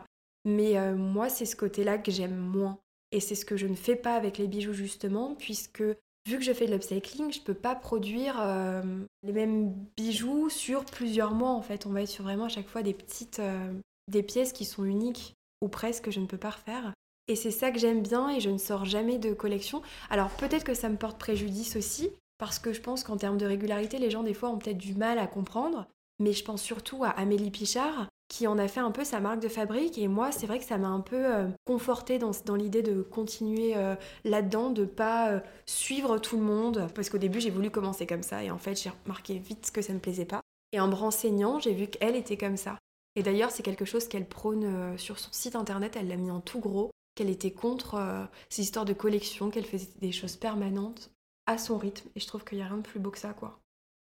Mais 0.45 0.77
euh, 0.77 0.95
moi, 0.95 1.29
c'est 1.29 1.45
ce 1.45 1.55
côté-là 1.55 1.97
que 1.97 2.11
j'aime 2.11 2.37
moins. 2.37 2.79
Et 3.11 3.19
c'est 3.19 3.35
ce 3.35 3.45
que 3.45 3.57
je 3.57 3.67
ne 3.67 3.75
fais 3.75 3.95
pas 3.95 4.15
avec 4.15 4.37
les 4.37 4.47
bijoux 4.47 4.73
justement, 4.73 5.35
puisque 5.35 5.81
vu 5.81 6.37
que 6.37 6.43
je 6.43 6.53
fais 6.53 6.67
de 6.67 6.73
l'upcycling, 6.73 7.31
je 7.31 7.41
peux 7.41 7.53
pas 7.53 7.75
produire 7.75 8.35
euh, 8.39 8.81
les 9.23 9.31
mêmes 9.31 9.73
bijoux 9.95 10.49
sur 10.49 10.83
plusieurs 10.85 11.33
mois 11.33 11.51
en 11.51 11.61
fait. 11.61 11.85
On 11.85 11.91
va 11.91 12.01
être 12.01 12.09
sur 12.09 12.23
vraiment 12.23 12.45
à 12.45 12.49
chaque 12.49 12.67
fois 12.67 12.83
des 12.83 12.93
petites 12.93 13.39
euh, 13.39 13.73
des 14.07 14.23
pièces 14.23 14.53
qui 14.53 14.65
sont 14.65 14.83
uniques 14.83 15.33
ou 15.61 15.69
presque 15.69 16.09
je 16.09 16.19
ne 16.19 16.25
peux 16.25 16.37
pas 16.37 16.51
refaire. 16.51 16.93
Et 17.29 17.35
c'est 17.35 17.51
ça 17.51 17.71
que 17.71 17.79
j'aime 17.79 18.01
bien 18.01 18.29
et 18.29 18.39
je 18.39 18.49
ne 18.49 18.57
sors 18.57 18.85
jamais 18.85 19.17
de 19.17 19.33
collection. 19.33 19.81
Alors 20.09 20.29
peut-être 20.29 20.63
que 20.63 20.73
ça 20.73 20.89
me 20.89 20.97
porte 20.97 21.17
préjudice 21.17 21.75
aussi, 21.75 22.11
parce 22.37 22.59
que 22.59 22.71
je 22.71 22.81
pense 22.81 23.03
qu'en 23.03 23.17
termes 23.17 23.37
de 23.37 23.45
régularité, 23.45 23.97
les 23.97 24.11
gens 24.11 24.23
des 24.23 24.33
fois 24.33 24.49
ont 24.49 24.57
peut-être 24.57 24.77
du 24.77 24.95
mal 24.95 25.19
à 25.19 25.27
comprendre. 25.27 25.87
Mais 26.19 26.33
je 26.33 26.43
pense 26.43 26.61
surtout 26.61 27.03
à 27.03 27.09
Amélie 27.09 27.51
Pichard, 27.51 28.07
qui 28.27 28.47
en 28.47 28.57
a 28.57 28.67
fait 28.67 28.79
un 28.79 28.91
peu 28.91 29.03
sa 29.03 29.19
marque 29.19 29.39
de 29.39 29.47
fabrique. 29.47 29.97
Et 29.97 30.07
moi, 30.07 30.31
c'est 30.31 30.47
vrai 30.47 30.59
que 30.59 30.65
ça 30.65 30.77
m'a 30.77 30.87
un 30.87 30.99
peu 30.99 31.15
euh, 31.15 31.47
confortée 31.65 32.19
dans, 32.19 32.55
l'idée 32.55 32.83
de 32.83 33.01
continuer 33.01 33.75
euh, 33.75 33.95
là-dedans, 34.23 34.69
de 34.69 34.85
pas 34.85 35.31
euh, 35.31 35.39
suivre 35.65 36.17
tout 36.17 36.37
le 36.37 36.43
monde. 36.43 36.87
Parce 36.93 37.09
qu'au 37.09 37.17
début, 37.17 37.39
j'ai 37.39 37.49
voulu 37.49 37.71
commencer 37.71 38.05
comme 38.05 38.23
ça. 38.23 38.43
Et 38.43 38.51
en 38.51 38.57
fait, 38.57 38.81
j'ai 38.81 38.91
remarqué 39.03 39.37
vite 39.37 39.71
que 39.71 39.81
ça 39.81 39.93
ne 39.93 39.97
me 39.97 40.01
plaisait 40.01 40.25
pas. 40.25 40.41
Et 40.73 40.79
en 40.79 40.87
me 40.87 40.95
renseignant, 40.95 41.59
j'ai 41.59 41.73
vu 41.73 41.87
qu'elle 41.87 42.15
était 42.15 42.37
comme 42.37 42.57
ça. 42.57 42.77
Et 43.15 43.23
d'ailleurs, 43.23 43.51
c'est 43.51 43.63
quelque 43.63 43.85
chose 43.85 44.07
qu'elle 44.07 44.27
prône 44.27 44.97
sur 44.97 45.17
son 45.17 45.31
site 45.31 45.55
internet. 45.55 45.95
Elle 45.97 46.07
l'a 46.07 46.17
mis 46.17 46.29
en 46.29 46.41
tout 46.41 46.59
gros 46.59 46.91
qu'elle 47.17 47.29
était 47.29 47.51
contre 47.51 47.95
euh, 47.95 48.25
ces 48.47 48.61
histoires 48.61 48.85
de 48.85 48.93
collection, 48.93 49.49
qu'elle 49.49 49.65
faisait 49.65 49.89
des 49.99 50.13
choses 50.13 50.37
permanentes 50.37 51.11
à 51.47 51.57
son 51.57 51.77
rythme. 51.77 52.07
Et 52.15 52.21
je 52.21 52.27
trouve 52.27 52.45
qu'il 52.45 52.59
n'y 52.59 52.63
a 52.63 52.67
rien 52.67 52.77
de 52.77 52.83
plus 52.83 52.99
beau 52.99 53.11
que 53.11 53.17
ça, 53.17 53.33
quoi. 53.33 53.59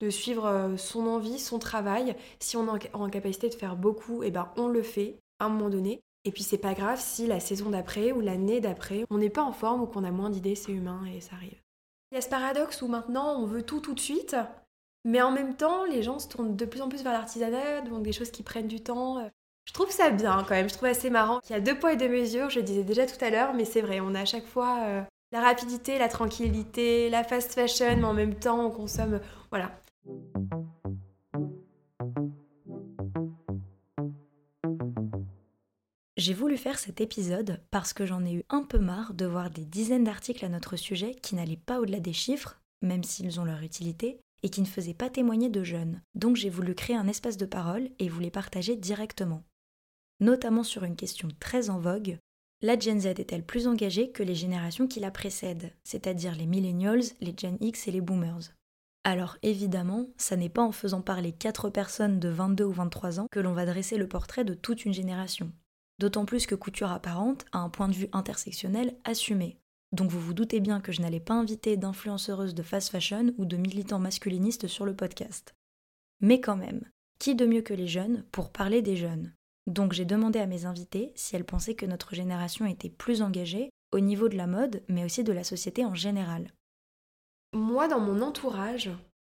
De 0.02 0.10
suivre 0.10 0.46
euh, 0.46 0.78
son 0.78 1.08
envie, 1.08 1.40
son 1.40 1.60
travail. 1.60 2.16
Si 2.40 2.58
on 2.58 2.76
est 2.76 2.90
en 2.94 3.10
capacité 3.10 3.50
de 3.50 3.56
faire 3.56 3.76
beaucoup, 3.76 4.24
et 4.24 4.28
eh 4.28 4.32
ben 4.32 4.50
on 4.58 4.68
le 4.68 4.84
fait 4.84 5.20
à 5.40 5.46
un 5.46 5.50
moment 5.50 5.70
donné. 5.70 6.02
Et 6.26 6.32
puis 6.32 6.44
c'est 6.44 6.58
pas 6.58 6.74
grave 6.74 7.02
si 7.02 7.28
la 7.28 7.40
saison 7.40 7.70
d'après 7.70 8.12
ou 8.12 8.22
l'année 8.22 8.62
d'après, 8.62 9.06
on 9.10 9.18
n'est 9.18 9.30
pas 9.30 9.44
en 9.44 9.52
forme 9.52 9.82
ou 9.82 9.86
qu'on 9.86 10.04
a 10.04 10.12
moins 10.12 10.30
d'idées, 10.30 10.56
c'est 10.56 10.72
humain 10.72 11.02
et 11.14 11.20
ça 11.20 11.36
arrive. 11.36 11.60
Il 12.12 12.16
y 12.16 12.18
a 12.18 12.22
ce 12.22 12.30
paradoxe 12.30 12.82
où 12.82 12.88
maintenant 12.88 13.40
on 13.40 13.46
veut 13.46 13.64
tout 13.64 13.82
tout 13.82 13.94
de 13.94 14.00
suite, 14.00 14.36
mais 15.04 15.22
en 15.22 15.32
même 15.32 15.56
temps 15.56 15.84
les 15.84 16.02
gens 16.02 16.20
se 16.20 16.30
tournent 16.30 16.56
de 16.56 16.66
plus 16.66 16.82
en 16.82 16.88
plus 16.88 17.04
vers 17.04 17.12
l'artisanat, 17.12 17.82
donc 17.82 18.04
des 18.04 18.14
choses 18.14 18.32
qui 18.32 18.44
prennent 18.44 18.68
du 18.68 18.82
temps. 18.82 19.30
Je 19.66 19.74
trouve 19.74 19.92
ça 19.92 20.12
bien 20.12 20.46
quand 20.48 20.56
même, 20.56 20.70
je 20.70 20.74
trouve 20.76 20.90
assez 20.90 21.10
marrant. 21.10 21.40
Il 21.50 21.54
y 21.54 21.56
a 21.56 21.60
deux 21.60 21.78
poids 21.78 21.94
et 21.94 21.98
deux 21.98 22.10
mesures, 22.10 22.50
je 22.50 22.60
le 22.60 22.66
disais 22.66 22.84
déjà 22.84 23.06
tout 23.06 23.24
à 23.24 23.30
l'heure, 23.30 23.54
mais 23.54 23.66
c'est 23.66 23.82
vrai, 23.82 24.00
on 24.00 24.16
a 24.16 24.22
à 24.22 24.26
chaque 24.26 24.46
fois 24.46 24.80
euh, 24.84 25.02
la 25.34 25.42
rapidité, 25.42 25.98
la 25.98 26.08
tranquillité, 26.08 27.10
la 27.10 27.26
fast 27.26 27.54
fashion, 27.54 27.98
mais 27.98 28.06
en 28.06 28.14
même 28.14 28.36
temps 28.36 28.68
on 28.68 28.72
consomme... 28.72 29.20
Voilà. 29.50 29.72
J'ai 36.16 36.34
voulu 36.34 36.58
faire 36.58 36.80
cet 36.80 37.02
épisode 37.02 37.62
parce 37.70 37.94
que 37.94 38.06
j'en 38.06 38.24
ai 38.24 38.34
eu 38.34 38.44
un 38.50 38.64
peu 38.64 38.80
marre 38.80 39.14
de 39.14 39.26
voir 39.26 39.50
des 39.50 39.66
dizaines 39.66 40.04
d'articles 40.04 40.46
à 40.46 40.50
notre 40.50 40.76
sujet 40.78 41.16
qui 41.16 41.36
n'allaient 41.36 41.58
pas 41.58 41.80
au-delà 41.80 42.00
des 42.00 42.14
chiffres, 42.14 42.62
même 42.82 43.04
s'ils 43.04 43.40
ont 43.40 43.46
leur 43.46 43.62
utilité, 43.62 44.20
et 44.42 44.50
qui 44.50 44.62
ne 44.62 44.68
faisaient 44.68 44.94
pas 44.94 45.10
témoigner 45.10 45.50
de 45.50 45.64
jeunes. 45.64 46.02
Donc 46.16 46.36
j'ai 46.36 46.50
voulu 46.50 46.76
créer 46.76 46.96
un 46.96 47.08
espace 47.08 47.38
de 47.38 47.46
parole 47.46 47.90
et 48.00 48.10
vous 48.10 48.20
les 48.20 48.32
partager 48.32 48.76
directement 48.76 49.44
notamment 50.24 50.64
sur 50.64 50.84
une 50.84 50.96
question 50.96 51.28
très 51.40 51.70
en 51.70 51.80
vogue, 51.80 52.18
la 52.62 52.80
Gen 52.80 53.02
Z 53.02 53.08
est-elle 53.08 53.46
plus 53.46 53.68
engagée 53.68 54.12
que 54.12 54.24
les 54.24 54.36
générations 54.36 54.88
qui 54.88 55.02
la 55.02 55.12
précèdent, 55.12 55.74
c'est-à-dire 55.84 56.36
les 56.36 56.46
millennials, 56.46 57.04
les 57.20 57.36
Gen 57.38 57.58
X 57.60 57.88
et 57.88 57.92
les 57.92 58.02
boomers? 58.02 58.54
Alors 59.04 59.38
évidemment, 59.42 60.08
ça 60.18 60.38
n'est 60.38 60.50
pas 60.50 60.62
en 60.62 60.72
faisant 60.72 61.02
parler 61.02 61.34
4 61.34 61.70
personnes 61.70 62.20
de 62.20 62.30
22 62.30 62.64
ou 62.64 62.72
23 62.72 63.20
ans 63.20 63.28
que 63.30 63.40
l'on 63.40 63.54
va 63.54 63.66
dresser 63.66 63.98
le 63.98 64.08
portrait 64.08 64.46
de 64.46 64.54
toute 64.54 64.86
une 64.86 64.94
génération. 64.94 65.52
D'autant 66.00 66.26
plus 66.26 66.46
que 66.46 66.56
Couture 66.56 66.92
Apparente 66.92 67.46
a 67.52 67.60
un 67.60 67.70
point 67.70 67.90
de 67.90 67.94
vue 67.94 68.08
intersectionnel 68.14 68.96
assumé. 69.04 69.60
Donc 69.92 70.10
vous 70.10 70.20
vous 70.20 70.34
doutez 70.34 70.60
bien 70.60 70.80
que 70.80 70.92
je 70.92 71.02
n'allais 71.02 71.20
pas 71.20 71.34
inviter 71.34 71.78
d'influenceuses 71.78 72.56
de 72.56 72.64
fast 72.64 72.90
fashion 72.90 73.34
ou 73.38 73.46
de 73.46 73.58
militants 73.58 74.00
masculinistes 74.00 74.68
sur 74.68 74.86
le 74.86 74.96
podcast. 74.96 75.54
Mais 76.22 76.40
quand 76.40 76.56
même, 76.56 76.82
qui 77.20 77.36
de 77.36 77.46
mieux 77.46 77.62
que 77.62 77.74
les 77.74 77.88
jeunes 77.88 78.24
pour 78.32 78.52
parler 78.52 78.82
des 78.82 78.96
jeunes? 78.96 79.34
Donc 79.68 79.94
j'ai 79.94 80.06
demandé 80.06 80.40
à 80.40 80.48
mes 80.48 80.66
invités 80.66 81.12
si 81.16 81.36
elles 81.36 81.46
pensaient 81.46 81.76
que 81.76 81.86
notre 81.86 82.16
génération 82.16 82.66
était 82.66 82.90
plus 82.90 83.22
engagée 83.22 83.70
au 83.92 84.00
niveau 84.00 84.30
de 84.30 84.38
la 84.38 84.48
mode, 84.48 84.82
mais 84.88 85.06
aussi 85.06 85.24
de 85.24 85.32
la 85.32 85.44
société 85.44 85.86
en 85.86 85.94
général. 85.94 86.52
Moi, 87.54 87.88
dans 87.88 88.00
mon 88.00 88.22
entourage 88.22 88.90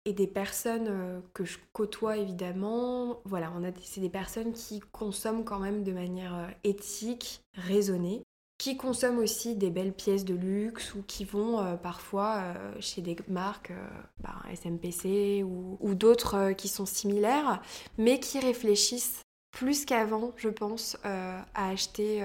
et 0.08 0.13
des 0.13 0.25
personnes 0.25 0.88
euh, 0.88 1.19
que 1.34 1.43
je 1.43 1.58
côtoie 1.73 2.17
évidemment, 2.17 3.19
voilà, 3.25 3.51
c'est 3.84 3.99
des 3.99 4.10
personnes 4.10 4.53
qui 4.53 4.80
consomment 4.80 5.43
quand 5.43 5.60
même 5.60 5.84
de 5.84 5.91
manière 5.91 6.34
euh, 6.34 6.47
éthique, 6.63 7.41
raisonnée, 7.53 8.23
qui 8.58 8.77
consomment 8.77 9.19
aussi 9.19 9.56
des 9.56 9.69
belles 9.69 9.91
pièces 9.91 10.23
de 10.23 10.34
luxe 10.34 10.95
ou 10.95 11.03
qui 11.06 11.25
vont 11.25 11.60
euh, 11.60 11.75
parfois 11.75 12.56
chez 12.80 13.01
des 13.01 13.17
marques 13.27 13.73
bah, 14.19 14.36
SMPC 14.56 15.43
ou, 15.43 15.93
d'autres 15.93 16.53
qui 16.53 16.69
sont 16.69 16.86
similaires, 16.86 17.62
mais 17.97 18.19
qui 18.19 18.39
réfléchissent 18.39 19.21
plus 19.51 19.86
qu'avant, 19.86 20.32
je 20.38 20.49
pense, 20.49 20.97
à 21.03 21.45
acheter 21.53 22.23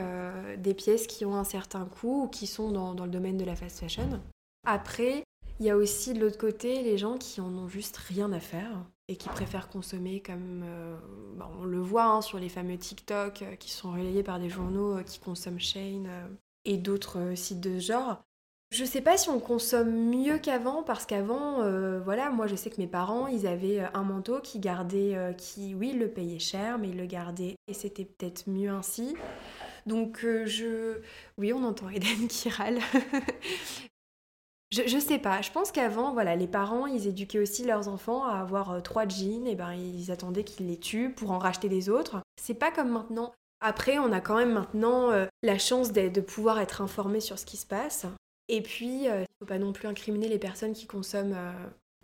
des 0.59 0.75
pièces 0.75 1.07
qui 1.07 1.25
ont 1.25 1.35
un 1.35 1.45
certain 1.45 1.87
coût 1.87 2.25
ou 2.25 2.29
qui 2.29 2.47
sont 2.47 2.71
dans, 2.71 3.05
le 3.05 3.11
domaine 3.11 3.39
de 3.39 3.45
la 3.45 3.57
fast 3.57 3.81
fashion. 3.81 4.21
Après, 4.67 5.25
il 5.63 5.67
y 5.67 5.71
a 5.71 5.77
aussi 5.77 6.13
de 6.13 6.21
l'autre 6.21 6.39
côté 6.39 6.83
les 6.83 6.99
gens 6.99 7.19
qui 7.19 7.41
en 7.41 7.57
ont 7.57 7.69
juste 7.69 7.97
rien 7.97 8.33
à 8.33 8.41
faire 8.41 8.85
et 9.09 9.17
qui 9.17 9.29
préfèrent 9.29 9.69
consommer 9.69 10.21
comme 10.21 10.63
euh, 10.65 10.97
bah, 11.37 11.49
on 11.61 11.65
le 11.65 11.79
voit 11.79 12.07
hein, 12.07 12.21
sur 12.21 12.39
les 12.39 12.49
fameux 12.49 12.77
TikTok 12.77 13.45
qui 13.61 13.71
sont 13.71 13.93
relayés 13.93 14.23
par 14.23 14.41
des 14.41 14.49
journaux 14.49 15.03
qui 15.05 15.21
consomment 15.21 15.61
Shane 15.61 16.09
et 16.65 16.79
d'autres 16.79 17.35
sites 17.37 17.61
de 17.61 17.79
ce 17.79 17.87
genre. 17.87 18.25
Je 18.73 18.87
sais 18.87 19.03
pas 19.03 19.19
si 19.19 19.29
on 19.29 19.39
consomme 19.39 19.93
mieux 19.93 20.39
qu'avant 20.39 20.83
parce 20.83 21.05
qu'avant, 21.05 21.61
euh, 21.61 22.01
voilà, 22.01 22.31
moi 22.31 22.47
je 22.47 22.57
sais 22.57 22.71
que 22.71 22.81
mes 22.81 22.87
parents, 22.87 23.27
ils 23.27 23.47
avaient 23.47 23.81
euh, 23.81 23.87
un 23.93 24.03
manteau 24.03 24.41
qui 24.41 24.61
gardait, 24.61 25.15
euh, 25.15 25.35
qui, 25.35 25.75
oui, 25.75 25.93
le 25.93 26.09
payait 26.09 26.39
cher, 26.39 26.79
mais 26.79 26.89
ils 26.89 26.97
le 26.97 27.05
gardaient 27.05 27.57
et 27.69 27.75
c'était 27.75 28.07
peut-être 28.07 28.49
mieux 28.49 28.71
ainsi. 28.71 29.15
Donc 29.85 30.21
je, 30.23 31.03
oui, 31.37 31.53
on 31.53 31.63
entend 31.65 31.91
Eden 31.91 32.29
qui 32.29 32.49
râle. 32.49 32.79
je, 34.73 34.99
sais 34.99 35.19
pas. 35.19 35.43
Je 35.43 35.51
pense 35.53 35.71
qu'avant, 35.71 36.13
voilà, 36.13 36.35
les 36.35 36.49
parents, 36.49 36.87
ils 36.87 37.07
éduquaient 37.07 37.39
aussi 37.39 37.65
leurs 37.65 37.89
enfants 37.89 38.25
à 38.25 38.41
avoir 38.41 38.83
trois 38.83 39.07
jeans 39.07 39.47
et 39.47 39.55
ben 39.55 39.73
ils 39.75 40.11
attendaient 40.11 40.45
qu'ils 40.45 40.67
les 40.67 40.79
tuent 40.79 41.11
pour 41.11 41.31
en 41.31 41.39
racheter 41.39 41.69
des 41.69 41.89
autres. 41.89 42.17
C'est 42.41 42.55
pas 42.55 42.73
comme 42.73 42.91
maintenant. 42.91 43.33
Après, 43.61 43.99
on 43.99 44.11
a 44.11 44.21
quand 44.21 44.37
même 44.37 44.53
maintenant 44.53 45.11
la 45.43 45.59
chance 45.59 45.93
de, 45.93 46.21
pouvoir 46.21 46.59
être 46.59 46.81
informé 46.81 47.21
sur 47.21 47.39
ce 47.39 47.47
qui 47.47 47.57
se 47.57 47.67
passe. 47.67 48.07
Et 48.49 48.61
puis, 48.61 49.09
euh, 49.09 49.23
il 49.23 49.27
faut 49.39 49.47
pas 49.47 49.59
non 49.59 49.73
plus 49.73 49.89
incriminer 49.89 50.29
les 50.29 50.39
personnes 50.39 50.73
qui 50.75 50.87
consomment 50.87 51.35
euh, 51.35 51.53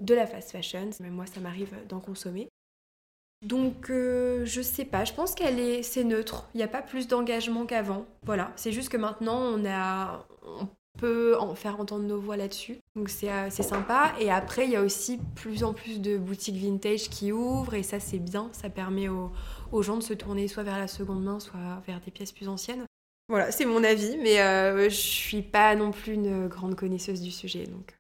de 0.01 0.15
la 0.15 0.27
fast 0.27 0.51
fashion. 0.51 0.91
Même 1.01 1.13
moi, 1.13 1.27
ça 1.27 1.41
m'arrive 1.41 1.75
d'en 1.89 2.01
consommer. 2.01 2.49
Donc, 3.45 3.91
euh, 3.91 4.45
je 4.45 4.63
sais 4.63 4.85
pas, 4.87 5.05
je 5.05 5.13
pense 5.13 5.35
qu'elle 5.35 5.61
est, 5.61 5.83
c'est 5.83 6.05
neutre. 6.05 6.49
Il 6.55 6.57
n'y 6.57 6.65
a 6.65 6.69
pas 6.69 6.83
plus 6.83 7.07
d'engagement 7.07 7.67
qu'avant. 7.67 8.07
Voilà, 8.25 8.51
c'est 8.57 8.73
juste 8.73 8.89
que 8.89 8.97
maintenant, 8.97 9.39
on 9.39 9.65
a, 9.65 10.27
peut 10.99 11.37
en 11.39 11.55
faire 11.55 11.81
entendre 11.81 12.05
nos 12.05 12.21
voix 12.21 12.37
là-dessus. 12.37 12.79
Donc, 12.95 13.09
c'est, 13.09 13.31
c'est 13.51 13.63
sympa. 13.63 14.13
Et 14.21 14.31
après, 14.31 14.67
il 14.67 14.73
y 14.73 14.77
a 14.77 14.83
aussi 14.83 15.19
plus 15.35 15.65
en 15.65 15.73
plus 15.73 16.01
de 16.01 16.19
boutiques 16.19 16.57
vintage 16.57 17.09
qui 17.09 17.33
ouvrent, 17.33 17.75
et 17.75 17.83
ça, 17.83 18.01
c'est 18.01 18.19
bien. 18.19 18.51
Ça 18.53 18.69
permet 18.69 19.09
aux, 19.09 19.33
aux 19.73 19.83
gens 19.83 19.97
de 19.97 20.03
se 20.03 20.15
tourner 20.15 20.49
soit 20.49 20.65
vers 20.65 20.79
la 20.79 20.89
seconde 20.89 21.23
main, 21.23 21.41
soit 21.41 21.83
vers 21.87 22.01
des 22.01 22.11
pièces 22.11 22.33
plus 22.33 22.49
anciennes. 22.49 22.85
Voilà, 23.29 23.53
c'est 23.53 23.67
mon 23.67 23.85
avis, 23.85 24.17
mais 24.17 24.41
euh, 24.41 24.89
je 24.89 24.95
suis 24.95 25.43
pas 25.43 25.75
non 25.75 25.91
plus 25.91 26.15
une 26.15 26.49
grande 26.49 26.75
connaisseuse 26.75 27.21
du 27.21 27.31
sujet. 27.31 27.67
Donc. 27.67 27.95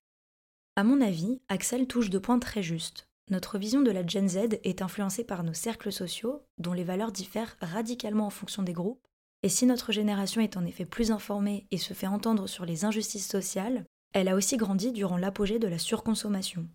À 0.76 0.84
mon 0.84 1.00
avis, 1.00 1.40
Axel 1.48 1.86
touche 1.86 2.08
deux 2.08 2.20
points 2.20 2.38
très 2.38 2.62
justes. 2.62 3.08
Notre 3.30 3.58
vision 3.58 3.82
de 3.82 3.90
la 3.90 4.06
Gen 4.06 4.26
Z 4.26 4.58
est 4.64 4.80
influencée 4.80 5.24
par 5.24 5.44
nos 5.44 5.52
cercles 5.52 5.92
sociaux, 5.92 6.42
dont 6.56 6.72
les 6.72 6.84
valeurs 6.84 7.12
diffèrent 7.12 7.56
radicalement 7.60 8.26
en 8.26 8.30
fonction 8.30 8.62
des 8.62 8.72
groupes, 8.72 9.06
et 9.42 9.48
si 9.48 9.66
notre 9.66 9.92
génération 9.92 10.40
est 10.40 10.56
en 10.56 10.64
effet 10.64 10.84
plus 10.84 11.10
informée 11.10 11.66
et 11.70 11.78
se 11.78 11.94
fait 11.94 12.06
entendre 12.06 12.46
sur 12.46 12.64
les 12.64 12.84
injustices 12.84 13.28
sociales, 13.28 13.84
elle 14.12 14.28
a 14.28 14.34
aussi 14.34 14.56
grandi 14.56 14.92
durant 14.92 15.16
l'apogée 15.16 15.58
de 15.58 15.68
la 15.68 15.78
surconsommation. 15.78 16.68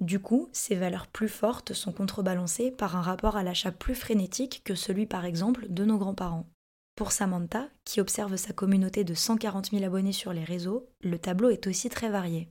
Du 0.00 0.18
coup, 0.18 0.48
ces 0.52 0.74
valeurs 0.74 1.06
plus 1.06 1.28
fortes 1.28 1.74
sont 1.74 1.92
contrebalancées 1.92 2.72
par 2.72 2.96
un 2.96 3.02
rapport 3.02 3.36
à 3.36 3.44
l'achat 3.44 3.70
plus 3.70 3.94
frénétique 3.94 4.62
que 4.64 4.74
celui 4.74 5.06
par 5.06 5.24
exemple 5.24 5.66
de 5.68 5.84
nos 5.84 5.98
grands-parents. 5.98 6.48
Pour 6.96 7.12
Samantha, 7.12 7.68
qui 7.84 8.00
observe 8.00 8.36
sa 8.36 8.52
communauté 8.52 9.04
de 9.04 9.14
140 9.14 9.70
000 9.70 9.84
abonnés 9.84 10.12
sur 10.12 10.32
les 10.32 10.44
réseaux, 10.44 10.88
le 11.00 11.18
tableau 11.18 11.50
est 11.50 11.66
aussi 11.68 11.88
très 11.88 12.10
varié. 12.10 12.48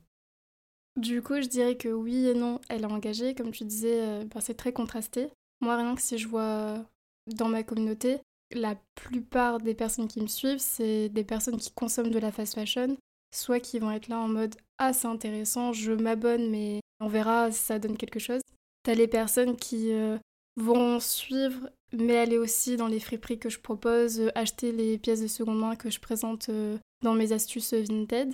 Du 0.97 1.21
coup, 1.21 1.41
je 1.41 1.47
dirais 1.47 1.75
que 1.75 1.89
oui 1.89 2.27
et 2.27 2.33
non, 2.33 2.59
elle 2.69 2.83
est 2.83 2.85
engagée. 2.85 3.35
Comme 3.35 3.51
tu 3.51 3.65
disais, 3.65 4.01
euh, 4.01 4.23
c'est 4.39 4.57
très 4.57 4.73
contrasté. 4.73 5.29
Moi, 5.61 5.75
rien 5.75 5.93
que 5.95 6.01
si 6.01 6.17
je 6.17 6.27
vois 6.27 6.83
dans 7.27 7.47
ma 7.47 7.63
communauté, 7.63 8.21
la 8.53 8.75
plupart 8.95 9.59
des 9.59 9.73
personnes 9.73 10.07
qui 10.07 10.21
me 10.21 10.27
suivent, 10.27 10.59
c'est 10.59 11.09
des 11.09 11.23
personnes 11.23 11.57
qui 11.57 11.71
consomment 11.71 12.11
de 12.11 12.19
la 12.19 12.31
fast 12.31 12.55
fashion, 12.55 12.97
soit 13.33 13.59
qui 13.59 13.79
vont 13.79 13.91
être 13.91 14.07
là 14.07 14.19
en 14.19 14.27
mode 14.27 14.55
Ah, 14.77 14.93
c'est 14.93 15.07
intéressant, 15.07 15.73
je 15.73 15.91
m'abonne, 15.91 16.49
mais 16.49 16.81
on 16.99 17.07
verra 17.07 17.51
si 17.51 17.59
ça 17.59 17.79
donne 17.79 17.97
quelque 17.97 18.19
chose. 18.19 18.41
T'as 18.83 18.93
les 18.93 19.07
personnes 19.07 19.57
qui 19.57 19.91
euh, 19.91 20.17
vont 20.57 20.99
suivre, 20.99 21.69
mais 21.93 22.17
aller 22.17 22.37
aussi 22.37 22.77
dans 22.77 22.87
les 22.87 22.99
friperies 22.99 23.39
que 23.39 23.49
je 23.49 23.59
propose, 23.59 24.19
euh, 24.19 24.29
acheter 24.35 24.71
les 24.71 24.97
pièces 24.97 25.21
de 25.21 25.27
seconde 25.27 25.59
main 25.59 25.75
que 25.75 25.89
je 25.89 25.99
présente 25.99 26.49
euh, 26.49 26.77
dans 27.03 27.13
mes 27.13 27.31
astuces 27.31 27.73
Vinted. 27.73 28.33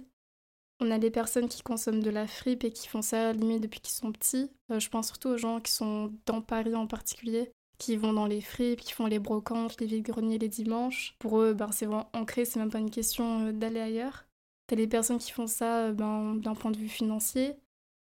On 0.80 0.92
a 0.92 1.00
des 1.00 1.10
personnes 1.10 1.48
qui 1.48 1.64
consomment 1.64 2.04
de 2.04 2.10
la 2.12 2.28
fripe 2.28 2.64
et 2.64 2.72
qui 2.72 2.88
font 2.88 3.02
ça 3.02 3.34
limite 3.34 3.64
depuis 3.64 3.80
qu'ils 3.80 3.96
sont 3.96 4.12
petits. 4.12 4.52
je 4.70 4.90
pense 4.90 5.08
surtout 5.08 5.30
aux 5.30 5.38
gens 5.38 5.60
qui 5.60 5.72
sont 5.72 6.14
dans 6.28 6.40
Paris 6.40 6.76
en 6.76 6.86
particulier, 6.86 7.52
qui 7.78 7.96
vont 7.96 8.14
dans 8.14 8.26
les 8.26 8.42
fripes, 8.42 8.82
qui 8.82 8.94
font 8.94 9.06
les 9.06 9.20
brocantes, 9.20 9.80
les 9.80 9.88
vides-greniers 9.88 10.40
les 10.40 10.50
dimanches. 10.50 11.16
Pour 11.20 11.40
eux, 11.40 11.54
ben, 11.54 11.72
c'est 11.72 11.86
vraiment 11.86 12.10
ancré, 12.14 12.46
c'est 12.46 12.60
même 12.60 12.72
pas 12.72 12.80
une 12.80 12.92
question 12.92 13.48
euh, 13.48 13.52
d'aller 13.52 13.80
ailleurs. 13.80 14.26
T'as 14.68 14.76
les 14.76 14.88
personnes 14.88 15.20
qui 15.20 15.32
font 15.32 15.48
ça 15.48 15.88
euh, 15.88 15.94
ben, 15.94 16.36
d'un 16.36 16.56
point 16.56 16.72
de 16.72 16.78
vue 16.78 16.90
financier. 16.90 17.56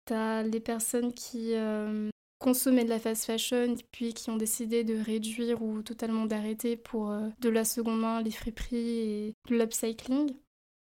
T'as 0.05 0.43
les 0.43 0.61
personnes 0.61 1.13
qui 1.13 1.55
euh, 1.55 2.11
consommaient 2.39 2.85
de 2.85 2.91
la 2.91 2.99
fast 2.99 3.25
fashion 3.25 3.77
puis 3.93 4.15
qui 4.15 4.31
ont 4.31 4.37
décidé 4.37 4.85
de 4.85 4.97
réduire 4.97 5.63
ou 5.63 5.83
totalement 5.83 6.27
d'arrêter 6.27 6.77
pour 6.77 7.15
de 7.41 7.49
la 7.49 7.65
seconde 7.65 8.01
main, 8.01 8.21
les 8.21 8.33
friperies 8.33 8.99
et 8.99 9.35
de 9.49 9.57
l'upcycling. 9.57 10.35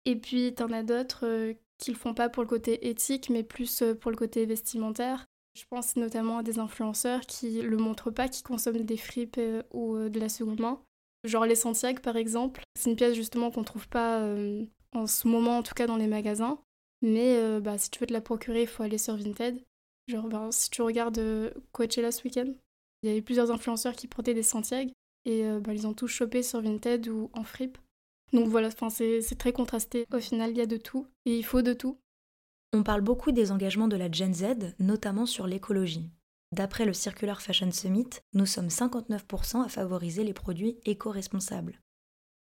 Et 0.03 0.17
puis 0.17 0.53
t'en 0.53 0.69
as 0.71 0.83
d'autres 0.83 1.53
qui 1.77 1.91
le 1.91 1.97
font 1.97 2.13
pas 2.13 2.27
pour 2.27 2.43
le 2.43 2.49
côté 2.49 2.89
éthique 2.89 3.29
mais 3.29 3.43
plus 3.43 3.83
pour 4.01 4.11
le 4.11 4.17
côté 4.17 4.45
vestimentaire 4.45 5.25
je 5.55 5.63
pense 5.69 5.95
notamment 5.95 6.39
à 6.39 6.43
des 6.43 6.59
influenceurs 6.59 7.21
qui 7.21 7.61
le 7.61 7.77
montrent 7.77 8.11
pas, 8.11 8.27
qui 8.27 8.43
consomment 8.43 8.83
des 8.83 8.97
fripes 8.97 9.37
euh, 9.37 9.63
ou 9.73 9.95
euh, 9.95 10.09
de 10.09 10.19
la 10.19 10.29
seconde 10.29 10.59
main. 10.59 10.81
Genre 11.23 11.45
les 11.45 11.55
Santiago 11.55 12.01
par 12.01 12.17
exemple. 12.17 12.61
C'est 12.75 12.89
une 12.89 12.95
pièce 12.95 13.15
justement 13.15 13.51
qu'on 13.51 13.63
trouve 13.63 13.87
pas 13.87 14.19
euh, 14.21 14.65
en 14.91 15.07
ce 15.07 15.27
moment, 15.27 15.59
en 15.59 15.63
tout 15.63 15.73
cas 15.73 15.87
dans 15.87 15.97
les 15.97 16.07
magasins. 16.07 16.59
Mais 17.01 17.59
bah, 17.61 17.77
si 17.77 17.91
tu 17.91 17.99
veux 17.99 18.07
te 18.07 18.13
la 18.13 18.21
procurer, 18.21 18.61
il 18.61 18.67
faut 18.67 18.81
aller 18.81 18.97
sur 18.97 19.15
Vinted. 19.15 19.61
Genre 20.07 20.27
ben, 20.27 20.51
si 20.51 20.69
tu 20.71 20.81
regardes 20.81 21.53
Coachella 21.71 22.11
ce 22.11 22.23
week-end, 22.23 22.51
il 23.03 23.09
y 23.09 23.11
avait 23.11 23.21
plusieurs 23.21 23.51
influenceurs 23.51 23.95
qui 23.95 24.07
portaient 24.07 24.33
des 24.33 24.41
Santiago 24.43 24.91
et 25.25 25.43
bah, 25.59 25.73
ils 25.73 25.85
ont 25.85 25.93
tous 25.93 26.07
chopé 26.07 26.41
sur 26.41 26.61
Vinted 26.61 27.07
ou 27.09 27.29
en 27.33 27.43
fripe. 27.43 27.77
Donc 28.33 28.47
voilà, 28.47 28.69
c'est 28.89 29.37
très 29.37 29.51
contrasté. 29.51 30.05
Au 30.11 30.19
final, 30.19 30.51
il 30.51 30.57
y 30.57 30.61
a 30.61 30.65
de 30.65 30.77
tout 30.77 31.05
et 31.25 31.37
il 31.37 31.45
faut 31.45 31.61
de 31.61 31.73
tout. 31.73 31.97
On 32.75 32.83
parle 32.83 32.99
beaucoup 32.99 33.31
des 33.31 33.53
engagements 33.53 33.87
de 33.87 33.95
la 33.95 34.11
Gen 34.11 34.33
Z, 34.33 34.75
notamment 34.79 35.25
sur 35.25 35.47
l'écologie. 35.47 36.09
D'après 36.51 36.83
le 36.83 36.91
Circular 36.91 37.41
Fashion 37.41 37.71
Summit, 37.71 38.09
nous 38.33 38.45
sommes 38.45 38.67
59% 38.67 39.63
à 39.63 39.69
favoriser 39.69 40.25
les 40.25 40.33
produits 40.33 40.77
éco-responsables. 40.83 41.79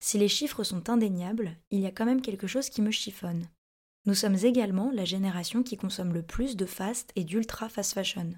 Si 0.01 0.17
les 0.17 0.27
chiffres 0.27 0.65
sont 0.65 0.89
indéniables, 0.89 1.55
il 1.71 1.79
y 1.79 1.85
a 1.85 1.91
quand 1.91 2.05
même 2.05 2.21
quelque 2.21 2.47
chose 2.47 2.69
qui 2.69 2.81
me 2.81 2.91
chiffonne. 2.91 3.47
Nous 4.05 4.13
sommes 4.13 4.35
également 4.35 4.91
la 4.91 5.05
génération 5.05 5.63
qui 5.63 5.77
consomme 5.77 6.13
le 6.13 6.23
plus 6.23 6.57
de 6.57 6.65
fast 6.65 7.13
et 7.15 7.23
d'ultra 7.23 7.69
fast 7.69 7.93
fashion. 7.93 8.33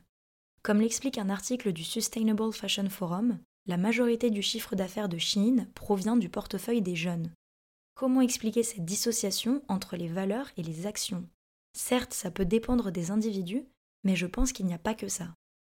Comme 0.61 0.81
l'explique 0.81 1.17
un 1.17 1.31
article 1.31 1.73
du 1.73 1.83
Sustainable 1.83 2.53
Fashion 2.53 2.89
Forum, 2.91 3.39
la 3.65 3.77
majorité 3.77 4.29
du 4.29 4.43
chiffre 4.43 4.75
d'affaires 4.75 5.09
de 5.09 5.17
Shein 5.17 5.65
provient 5.73 6.15
du 6.15 6.29
portefeuille 6.29 6.83
des 6.83 6.95
jeunes. 6.95 7.31
Comment 7.95 8.21
expliquer 8.21 8.61
cette 8.61 8.85
dissociation 8.85 9.63
entre 9.67 9.97
les 9.97 10.09
valeurs 10.09 10.51
et 10.57 10.61
les 10.61 10.85
actions? 10.85 11.27
Certes, 11.73 12.13
ça 12.13 12.31
peut 12.31 12.45
dépendre 12.45 12.91
des 12.91 13.11
individus, 13.11 13.65
mais 14.03 14.15
je 14.15 14.27
pense 14.27 14.51
qu'il 14.51 14.65
n'y 14.65 14.73
a 14.73 14.79
pas 14.79 14.93
que 14.93 15.07
ça. 15.07 15.35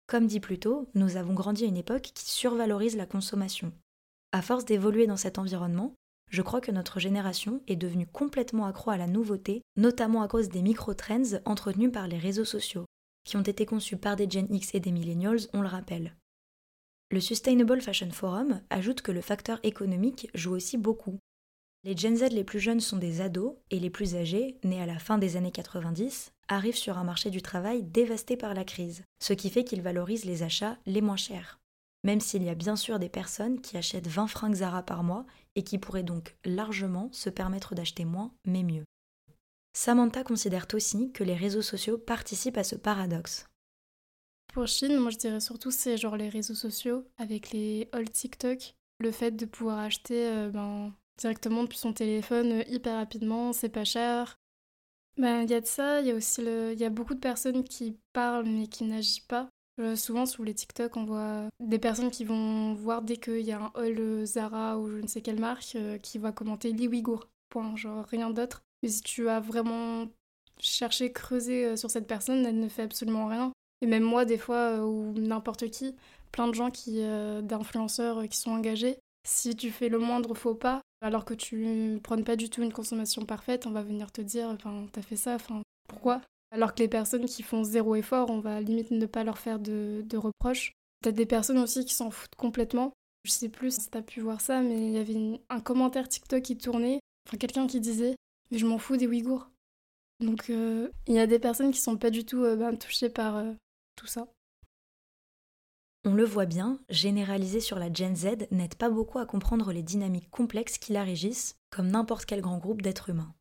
Comme 0.08 0.28
dit 0.28 0.40
plus 0.40 0.60
tôt, 0.60 0.90
nous 0.94 1.18
avons 1.18 1.34
grandi 1.34 1.64
à 1.64 1.68
une 1.68 1.78
époque 1.78 2.12
qui 2.14 2.30
survalorise 2.30 2.98
la 2.98 3.06
consommation. 3.06 3.72
À 4.32 4.42
force 4.42 4.66
d'évoluer 4.66 5.08
dans 5.08 5.18
cet 5.18 5.38
environnement, 5.38 5.94
je 6.30 6.42
crois 6.42 6.62
que 6.62 6.72
notre 6.72 7.00
génération 7.00 7.62
est 7.68 7.76
devenue 7.76 8.08
complètement 8.08 8.66
accro 8.66 8.92
à 8.92 8.98
la 8.98 9.08
nouveauté, 9.08 9.62
notamment 9.76 10.22
à 10.22 10.28
cause 10.28 10.50
des 10.50 10.62
micro-trends 10.62 11.40
entretenus 11.46 11.92
par 11.92 12.08
les 12.08 12.18
réseaux 12.18 12.46
sociaux, 12.46 12.86
qui 13.26 13.36
ont 13.36 13.42
été 13.42 13.66
conçus 13.66 13.98
par 13.98 14.16
des 14.16 14.30
Gen 14.30 14.48
X 14.50 14.74
et 14.74 14.80
des 14.80 14.92
Millennials, 14.92 15.48
on 15.54 15.62
le 15.62 15.68
rappelle. 15.68 16.16
Le 17.12 17.20
Sustainable 17.20 17.82
Fashion 17.82 18.12
Forum 18.12 18.62
ajoute 18.70 19.02
que 19.02 19.12
le 19.12 19.20
facteur 19.20 19.60
économique 19.64 20.30
joue 20.34 20.54
aussi 20.54 20.78
beaucoup, 20.78 21.20
les 21.84 21.98
Gen 21.98 22.15
Z 22.15 22.30
les 22.32 22.44
plus 22.44 22.60
jeunes 22.60 22.80
sont 22.80 22.98
des 22.98 23.22
ados 23.22 23.56
et 23.72 23.80
les 23.80 23.89
plus 23.89 24.15
âgés, 24.15 24.58
nés 24.63 24.82
à 24.82 24.86
la 24.86 25.00
fin 25.00 25.17
des 25.17 25.36
années 25.36 25.52
90, 25.52 26.32
arrivent 26.48 26.76
sur 26.76 26.98
un 26.98 27.04
marché 27.04 27.30
du 27.32 27.41
travail 27.41 27.82
dévasté 27.82 28.38
par 28.38 28.54
la 28.54 28.63
crise, 28.63 29.04
ce 29.20 29.34
qui 29.34 29.50
fait 29.50 29.63
qu'ils 29.63 29.82
valorisent 29.82 30.26
les 30.26 30.44
achats 30.44 30.78
les 30.86 31.02
moins 31.02 31.17
chers. 31.17 31.60
Même 32.04 32.20
s'il 32.20 32.44
y 32.44 32.50
a 32.50 32.56
bien 32.56 32.76
sûr 32.76 33.00
des 33.00 33.10
personnes 33.10 33.62
qui 33.62 33.78
achètent 33.78 34.08
20 34.08 34.28
francs 34.28 34.56
Zara 34.56 34.84
par 34.84 35.04
mois 35.04 35.26
et 35.56 35.63
qui 35.63 35.78
pourraient 35.78 36.04
donc 36.04 36.36
largement 36.46 37.10
se 37.12 37.30
permettre 37.30 37.74
d'acheter 37.74 38.06
moins 38.06 38.32
mais 38.46 38.63
mieux. 38.63 38.86
Samantha 39.74 40.24
considère 40.24 40.67
aussi 40.74 41.12
que 41.12 41.24
les 41.24 41.36
réseaux 41.36 41.62
sociaux 41.62 41.98
participent 41.98 42.58
à 42.58 42.63
ce 42.63 42.76
paradoxe. 42.76 43.46
Pour 44.54 44.67
Chine, 44.67 44.98
moi 44.98 45.12
je 45.12 45.17
dirais 45.17 45.39
surtout 45.39 45.72
c'est 45.72 45.98
genre 45.98 46.17
les 46.17 46.30
réseaux 46.30 46.56
sociaux 46.56 47.06
avec 47.17 47.52
les 47.52 47.88
old 47.94 48.12
TikTok, 48.12 48.76
le 49.00 49.12
fait 49.12 49.32
de 49.32 49.46
pouvoir 49.46 49.80
acheter 49.80 50.28
euh, 50.28 50.50
ben, 50.50 50.94
directement 51.17 51.63
depuis 51.63 51.78
son 51.78 51.93
téléphone 51.93 52.52
euh, 52.52 52.63
hyper 52.67 52.97
rapidement, 52.97 53.54
c'est 53.54 53.69
pas 53.69 53.84
cher. 53.84 54.38
Ben, 55.17 55.43
il 55.43 55.50
y 55.50 55.54
a 55.54 55.62
de 55.62 55.65
ça, 55.65 56.02
il 56.02 56.08
y 56.08 56.12
a 56.12 56.15
aussi 56.15 56.41
le... 56.41 56.74
y 56.74 56.86
a 56.86 56.89
beaucoup 56.89 57.13
de 57.13 57.19
personnes 57.19 57.63
qui 57.63 57.97
parlent 58.13 58.47
mais 58.47 58.67
qui 58.67 58.84
n'agissent 58.86 59.19
pas. 59.19 59.50
Euh, 59.80 59.95
souvent 59.95 60.26
sur 60.26 60.43
les 60.43 60.54
TikTok, 60.54 60.95
on 60.97 61.06
voit 61.06 61.47
des 61.60 61.80
personnes 61.80 62.12
qui 62.12 62.24
vont 62.26 62.74
voir 62.74 63.02
dès 63.02 63.17
qu'il 63.17 63.41
y 63.41 63.52
a 63.52 63.62
un 63.62 63.71
haul 63.76 64.00
euh, 64.00 64.26
Zara 64.26 64.78
ou 64.78 64.89
je 64.89 64.97
ne 64.97 65.08
sais 65.08 65.21
quelle 65.21 65.39
marque 65.39 65.78
qui 66.02 66.17
va 66.17 66.32
commenter 66.32 66.71
les 66.71 66.88
Ouïghours. 66.88 67.28
Point, 67.50 67.76
genre 67.76 68.06
rien 68.06 68.30
d'autre. 68.30 68.62
Mais 68.84 68.89
si 68.89 69.02
tu 69.02 69.28
as 69.30 69.39
vraiment 69.39 70.08
cherché, 70.60 71.12
creusé 71.12 71.76
sur 71.76 71.91
cette 71.91 72.08
personne, 72.08 72.45
elle 72.45 72.60
ne 72.60 72.69
fait 72.69 72.84
absolument 72.84 73.28
rien. 73.28 73.52
Et 73.82 73.88
même 73.88 74.04
moi, 74.04 74.26
des 74.26 74.38
fois, 74.38 74.86
ou 74.86 75.12
n'importe 75.13 75.69
qui, 75.69 75.95
plein 76.32 76.47
de 76.47 76.54
gens 76.54 76.71
qui, 76.71 77.02
d'influenceurs 77.43 78.28
qui 78.30 78.38
sont 78.38 78.52
engagés, 78.52 78.97
si 79.28 79.56
tu 79.56 79.71
fais 79.71 79.89
le 79.89 80.00
moindre 80.00 80.34
faux 80.34 80.56
pas, 80.56 80.82
alors 81.02 81.26
que 81.26 81.34
tu 81.34 81.66
ne 81.66 82.00
prônes 82.00 82.24
pas 82.24 82.36
du 82.36 82.50
tout 82.50 82.62
une 82.62 82.72
consommation 82.72 83.26
parfaite, 83.26 83.66
on 83.66 83.72
va 83.72 83.82
venir 83.82 84.12
te 84.12 84.22
dire, 84.22 84.48
enfin, 84.48 84.88
t'as 84.92 85.02
fait 85.02 85.16
ça, 85.16 85.36
enfin, 85.36 85.62
pourquoi? 85.88 86.22
Alors 86.52 86.76
que 86.76 86.80
les 86.80 86.88
personnes 86.88 87.26
qui 87.26 87.44
font 87.44 87.64
zéro 87.64 87.96
effort, 87.96 88.30
on 88.30 88.40
va 88.40 88.62
limite 88.62 88.92
ne 88.92 89.06
pas 89.06 89.24
leur 89.24 89.40
faire 89.40 89.60
de, 89.60 90.06
reproches. 90.16 90.74
T'as 91.02 91.12
des 91.12 91.26
personnes 91.26 91.58
aussi 91.58 91.86
qui 91.86 91.94
s'en 91.94 92.12
foutent 92.12 92.36
complètement. 92.36 92.94
Je 93.24 93.32
sais 93.32 93.50
plus 93.50 93.80
si 93.80 93.90
t'as 93.90 94.02
pu 94.02 94.20
voir 94.22 94.42
ça, 94.42 94.62
mais 94.62 94.78
il 94.78 94.92
y 94.92 94.98
avait 94.98 95.42
un 95.50 95.60
commentaire 95.60 96.08
TikTok 96.08 96.44
qui 96.44 96.58
tournait, 96.58 97.00
enfin 97.28 97.38
quelqu'un 97.38 97.68
qui 97.68 97.80
disait, 97.80 98.16
mais 98.52 98.58
je 98.58 98.66
m'en 98.66 98.78
fous 98.78 98.98
des 98.98 99.08
Ouïghours. 99.08 99.50
Donc 100.20 100.50
euh, 100.50 100.90
il 101.08 101.16
y 101.16 101.20
a 101.20 101.28
des 101.28 101.39
personnes 101.39 101.72
qui 101.72 101.80
sont 101.80 101.97
pas 101.97 102.12
du 102.12 102.26
tout 102.26 102.43
euh, 102.43 102.56
ben, 102.56 102.78
touchées 102.78 103.10
par 103.10 103.38
euh, 103.38 103.54
tout 103.95 104.08
ça. 104.08 104.28
On 106.04 106.14
le 106.16 106.26
voit 106.26 106.47
bien, 106.47 106.80
généraliser 106.89 107.60
sur 107.60 107.78
la 107.78 107.93
Gen 107.93 108.16
Z 108.16 108.47
n'aide 108.49 108.74
pas 108.74 108.89
beaucoup 108.89 109.20
à 109.20 109.28
comprendre 109.28 109.72
les 109.72 109.84
dynamiques 109.84 110.32
complexes 110.32 110.80
qui 110.80 110.93
la 110.93 111.04
régissent, 111.04 111.58
comme 111.70 111.89
n'importe 111.89 112.26
quel 112.26 112.41
grand 112.41 112.58
groupe 112.58 112.82
d'êtres 112.82 113.10
humains. 113.10 113.36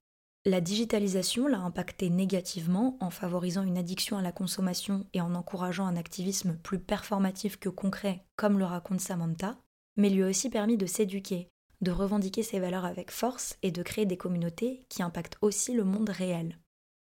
La 0.44 0.60
digitalisation 0.60 1.46
l'a 1.46 1.60
impacté 1.60 2.10
négativement 2.10 2.98
en 3.00 3.08
favorisant 3.08 3.62
une 3.62 3.78
addiction 3.78 4.18
à 4.18 4.22
la 4.22 4.32
consommation 4.32 5.06
et 5.14 5.22
en 5.22 5.34
encourageant 5.34 5.86
un 5.86 5.96
activisme 5.96 6.58
plus 6.62 6.78
performatif 6.78 7.58
que 7.58 7.70
concret, 7.70 8.26
comme 8.36 8.58
le 8.58 8.66
raconte 8.66 9.00
Samantha, 9.00 9.56
mais 9.96 10.10
lui 10.10 10.22
a 10.22 10.28
aussi 10.28 10.50
permis 10.50 10.76
de 10.76 10.86
s'éduquer, 10.86 11.48
de 11.80 11.90
revendiquer 11.90 12.42
ses 12.42 12.60
valeurs 12.60 12.84
avec 12.84 13.10
force 13.10 13.56
et 13.62 13.70
de 13.70 13.82
créer 13.82 14.04
des 14.04 14.18
communautés 14.18 14.84
qui 14.90 15.02
impactent 15.02 15.38
aussi 15.40 15.72
le 15.72 15.84
monde 15.84 16.10
réel. 16.10 16.58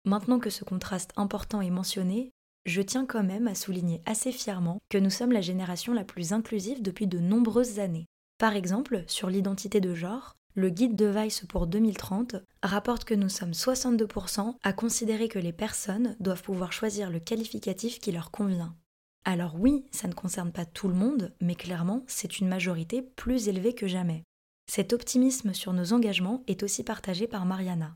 Maintenant 0.05 0.39
que 0.39 0.49
ce 0.51 0.63
contraste 0.63 1.13
important 1.15 1.61
est 1.61 1.71
mentionné, 1.71 2.31
je 2.65 2.81
tiens 2.81 3.05
quand 3.05 3.23
même 3.23 3.47
à 3.47 3.55
souligner 3.55 4.01
assez 4.05 4.31
fièrement 4.31 4.79
que 4.89 4.97
nous 4.97 5.09
sommes 5.09 5.31
la 5.31 5.41
génération 5.41 5.93
la 5.93 6.03
plus 6.03 6.33
inclusive 6.33 6.81
depuis 6.81 7.07
de 7.07 7.19
nombreuses 7.19 7.79
années. 7.79 8.05
Par 8.37 8.55
exemple, 8.55 9.03
sur 9.07 9.29
l'identité 9.29 9.81
de 9.81 9.93
genre, 9.93 10.35
le 10.53 10.69
guide 10.69 10.95
de 10.95 11.05
Vice 11.05 11.45
pour 11.47 11.65
2030 11.65 12.35
rapporte 12.61 13.05
que 13.05 13.13
nous 13.13 13.29
sommes 13.29 13.51
62% 13.51 14.55
à 14.63 14.73
considérer 14.73 15.27
que 15.27 15.39
les 15.39 15.53
personnes 15.53 16.15
doivent 16.19 16.43
pouvoir 16.43 16.73
choisir 16.73 17.09
le 17.09 17.19
qualificatif 17.19 17.99
qui 17.99 18.11
leur 18.11 18.31
convient. 18.31 18.75
Alors 19.23 19.55
oui, 19.57 19.85
ça 19.91 20.07
ne 20.07 20.13
concerne 20.13 20.51
pas 20.51 20.65
tout 20.65 20.87
le 20.87 20.93
monde, 20.93 21.33
mais 21.39 21.55
clairement, 21.55 22.03
c'est 22.07 22.39
une 22.39 22.47
majorité 22.47 23.01
plus 23.01 23.47
élevée 23.47 23.73
que 23.73 23.87
jamais. 23.87 24.23
Cet 24.69 24.93
optimisme 24.93 25.53
sur 25.53 25.73
nos 25.73 25.93
engagements 25.93 26.43
est 26.47 26.63
aussi 26.63 26.83
partagé 26.83 27.27
par 27.27 27.45
Mariana. 27.45 27.95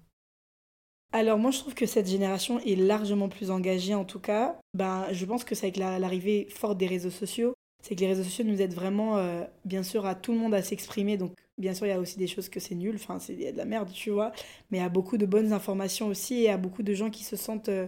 Alors 1.16 1.40
moi 1.40 1.50
je 1.50 1.60
trouve 1.60 1.76
que 1.76 1.86
cette 1.86 2.10
génération 2.10 2.60
est 2.60 2.76
largement 2.76 3.30
plus 3.30 3.50
engagée 3.50 3.96
en 3.96 4.04
tout 4.04 4.20
cas. 4.20 4.60
Ben, 4.74 5.08
je 5.14 5.26
pense 5.26 5.46
que 5.46 5.56
c'est 5.56 5.68
avec 5.68 5.78
l'arrivée 5.78 6.46
forte 6.50 6.78
des 6.78 6.88
réseaux 6.88 7.10
sociaux, 7.10 7.54
c'est 7.82 7.96
que 7.96 8.02
les 8.02 8.08
réseaux 8.08 8.24
sociaux 8.24 8.44
nous 8.44 8.62
aident 8.62 8.74
vraiment 8.74 9.18
euh, 9.18 9.46
bien 9.64 9.82
sûr 9.82 10.06
à 10.06 10.14
tout 10.14 10.34
le 10.34 10.40
monde 10.40 10.54
à 10.54 10.62
s'exprimer. 10.62 11.16
Donc 11.16 11.32
bien 11.58 11.74
sûr 11.74 11.86
il 11.88 11.92
y 11.92 11.94
a 11.94 12.02
aussi 12.02 12.18
des 12.18 12.28
choses 12.28 12.50
que 12.50 12.60
c'est 12.60 12.76
nul, 12.76 12.96
enfin 12.96 13.20
c'est 13.20 13.54
de 13.54 13.58
la 13.58 13.64
merde 13.64 13.90
tu 13.94 14.10
vois, 14.10 14.34
mais 14.70 14.80
il 14.80 14.82
y 14.82 14.84
a 14.84 14.90
beaucoup 14.90 15.18
de 15.18 15.26
bonnes 15.26 15.54
informations 15.54 16.08
aussi 16.08 16.34
et 16.34 16.40
il 16.40 16.44
y 16.44 16.50
a 16.50 16.58
beaucoup 16.58 16.84
de 16.84 16.94
gens 16.94 17.10
qui 17.10 17.24
se 17.24 17.38
sentent 17.38 17.70
euh, 17.70 17.88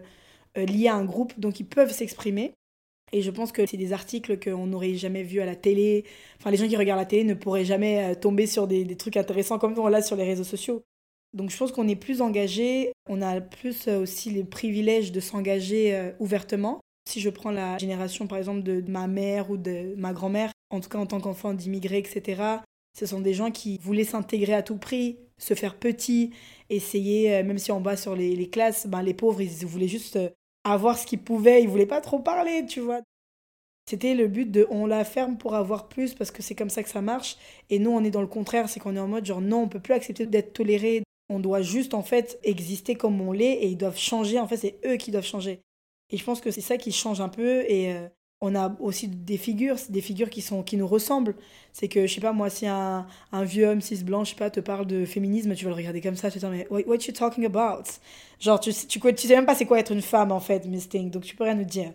euh, 0.57 0.65
liés 0.65 0.88
à 0.88 0.95
un 0.95 1.03
groupe 1.03 1.38
donc 1.38 1.59
ils 1.59 1.67
peuvent 1.67 1.91
s'exprimer. 1.91 2.53
Et 3.11 3.21
je 3.21 3.32
pense 3.32 3.51
que 3.51 3.65
c'est 3.65 3.75
des 3.75 3.91
articles 3.91 4.39
qu'on 4.39 4.67
n'aurait 4.67 4.95
jamais 4.95 5.23
vus 5.23 5.41
à 5.41 5.45
la 5.45 5.55
télé. 5.55 6.05
Enfin, 6.39 6.51
les 6.51 6.57
gens 6.57 6.67
qui 6.67 6.75
regardent 6.78 6.99
la 6.99 7.05
télé 7.05 7.23
ne 7.23 7.34
pourraient 7.36 7.65
jamais 7.65 8.15
tomber 8.17 8.47
sur 8.47 8.67
des, 8.67 8.84
des 8.86 8.97
trucs 8.97 9.17
intéressants 9.17 9.59
comme 9.59 9.78
on 9.80 9.88
l'a 9.88 10.01
sur 10.01 10.17
les 10.17 10.25
réseaux 10.25 10.43
sociaux. 10.43 10.84
Donc 11.38 11.52
je 11.52 11.58
pense 11.58 11.72
qu'on 11.72 11.88
est 11.88 11.96
plus 11.96 12.22
engagé, 12.22 12.92
on 13.08 13.22
a 13.22 13.40
plus 13.42 13.88
euh, 13.88 14.02
aussi 14.02 14.32
les 14.32 14.44
privilèges 14.44 15.12
de 15.12 15.20
s'engager 15.20 15.96
euh, 15.96 16.12
ouvertement. 16.20 16.80
Si 17.08 17.22
je 17.22 17.30
prends 17.30 17.52
la 17.52 17.78
génération 17.78 18.26
par 18.26 18.40
exemple 18.40 18.64
de 18.64 18.84
ma 18.88 19.06
mère 19.06 19.52
ou 19.52 19.58
de 19.58 19.94
ma 19.98 20.14
grand-mère, 20.14 20.52
en 20.72 20.80
tout 20.80 20.90
cas 20.90 20.98
en 20.98 21.06
tant 21.06 21.20
qu'enfant 21.20 21.54
d'immigrés, 21.54 22.00
etc., 22.00 22.42
ce 22.98 23.06
sont 23.06 23.22
des 23.22 23.36
gens 23.36 23.52
qui 23.52 23.78
voulaient 23.84 24.04
s'intégrer 24.04 24.56
à 24.56 24.64
tout 24.64 24.78
prix, 24.78 25.20
se 25.38 25.54
faire 25.54 25.76
petits, 25.76 26.32
essayer, 26.72 27.36
euh, 27.36 27.44
même 27.44 27.60
si 27.60 27.72
on 27.72 27.82
bas 27.82 27.98
sur 27.98 28.16
les, 28.16 28.50
classes, 28.50 28.88
ben, 28.88 29.04
les 29.04 29.14
pauvres, 29.14 29.40
ils 29.40 29.66
voulaient 29.68 29.88
juste 29.88 30.20
avoir 30.64 30.98
ce 30.98 31.06
qu'ils 31.06 31.22
pouvaient, 31.22 31.62
ils 31.62 31.70
voulaient 31.70 31.86
pas 31.86 32.02
trop 32.02 32.18
parler, 32.18 32.66
tu 32.68 32.80
vois. 32.80 33.02
C'était 33.88 34.16
le 34.16 34.28
but 34.28 34.50
de 34.50 34.66
on 34.72 34.88
la 34.88 35.06
ferme 35.06 35.38
pour 35.38 35.54
avoir 35.54 35.88
plus 35.88 36.16
parce 36.16 36.32
que 36.32 36.42
c'est 36.42 36.56
comme 36.56 36.72
ça 36.72 36.82
que 36.82 36.90
ça 36.90 37.02
marche. 37.02 37.38
Et 37.70 37.78
nous, 37.78 37.92
on 37.92 38.04
est 38.04 38.12
dans 38.12 38.22
le 38.22 38.28
contraire, 38.28 38.68
c'est 38.68 38.80
qu'on 38.80 38.96
est 38.96 39.00
en 39.00 39.08
mode 39.08 39.26
genre 39.26 39.40
non, 39.40 39.62
on 39.62 39.70
peut 39.70 39.80
plus 39.80 39.94
accepter 39.94 40.26
d'être 40.26 40.52
toléré, 40.52 41.04
on 41.30 41.39
doit 41.39 41.61
juste 41.61 41.93
en 41.93 42.03
fait 42.03 42.39
exister 42.43 42.95
comme 42.95 43.19
on 43.21 43.32
l'est 43.32 43.53
et 43.53 43.67
ils 43.67 43.78
doivent 43.78 43.97
changer. 43.97 44.39
En 44.39 44.47
fait, 44.47 44.57
c'est 44.57 44.80
eux 44.86 44.95
qui 44.97 45.11
doivent 45.11 45.25
changer. 45.25 45.61
Et 46.09 46.17
je 46.17 46.23
pense 46.23 46.41
que 46.41 46.51
c'est 46.51 46.61
ça 46.61 46.78
qui 46.78 46.91
change 46.91 47.21
un 47.21 47.30
peu. 47.30 47.63
Et 47.69 47.93
euh, 47.93 48.07
on 48.41 48.55
a 48.55 48.75
aussi 48.80 49.07
des 49.07 49.38
figures, 49.38 49.78
des 49.89 50.01
figures 50.01 50.30
qui 50.30 50.41
sont 50.41 50.63
qui 50.63 50.78
nous 50.78 50.88
ressemblent. 50.88 51.36
C'est 51.73 51.88
que 51.88 52.07
je 52.07 52.13
sais 52.13 52.21
pas 52.21 52.34
moi, 52.34 52.49
si 52.49 52.67
un, 52.67 53.07
vieux 53.43 53.67
homme 53.67 53.82
cis 53.82 54.03
blanc, 54.03 54.23
je 54.23 54.32
sais 54.32 54.36
pas, 54.36 54.49
te 54.49 54.59
parle 54.59 54.86
de 54.88 55.05
féminisme, 55.05 55.55
tu 55.55 55.65
vas 55.65 55.71
le 55.71 55.78
regarder 55.78 56.01
comme 56.01 56.15
ça, 56.15 56.32
tu 56.32 56.39
te 56.39 56.45
dis 56.45 56.51
mais 56.51 56.67
what, 56.69 56.97
you 57.07 57.13
talking 57.13 57.45
about? 57.45 57.84
Genre 58.39 58.59
tu, 58.59 58.73
tu, 58.73 58.99
tu 58.99 59.28
sais 59.28 59.36
même 59.36 59.45
pas 59.45 59.55
c'est 59.55 59.65
quoi 59.65 59.80
être 59.80 59.91
une 59.91 60.01
femme 60.01 60.32
en 60.32 60.39
fait, 60.39 60.65
Miss 60.65 60.89
Thing, 60.89 61.09
donc 61.09 61.23
tu 61.23 61.36
peux 61.36 61.43
rien 61.43 61.55
nous 61.55 61.65
dire. 61.65 61.93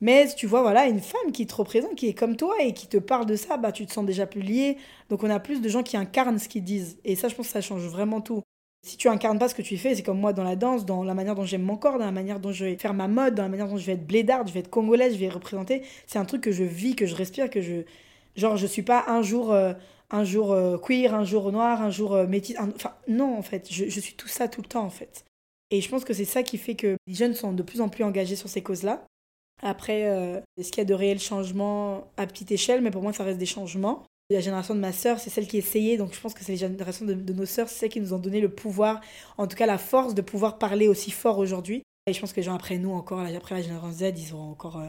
Mais 0.00 0.28
tu 0.36 0.46
vois, 0.46 0.62
voilà, 0.62 0.86
une 0.86 1.00
femme 1.00 1.32
qui 1.32 1.46
te 1.46 1.54
représente, 1.54 1.96
qui 1.96 2.08
est 2.08 2.14
comme 2.14 2.36
toi 2.36 2.54
et 2.62 2.72
qui 2.74 2.86
te 2.86 2.98
parle 2.98 3.26
de 3.26 3.36
ça, 3.36 3.56
bah, 3.56 3.72
tu 3.72 3.84
te 3.86 3.92
sens 3.92 4.06
déjà 4.06 4.26
plus 4.26 4.42
lié. 4.42 4.78
Donc 5.08 5.24
on 5.24 5.30
a 5.30 5.40
plus 5.40 5.60
de 5.60 5.68
gens 5.68 5.82
qui 5.82 5.96
incarnent 5.96 6.38
ce 6.38 6.48
qu'ils 6.48 6.64
disent. 6.64 6.98
Et 7.04 7.16
ça, 7.16 7.28
je 7.28 7.34
pense 7.34 7.46
que 7.48 7.52
ça 7.52 7.60
change 7.60 7.82
vraiment 7.88 8.20
tout. 8.20 8.42
Si 8.88 8.96
tu 8.96 9.08
incarnes 9.08 9.38
pas 9.38 9.50
ce 9.50 9.54
que 9.54 9.60
tu 9.60 9.76
fais, 9.76 9.94
c'est 9.94 10.02
comme 10.02 10.18
moi 10.18 10.32
dans 10.32 10.44
la 10.44 10.56
danse, 10.56 10.86
dans 10.86 11.04
la 11.04 11.12
manière 11.12 11.34
dont 11.34 11.44
j'aime 11.44 11.62
mon 11.62 11.76
corps, 11.76 11.98
dans 11.98 12.06
la 12.06 12.10
manière 12.10 12.40
dont 12.40 12.52
je 12.52 12.64
vais 12.64 12.78
faire 12.78 12.94
ma 12.94 13.06
mode, 13.06 13.34
dans 13.34 13.42
la 13.42 13.50
manière 13.50 13.68
dont 13.68 13.76
je 13.76 13.84
vais 13.84 13.92
être 13.92 14.06
blédarde, 14.06 14.48
je 14.48 14.54
vais 14.54 14.60
être 14.60 14.70
congolaise, 14.70 15.12
je 15.12 15.18
vais 15.18 15.28
représenter. 15.28 15.82
C'est 16.06 16.18
un 16.18 16.24
truc 16.24 16.40
que 16.40 16.52
je 16.52 16.64
vis, 16.64 16.96
que 16.96 17.04
je 17.04 17.14
respire, 17.14 17.50
que 17.50 17.60
je. 17.60 17.82
Genre, 18.34 18.56
je 18.56 18.66
suis 18.66 18.82
pas 18.82 19.04
un 19.08 19.20
jour, 19.20 19.52
euh, 19.52 19.74
un 20.10 20.24
jour 20.24 20.52
euh, 20.52 20.78
queer, 20.78 21.14
un 21.14 21.24
jour 21.24 21.52
noir, 21.52 21.82
un 21.82 21.90
jour 21.90 22.14
euh, 22.14 22.26
métis. 22.26 22.56
Enfin, 22.58 22.94
non, 23.08 23.36
en 23.36 23.42
fait, 23.42 23.68
je, 23.70 23.90
je 23.90 24.00
suis 24.00 24.14
tout 24.14 24.28
ça 24.28 24.48
tout 24.48 24.62
le 24.62 24.68
temps, 24.68 24.84
en 24.84 24.90
fait. 24.90 25.26
Et 25.70 25.82
je 25.82 25.88
pense 25.90 26.06
que 26.06 26.14
c'est 26.14 26.24
ça 26.24 26.42
qui 26.42 26.56
fait 26.56 26.74
que 26.74 26.96
les 27.06 27.14
jeunes 27.14 27.34
sont 27.34 27.52
de 27.52 27.62
plus 27.62 27.82
en 27.82 27.90
plus 27.90 28.04
engagés 28.04 28.36
sur 28.36 28.48
ces 28.48 28.62
causes-là. 28.62 29.04
Après, 29.62 30.02
est-ce 30.56 30.70
qu'il 30.70 30.78
y 30.78 30.80
a 30.80 30.84
de 30.86 30.94
réels 30.94 31.18
changements 31.18 32.06
à 32.16 32.26
petite 32.26 32.52
échelle? 32.52 32.80
Mais 32.80 32.90
pour 32.90 33.02
moi, 33.02 33.12
ça 33.12 33.24
reste 33.24 33.38
des 33.38 33.44
changements. 33.44 34.06
La 34.30 34.40
génération 34.40 34.74
de 34.74 34.80
ma 34.80 34.92
sœur, 34.92 35.18
c'est 35.18 35.30
celle 35.30 35.46
qui 35.46 35.56
essayait, 35.56 35.96
donc 35.96 36.12
je 36.12 36.20
pense 36.20 36.34
que 36.34 36.44
c'est 36.44 36.52
les 36.52 36.58
générations 36.58 37.06
de, 37.06 37.32
nos 37.32 37.46
sœurs, 37.46 37.66
c'est 37.70 37.76
celles 37.76 37.88
qui 37.88 37.98
nous 37.98 38.12
ont 38.12 38.18
donné 38.18 38.42
le 38.42 38.50
pouvoir, 38.50 39.00
en 39.38 39.46
tout 39.46 39.56
cas 39.56 39.64
la 39.64 39.78
force 39.78 40.14
de 40.14 40.20
pouvoir 40.20 40.58
parler 40.58 40.86
aussi 40.86 41.10
fort 41.10 41.38
aujourd'hui. 41.38 41.82
Et 42.06 42.12
je 42.12 42.20
pense 42.20 42.32
que 42.32 42.36
les 42.36 42.42
gens 42.42 42.54
après 42.54 42.76
nous, 42.76 42.92
encore, 42.92 43.20
après 43.20 43.54
la 43.54 43.62
génération 43.62 43.90
Z, 43.90 44.12
ils 44.18 44.34
auront 44.34 44.50
encore. 44.50 44.80
Euh, 44.80 44.88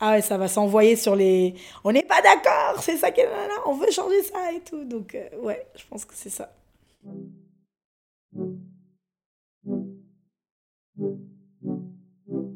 ah 0.00 0.12
ouais, 0.12 0.22
ça 0.22 0.38
va 0.38 0.48
s'envoyer 0.48 0.96
sur 0.96 1.16
les. 1.16 1.54
On 1.84 1.92
n'est 1.92 2.02
pas 2.02 2.22
d'accord, 2.22 2.82
c'est 2.82 2.96
ça 2.96 3.10
qui 3.10 3.20
est. 3.20 3.28
On 3.66 3.74
veut 3.74 3.90
changer 3.90 4.22
ça 4.22 4.52
et 4.52 4.60
tout. 4.60 4.84
Donc, 4.84 5.14
euh, 5.14 5.28
ouais, 5.42 5.66
je 5.76 5.84
pense 5.90 6.06
que 6.06 6.14
c'est 6.14 6.30
ça. 6.30 6.54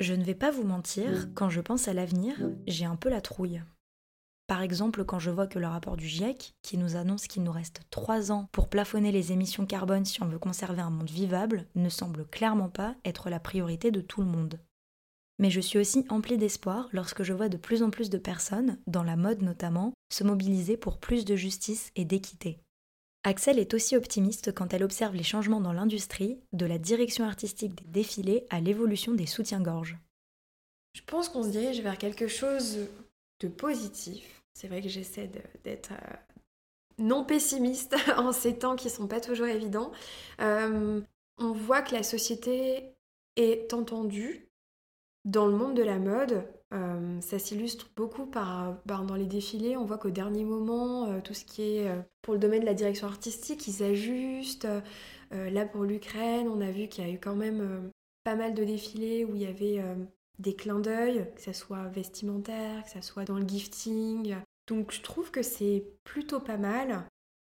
Je 0.01 0.15
ne 0.15 0.25
vais 0.25 0.35
pas 0.35 0.51
vous 0.51 0.65
mentir, 0.65 1.29
quand 1.35 1.51
je 1.51 1.61
pense 1.61 1.89
à 1.89 1.93
l'avenir, 1.93 2.37
j'ai 2.67 2.87
un 2.87 2.97
peu 2.97 3.11
la 3.11 3.21
trouille. 3.21 3.61
Par 4.47 4.63
exemple, 4.63 5.05
quand 5.05 5.19
je 5.19 5.31
vois 5.31 5.49
que 5.49 5.59
le 5.59 5.67
rapport 5.67 5.97
du 5.97 6.07
GIEC, 6.07 6.55
qui 6.63 6.79
nous 6.79 6.95
annonce 6.95 7.27
qu'il 7.27 7.43
nous 7.43 7.51
reste 7.51 7.81
3 7.91 8.31
ans 8.31 8.49
pour 8.53 8.69
plafonner 8.69 9.11
les 9.11 9.33
émissions 9.33 9.67
carbone 9.67 10.05
si 10.05 10.23
on 10.23 10.29
veut 10.29 10.39
conserver 10.39 10.83
un 10.83 10.91
monde 10.91 11.11
vivable, 11.11 11.67
ne 11.75 11.89
semble 11.89 12.25
clairement 12.25 12.69
pas 12.69 12.95
être 13.05 13.29
la 13.29 13.41
priorité 13.41 13.91
de 13.91 14.01
tout 14.01 14.21
le 14.21 14.29
monde. 14.29 14.61
Mais 15.41 15.51
je 15.51 15.61
suis 15.61 15.81
aussi 15.81 16.07
emplie 16.11 16.39
d'espoir 16.39 16.89
lorsque 16.93 17.25
je 17.25 17.33
vois 17.33 17.49
de 17.49 17.57
plus 17.57 17.83
en 17.83 17.91
plus 17.91 18.09
de 18.09 18.19
personnes, 18.19 18.79
dans 18.87 19.03
la 19.03 19.17
mode 19.17 19.43
notamment, 19.43 19.93
se 20.13 20.23
mobiliser 20.23 20.77
pour 20.77 20.99
plus 20.99 21.25
de 21.25 21.35
justice 21.35 21.91
et 21.97 22.05
d'équité. 22.05 22.61
Axel 23.25 23.59
est 23.59 23.75
aussi 23.75 23.97
optimiste 23.97 24.55
quand 24.55 24.73
elle 24.73 24.85
observe 24.85 25.17
les 25.17 25.25
changements 25.25 25.61
dans 25.61 25.73
l'industrie, 25.73 26.39
de 26.53 26.67
la 26.67 26.79
direction 26.79 27.25
artistique 27.25 27.75
des 27.75 27.89
défilés 27.91 28.47
à 28.51 28.61
l'évolution 28.61 29.13
des 29.13 29.27
soutiens-gorge. 29.27 29.99
Je 30.95 31.03
pense 31.05 31.29
qu'on 31.29 31.43
se 31.43 31.49
dirige 31.49 31.81
vers 31.81 31.99
quelque 31.99 32.29
chose 32.29 32.79
de 33.41 33.49
positif 33.49 34.36
c'est 34.57 34.69
vrai 34.69 34.81
que 34.81 34.89
j'essaie 34.89 35.31
d'être 35.65 35.93
euh, 35.93 36.17
non 36.97 37.25
pessimiste 37.25 37.95
en 38.17 38.33
ces 38.33 38.59
temps 38.59 38.75
qui 38.75 38.89
sont 38.89 39.07
pas 39.07 39.21
toujours 39.21 39.47
évidents. 39.47 39.93
Euh, 40.41 41.03
on 41.37 41.53
voit 41.53 41.83
que 41.83 41.95
la 41.95 42.03
société 42.03 42.95
est 43.37 43.75
entendue 43.75 44.49
dans 45.27 45.47
le 45.47 45.55
monde 45.55 45.75
de 45.75 45.83
la 45.83 45.99
mode. 45.99 46.49
Euh, 46.73 47.21
ça 47.21 47.39
s'illustre 47.39 47.91
beaucoup 47.95 48.25
par, 48.25 48.79
dans 48.87 49.15
les 49.15 49.27
défilés. 49.27 49.77
On 49.77 49.85
voit 49.85 49.99
qu'au 49.99 50.11
dernier 50.11 50.45
moment, 50.45 51.21
tout 51.21 51.35
ce 51.35 51.45
qui 51.45 51.77
est 51.77 51.91
pour 52.23 52.33
le 52.33 52.41
domaine 52.41 52.63
de 52.63 52.67
la 52.67 52.73
direction 52.73 53.09
artistique, 53.09 53.69
ils 53.69 53.83
ajustent. 53.83 54.69
là, 55.33 55.67
pour 55.67 55.85
l'Ukraine, 55.85 56.49
on 56.49 56.63
a 56.63 56.71
vu 56.71 56.89
qu'il 56.89 57.07
y 57.07 57.11
a 57.11 57.13
eu 57.13 57.19
quand 57.19 57.37
même 57.37 57.93
pas 58.25 58.37
mal 58.37 58.55
de 58.55 58.65
défilés 58.65 59.27
où 59.27 59.37
il 59.37 59.43
y 59.43 59.47
avait 59.47 59.83
des 60.39 60.55
clins 60.55 60.81
d'œil, 60.81 61.27
que 61.35 61.43
ce 61.43 61.53
soit 61.53 61.85
vestimentaire, 61.89 62.85
que 62.85 62.91
ce 62.91 63.01
soit 63.01 63.25
dans 63.25 63.39
le 63.39 63.47
gifting. 63.47 64.37
Donc 64.67 64.93
je 64.93 65.01
trouve 65.01 65.31
que 65.31 65.43
c'est 65.43 65.85
plutôt 66.05 66.41
pas 66.41 66.57
mal. 66.57 67.05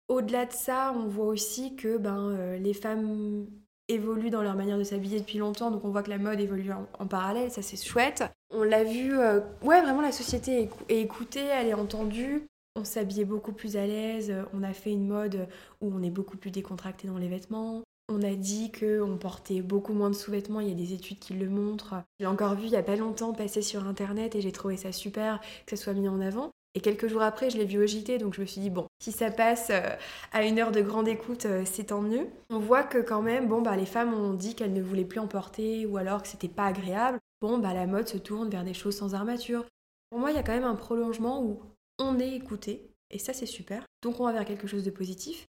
Au-delà 0.09 0.47
de 0.47 0.53
ça, 0.53 0.93
on 0.97 1.07
voit 1.07 1.26
aussi 1.26 1.76
que 1.76 1.97
ben, 1.97 2.30
euh, 2.30 2.59
les 2.59 2.74
femmes 2.74 3.47
évoluent 3.88 4.30
dans 4.30 4.43
leur 4.43 4.55
manière 4.55 4.78
de 4.78 4.84
s'habiller 4.84 5.20
depuis 5.20 5.38
longtemps, 5.38 5.70
donc 5.70 5.84
on 5.84 5.91
voit 5.91 6.03
que 6.03 6.11
la 6.11 6.18
mode 6.18 6.41
évolue 6.41 6.70
en, 6.72 7.07
parallèle, 7.07 7.51
ça 7.51 7.62
c'est 7.62 7.76
chouette. 7.76 8.24
On 8.51 8.62
l'a 8.62 8.84
vu, 8.84 9.18
euh, 9.18 9.41
ouais 9.62 9.80
vraiment 9.82 10.01
la 10.01 10.12
société 10.12 10.68
est, 10.88 11.01
écoutée, 11.01 11.45
elle 11.45 11.68
est 11.68 11.74
entendue. 11.74 12.47
On 12.76 12.84
s'habillait 12.84 13.24
beaucoup 13.24 13.53
plus 13.53 13.76
à 13.76 13.86
l'aise, 13.86 14.32
on 14.55 14.62
a 14.62 14.72
fait 14.72 14.93
une 14.93 15.07
mode 15.07 15.49
où 15.80 15.93
on 15.93 16.03
est 16.03 16.11
beaucoup 16.11 16.36
plus 16.36 16.53
décontracté 16.53 17.09
dans 17.09 17.18
les 17.18 17.28
vêtements. 17.28 17.82
On 18.12 18.22
a 18.22 18.34
dit 18.34 18.72
qu'on 18.72 19.16
portait 19.16 19.62
beaucoup 19.62 19.92
moins 19.92 20.11
de 20.11 20.16
sous-vêtements, 20.16 20.58
il 20.58 20.68
y 20.68 20.72
a 20.72 20.74
des 20.74 20.94
études 20.94 21.20
qui 21.20 21.32
le 21.32 21.48
montrent. 21.48 21.94
J'ai 22.18 22.26
encore 22.26 22.56
vu 22.56 22.64
il 22.64 22.72
y 22.72 22.76
a 22.76 22.82
pas 22.82 22.96
longtemps 22.96 23.32
passer 23.32 23.62
sur 23.62 23.86
internet 23.86 24.34
et 24.34 24.40
j'ai 24.40 24.50
trouvé 24.50 24.76
ça 24.76 24.90
super 24.90 25.40
que 25.64 25.76
ça 25.76 25.84
soit 25.84 25.92
mis 25.92 26.08
en 26.08 26.20
avant. 26.20 26.50
Et 26.74 26.80
quelques 26.80 27.06
jours 27.06 27.22
après, 27.22 27.50
je 27.50 27.56
l'ai 27.56 27.64
vu 27.64 27.78
au 27.80 27.86
JT, 27.86 28.18
donc 28.18 28.34
je 28.34 28.40
me 28.40 28.46
suis 28.46 28.61
dit, 28.61 28.70
bon, 28.70 28.86
si 29.00 29.12
ça 29.12 29.30
passe 29.30 29.70
euh, 29.70 29.96
à 30.32 30.44
une 30.44 30.58
heure 30.58 30.72
de 30.72 30.80
grande 30.80 31.06
écoute, 31.06 31.46
euh, 31.46 31.62
c'est 31.64 31.84
tant 31.84 32.00
mieux. 32.00 32.26
On 32.48 32.58
voit 32.58 32.82
que 32.82 32.98
quand 32.98 33.22
même, 33.22 33.48
bon, 33.48 33.62
bah, 33.62 33.76
les 33.76 33.86
femmes 33.86 34.12
ont 34.12 34.34
dit 34.34 34.56
qu'elles 34.56 34.72
ne 34.72 34.82
voulaient 34.82 35.04
plus 35.04 35.20
en 35.20 35.28
porter 35.28 35.86
ou 35.86 35.96
alors 35.96 36.22
que 36.22 36.28
c'était 36.28 36.48
pas 36.48 36.66
agréable. 36.66 37.18
Bon, 37.40 37.58
bah, 37.58 37.74
la 37.74 37.86
mode 37.86 38.08
se 38.08 38.18
tourne 38.18 38.50
vers 38.50 38.64
des 38.64 38.74
choses 38.74 38.96
sans 38.96 39.14
armature. 39.14 39.64
Pour 40.11 40.18
moi, 40.18 40.32
il 40.32 40.36
y 40.36 40.38
a 40.38 40.42
quand 40.42 40.52
même 40.54 40.64
un 40.64 40.74
prolongement 40.74 41.42
où 41.42 41.61
on 42.00 42.18
est 42.18 42.34
écouté, 42.34 42.90
et 43.11 43.20
ça, 43.20 43.32
c'est 43.32 43.46
super. 43.46 43.84
Donc, 44.02 44.18
on 44.18 44.24
va 44.24 44.32
vers 44.32 44.44
quelque 44.44 44.66
chose 44.66 44.84
de 44.84 44.90
positif. 44.90 45.46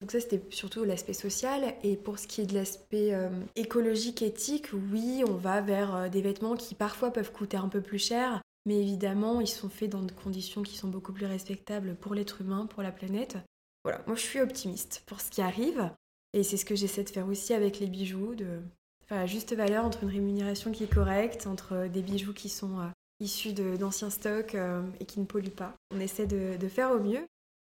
Donc 0.00 0.10
ça, 0.10 0.20
c'était 0.20 0.42
surtout 0.50 0.84
l'aspect 0.84 1.14
social. 1.14 1.74
Et 1.82 1.96
pour 1.96 2.18
ce 2.18 2.26
qui 2.26 2.42
est 2.42 2.46
de 2.46 2.54
l'aspect 2.54 3.14
euh, 3.14 3.30
écologique, 3.54 4.22
éthique, 4.22 4.68
oui, 4.92 5.24
on 5.26 5.34
va 5.34 5.60
vers 5.60 5.94
euh, 5.94 6.08
des 6.08 6.20
vêtements 6.20 6.54
qui 6.54 6.74
parfois 6.74 7.10
peuvent 7.12 7.32
coûter 7.32 7.56
un 7.56 7.68
peu 7.68 7.80
plus 7.80 7.98
cher. 7.98 8.42
Mais 8.66 8.78
évidemment, 8.78 9.40
ils 9.40 9.48
sont 9.48 9.68
faits 9.68 9.90
dans 9.90 10.02
des 10.02 10.14
conditions 10.14 10.62
qui 10.62 10.76
sont 10.76 10.88
beaucoup 10.88 11.12
plus 11.12 11.26
respectables 11.26 11.94
pour 11.94 12.14
l'être 12.14 12.40
humain, 12.40 12.66
pour 12.66 12.82
la 12.82 12.92
planète. 12.92 13.36
Voilà, 13.84 14.02
moi 14.08 14.16
je 14.16 14.22
suis 14.22 14.40
optimiste 14.40 15.04
pour 15.06 15.20
ce 15.20 15.30
qui 15.30 15.40
arrive. 15.40 15.90
Et 16.32 16.42
c'est 16.42 16.56
ce 16.56 16.64
que 16.64 16.74
j'essaie 16.74 17.04
de 17.04 17.08
faire 17.08 17.28
aussi 17.28 17.54
avec 17.54 17.78
les 17.78 17.86
bijoux, 17.86 18.34
de 18.34 18.60
faire 19.06 19.18
la 19.18 19.26
juste 19.26 19.54
valeur 19.54 19.84
entre 19.84 20.02
une 20.02 20.10
rémunération 20.10 20.72
qui 20.72 20.82
est 20.82 20.92
correcte, 20.92 21.46
entre 21.46 21.86
des 21.86 22.02
bijoux 22.02 22.34
qui 22.34 22.48
sont 22.48 22.80
euh, 22.80 22.88
issus 23.20 23.52
d'anciens 23.52 24.10
stocks 24.10 24.56
et 25.00 25.04
qui 25.06 25.20
ne 25.20 25.24
polluent 25.24 25.48
pas. 25.48 25.74
On 25.94 26.00
essaie 26.00 26.26
de 26.26 26.68
faire 26.68 26.90
au 26.90 26.98
mieux. 26.98 27.24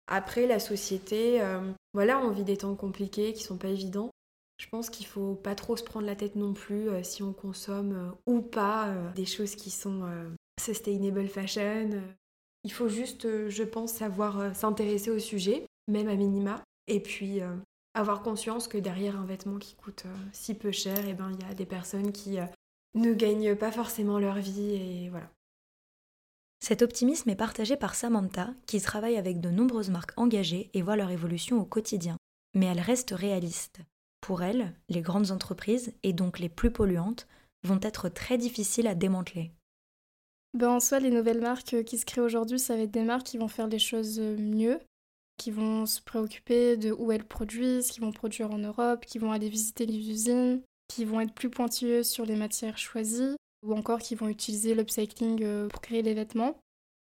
Après, 0.06 0.46
la 0.46 0.58
société, 0.58 1.42
voilà, 1.94 2.18
on 2.20 2.30
vit 2.30 2.44
des 2.44 2.56
temps 2.56 2.74
compliqués 2.74 3.32
qui 3.32 3.42
sont 3.42 3.58
pas 3.58 3.68
évidents. 3.68 4.10
Je 4.58 4.68
pense 4.68 4.88
qu'il 4.88 5.06
faut 5.06 5.34
pas 5.34 5.54
trop 5.54 5.76
se 5.76 5.82
prendre 5.82 6.06
la 6.06 6.16
tête 6.16 6.36
non 6.36 6.54
plus 6.54 6.88
si 7.02 7.22
on 7.22 7.32
consomme 7.32 8.14
ou 8.26 8.40
pas 8.40 8.94
des 9.14 9.26
choses 9.26 9.54
qui 9.54 9.70
sont 9.70 10.02
sustainable 10.60 11.26
fashion. 11.28 11.90
Il 12.64 12.72
faut 12.72 12.88
juste, 12.88 13.48
je 13.48 13.62
pense, 13.62 13.92
savoir 13.92 14.54
s'intéresser 14.54 15.10
au 15.10 15.18
sujet, 15.18 15.66
même 15.88 16.08
à 16.08 16.14
minima, 16.14 16.62
et 16.86 17.00
puis 17.00 17.40
avoir 17.94 18.22
conscience 18.22 18.68
que 18.68 18.78
derrière 18.78 19.18
un 19.18 19.26
vêtement 19.26 19.58
qui 19.58 19.74
coûte 19.74 20.04
si 20.32 20.54
peu 20.54 20.70
cher, 20.70 21.04
et 21.04 21.10
eh 21.10 21.14
ben 21.14 21.30
il 21.32 21.46
y 21.46 21.50
a 21.50 21.54
des 21.54 21.66
personnes 21.66 22.12
qui 22.12 22.38
ne 22.94 23.12
gagnent 23.12 23.56
pas 23.56 23.72
forcément 23.72 24.18
leur 24.18 24.36
vie 24.36 24.74
et 24.74 25.08
voilà. 25.10 25.28
Cet 26.60 26.82
optimisme 26.82 27.30
est 27.30 27.36
partagé 27.36 27.76
par 27.76 27.94
Samantha, 27.94 28.54
qui 28.66 28.80
travaille 28.80 29.16
avec 29.16 29.40
de 29.40 29.50
nombreuses 29.50 29.90
marques 29.90 30.12
engagées 30.16 30.70
et 30.74 30.82
voit 30.82 30.96
leur 30.96 31.10
évolution 31.10 31.60
au 31.60 31.64
quotidien. 31.64 32.16
Mais 32.54 32.66
elle 32.66 32.80
reste 32.80 33.10
réaliste. 33.10 33.80
Pour 34.20 34.42
elle, 34.42 34.74
les 34.88 35.02
grandes 35.02 35.30
entreprises, 35.30 35.92
et 36.02 36.12
donc 36.12 36.38
les 36.38 36.48
plus 36.48 36.70
polluantes, 36.70 37.28
vont 37.64 37.78
être 37.82 38.08
très 38.08 38.38
difficiles 38.38 38.86
à 38.86 38.94
démanteler. 38.94 39.52
Ben 40.54 40.70
en 40.70 40.80
soi, 40.80 41.00
les 41.00 41.10
nouvelles 41.10 41.40
marques 41.40 41.84
qui 41.84 41.98
se 41.98 42.06
créent 42.06 42.22
aujourd'hui, 42.22 42.58
ça 42.58 42.76
va 42.76 42.82
être 42.82 42.90
des 42.90 43.02
marques 43.02 43.26
qui 43.26 43.38
vont 43.38 43.48
faire 43.48 43.68
les 43.68 43.78
choses 43.78 44.18
mieux, 44.18 44.80
qui 45.36 45.50
vont 45.50 45.84
se 45.84 46.00
préoccuper 46.00 46.76
de 46.76 46.92
où 46.92 47.12
elles 47.12 47.26
produisent, 47.26 47.90
qui 47.90 48.00
vont 48.00 48.12
produire 48.12 48.50
en 48.50 48.58
Europe, 48.58 49.04
qui 49.04 49.18
vont 49.18 49.32
aller 49.32 49.50
visiter 49.50 49.84
les 49.84 50.10
usines, 50.10 50.62
qui 50.88 51.04
vont 51.04 51.20
être 51.20 51.34
plus 51.34 51.50
pointilleuses 51.50 52.08
sur 52.08 52.24
les 52.24 52.36
matières 52.36 52.78
choisies, 52.78 53.35
ou 53.66 53.74
encore 53.74 53.98
qui 53.98 54.14
vont 54.14 54.28
utiliser 54.28 54.74
l'upcycling 54.74 55.42
euh, 55.42 55.68
pour 55.68 55.80
créer 55.80 56.02
les 56.02 56.14
vêtements. 56.14 56.56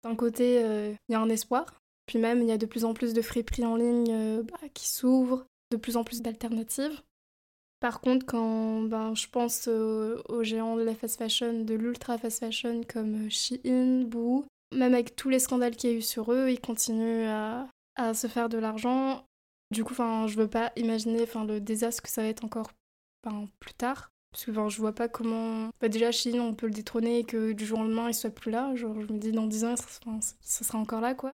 D'un 0.05 0.17
côté, 0.17 0.63
euh, 0.63 0.93
il 1.09 1.13
y 1.13 1.15
a 1.15 1.21
un 1.21 1.29
espoir, 1.29 1.81
puis 2.07 2.19
même 2.19 2.41
il 2.41 2.49
y 2.49 2.53
a 2.53 2.59
de 2.59 2.67
plus 2.67 2.85
en 2.85 2.95
plus 2.95 3.13
de 3.13 3.23
friperies 3.23 3.67
en 3.67 3.77
ligne 3.77 4.11
euh, 4.11 4.43
bah, 4.43 4.69
qui 4.75 4.89
s'ouvrent, 4.89 5.47
de 5.71 5.77
plus 5.77 5.97
en 5.97 6.05
plus 6.05 6.23
d'alternatives. 6.23 7.03
Par 7.81 8.01
contre, 8.01 8.27
quand 8.27 8.83
ben, 8.83 9.15
je 9.15 9.27
pense 9.29 9.67
aux 9.67 10.43
géants 10.43 10.77
de 10.77 10.83
la 10.83 10.95
fast 10.95 11.17
fashion, 11.17 11.65
de 11.65 11.75
l'ultra 11.75 12.19
fast 12.19 12.41
fashion 12.41 12.83
comme 12.87 13.31
Shein, 13.31 14.05
Boo, 14.05 14.45
même 14.75 14.93
avec 14.93 15.17
tous 15.17 15.31
les 15.31 15.39
scandales 15.39 15.77
qu'il 15.77 15.91
y 15.91 15.93
a 15.95 15.97
eu 15.97 16.03
sur 16.03 16.31
eux, 16.31 16.51
ils 16.51 16.61
continuent 16.61 17.27
à, 17.27 17.69
se 18.13 18.27
faire 18.27 18.51
de 18.51 18.59
l'argent. 18.59 19.25
Du 19.71 19.83
coup, 19.83 19.95
je 19.95 20.37
veux 20.37 20.49
pas 20.49 20.73
imaginer 20.77 21.25
le 21.47 21.59
désastre 21.59 22.03
que 22.03 22.11
ça 22.11 22.23
va 22.23 22.29
être 22.29 22.45
encore 22.45 22.71
plus 23.61 23.75
tard. 23.75 24.11
Parce 24.33 24.45
que 24.45 24.53
je 24.53 24.79
vois 24.79 24.95
pas 24.95 25.09
comment. 25.09 25.71
Bah, 25.81 25.89
déjà, 25.89 26.13
Chine, 26.13 26.41
on 26.41 26.55
peut 26.55 26.67
le 26.67 26.73
détrôner 26.73 27.19
et 27.19 27.25
que 27.25 27.53
du 27.53 27.67
jour 27.67 27.81
au 27.81 27.83
lendemain, 27.83 28.09
il 28.09 28.15
soit 28.15 28.31
plus 28.31 28.51
là. 28.51 28.75
Genre, 28.77 29.01
je 29.01 29.13
me 29.13 29.19
dis, 29.19 29.33
dans 29.33 29.47
10 29.47 29.65
ans, 29.65 29.75
ça 29.77 30.65
sera 30.65 30.79
encore 30.79 31.01
là, 31.01 31.15
quoi. 31.15 31.33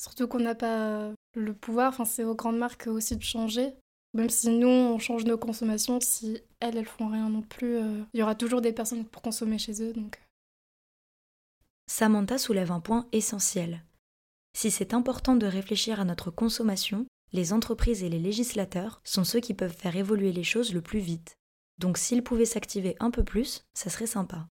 Surtout 0.00 0.26
qu'on 0.26 0.40
n'a 0.40 0.54
pas 0.54 1.12
le 1.34 1.54
pouvoir, 1.54 1.90
enfin, 1.90 2.06
c'est 2.06 2.24
aux 2.24 2.34
grandes 2.34 2.58
marques 2.58 2.86
aussi 2.86 3.16
de 3.16 3.22
changer. 3.22 3.74
Même 4.14 4.30
si 4.30 4.48
nous, 4.48 4.68
on 4.68 4.98
change 4.98 5.24
nos 5.24 5.38
consommations, 5.38 6.00
si 6.00 6.40
elles, 6.58 6.76
elles 6.76 6.86
font 6.86 7.08
rien 7.08 7.28
non 7.28 7.42
plus, 7.42 7.76
euh, 7.76 8.02
il 8.12 8.20
y 8.20 8.22
aura 8.22 8.34
toujours 8.34 8.60
des 8.60 8.72
personnes 8.72 9.04
pour 9.04 9.22
consommer 9.22 9.58
chez 9.58 9.82
eux, 9.82 9.92
donc. 9.92 10.20
Samantha 11.86 12.38
soulève 12.38 12.72
un 12.72 12.80
point 12.80 13.06
essentiel. 13.12 13.84
Si 14.56 14.70
c'est 14.70 14.94
important 14.94 15.36
de 15.36 15.46
réfléchir 15.46 16.00
à 16.00 16.04
notre 16.04 16.30
consommation, 16.30 17.06
les 17.32 17.52
entreprises 17.52 18.02
et 18.02 18.08
les 18.08 18.18
législateurs 18.18 19.00
sont 19.04 19.24
ceux 19.24 19.40
qui 19.40 19.54
peuvent 19.54 19.76
faire 19.76 19.96
évoluer 19.96 20.32
les 20.32 20.44
choses 20.44 20.74
le 20.74 20.82
plus 20.82 20.98
vite. 20.98 21.36
Donc 21.80 21.96
s'ils 21.96 22.22
pouvaient 22.22 22.44
s'activer 22.44 22.94
un 23.00 23.10
peu 23.10 23.24
plus, 23.24 23.64
ça 23.72 23.88
serait 23.88 24.06
sympa. 24.06 24.46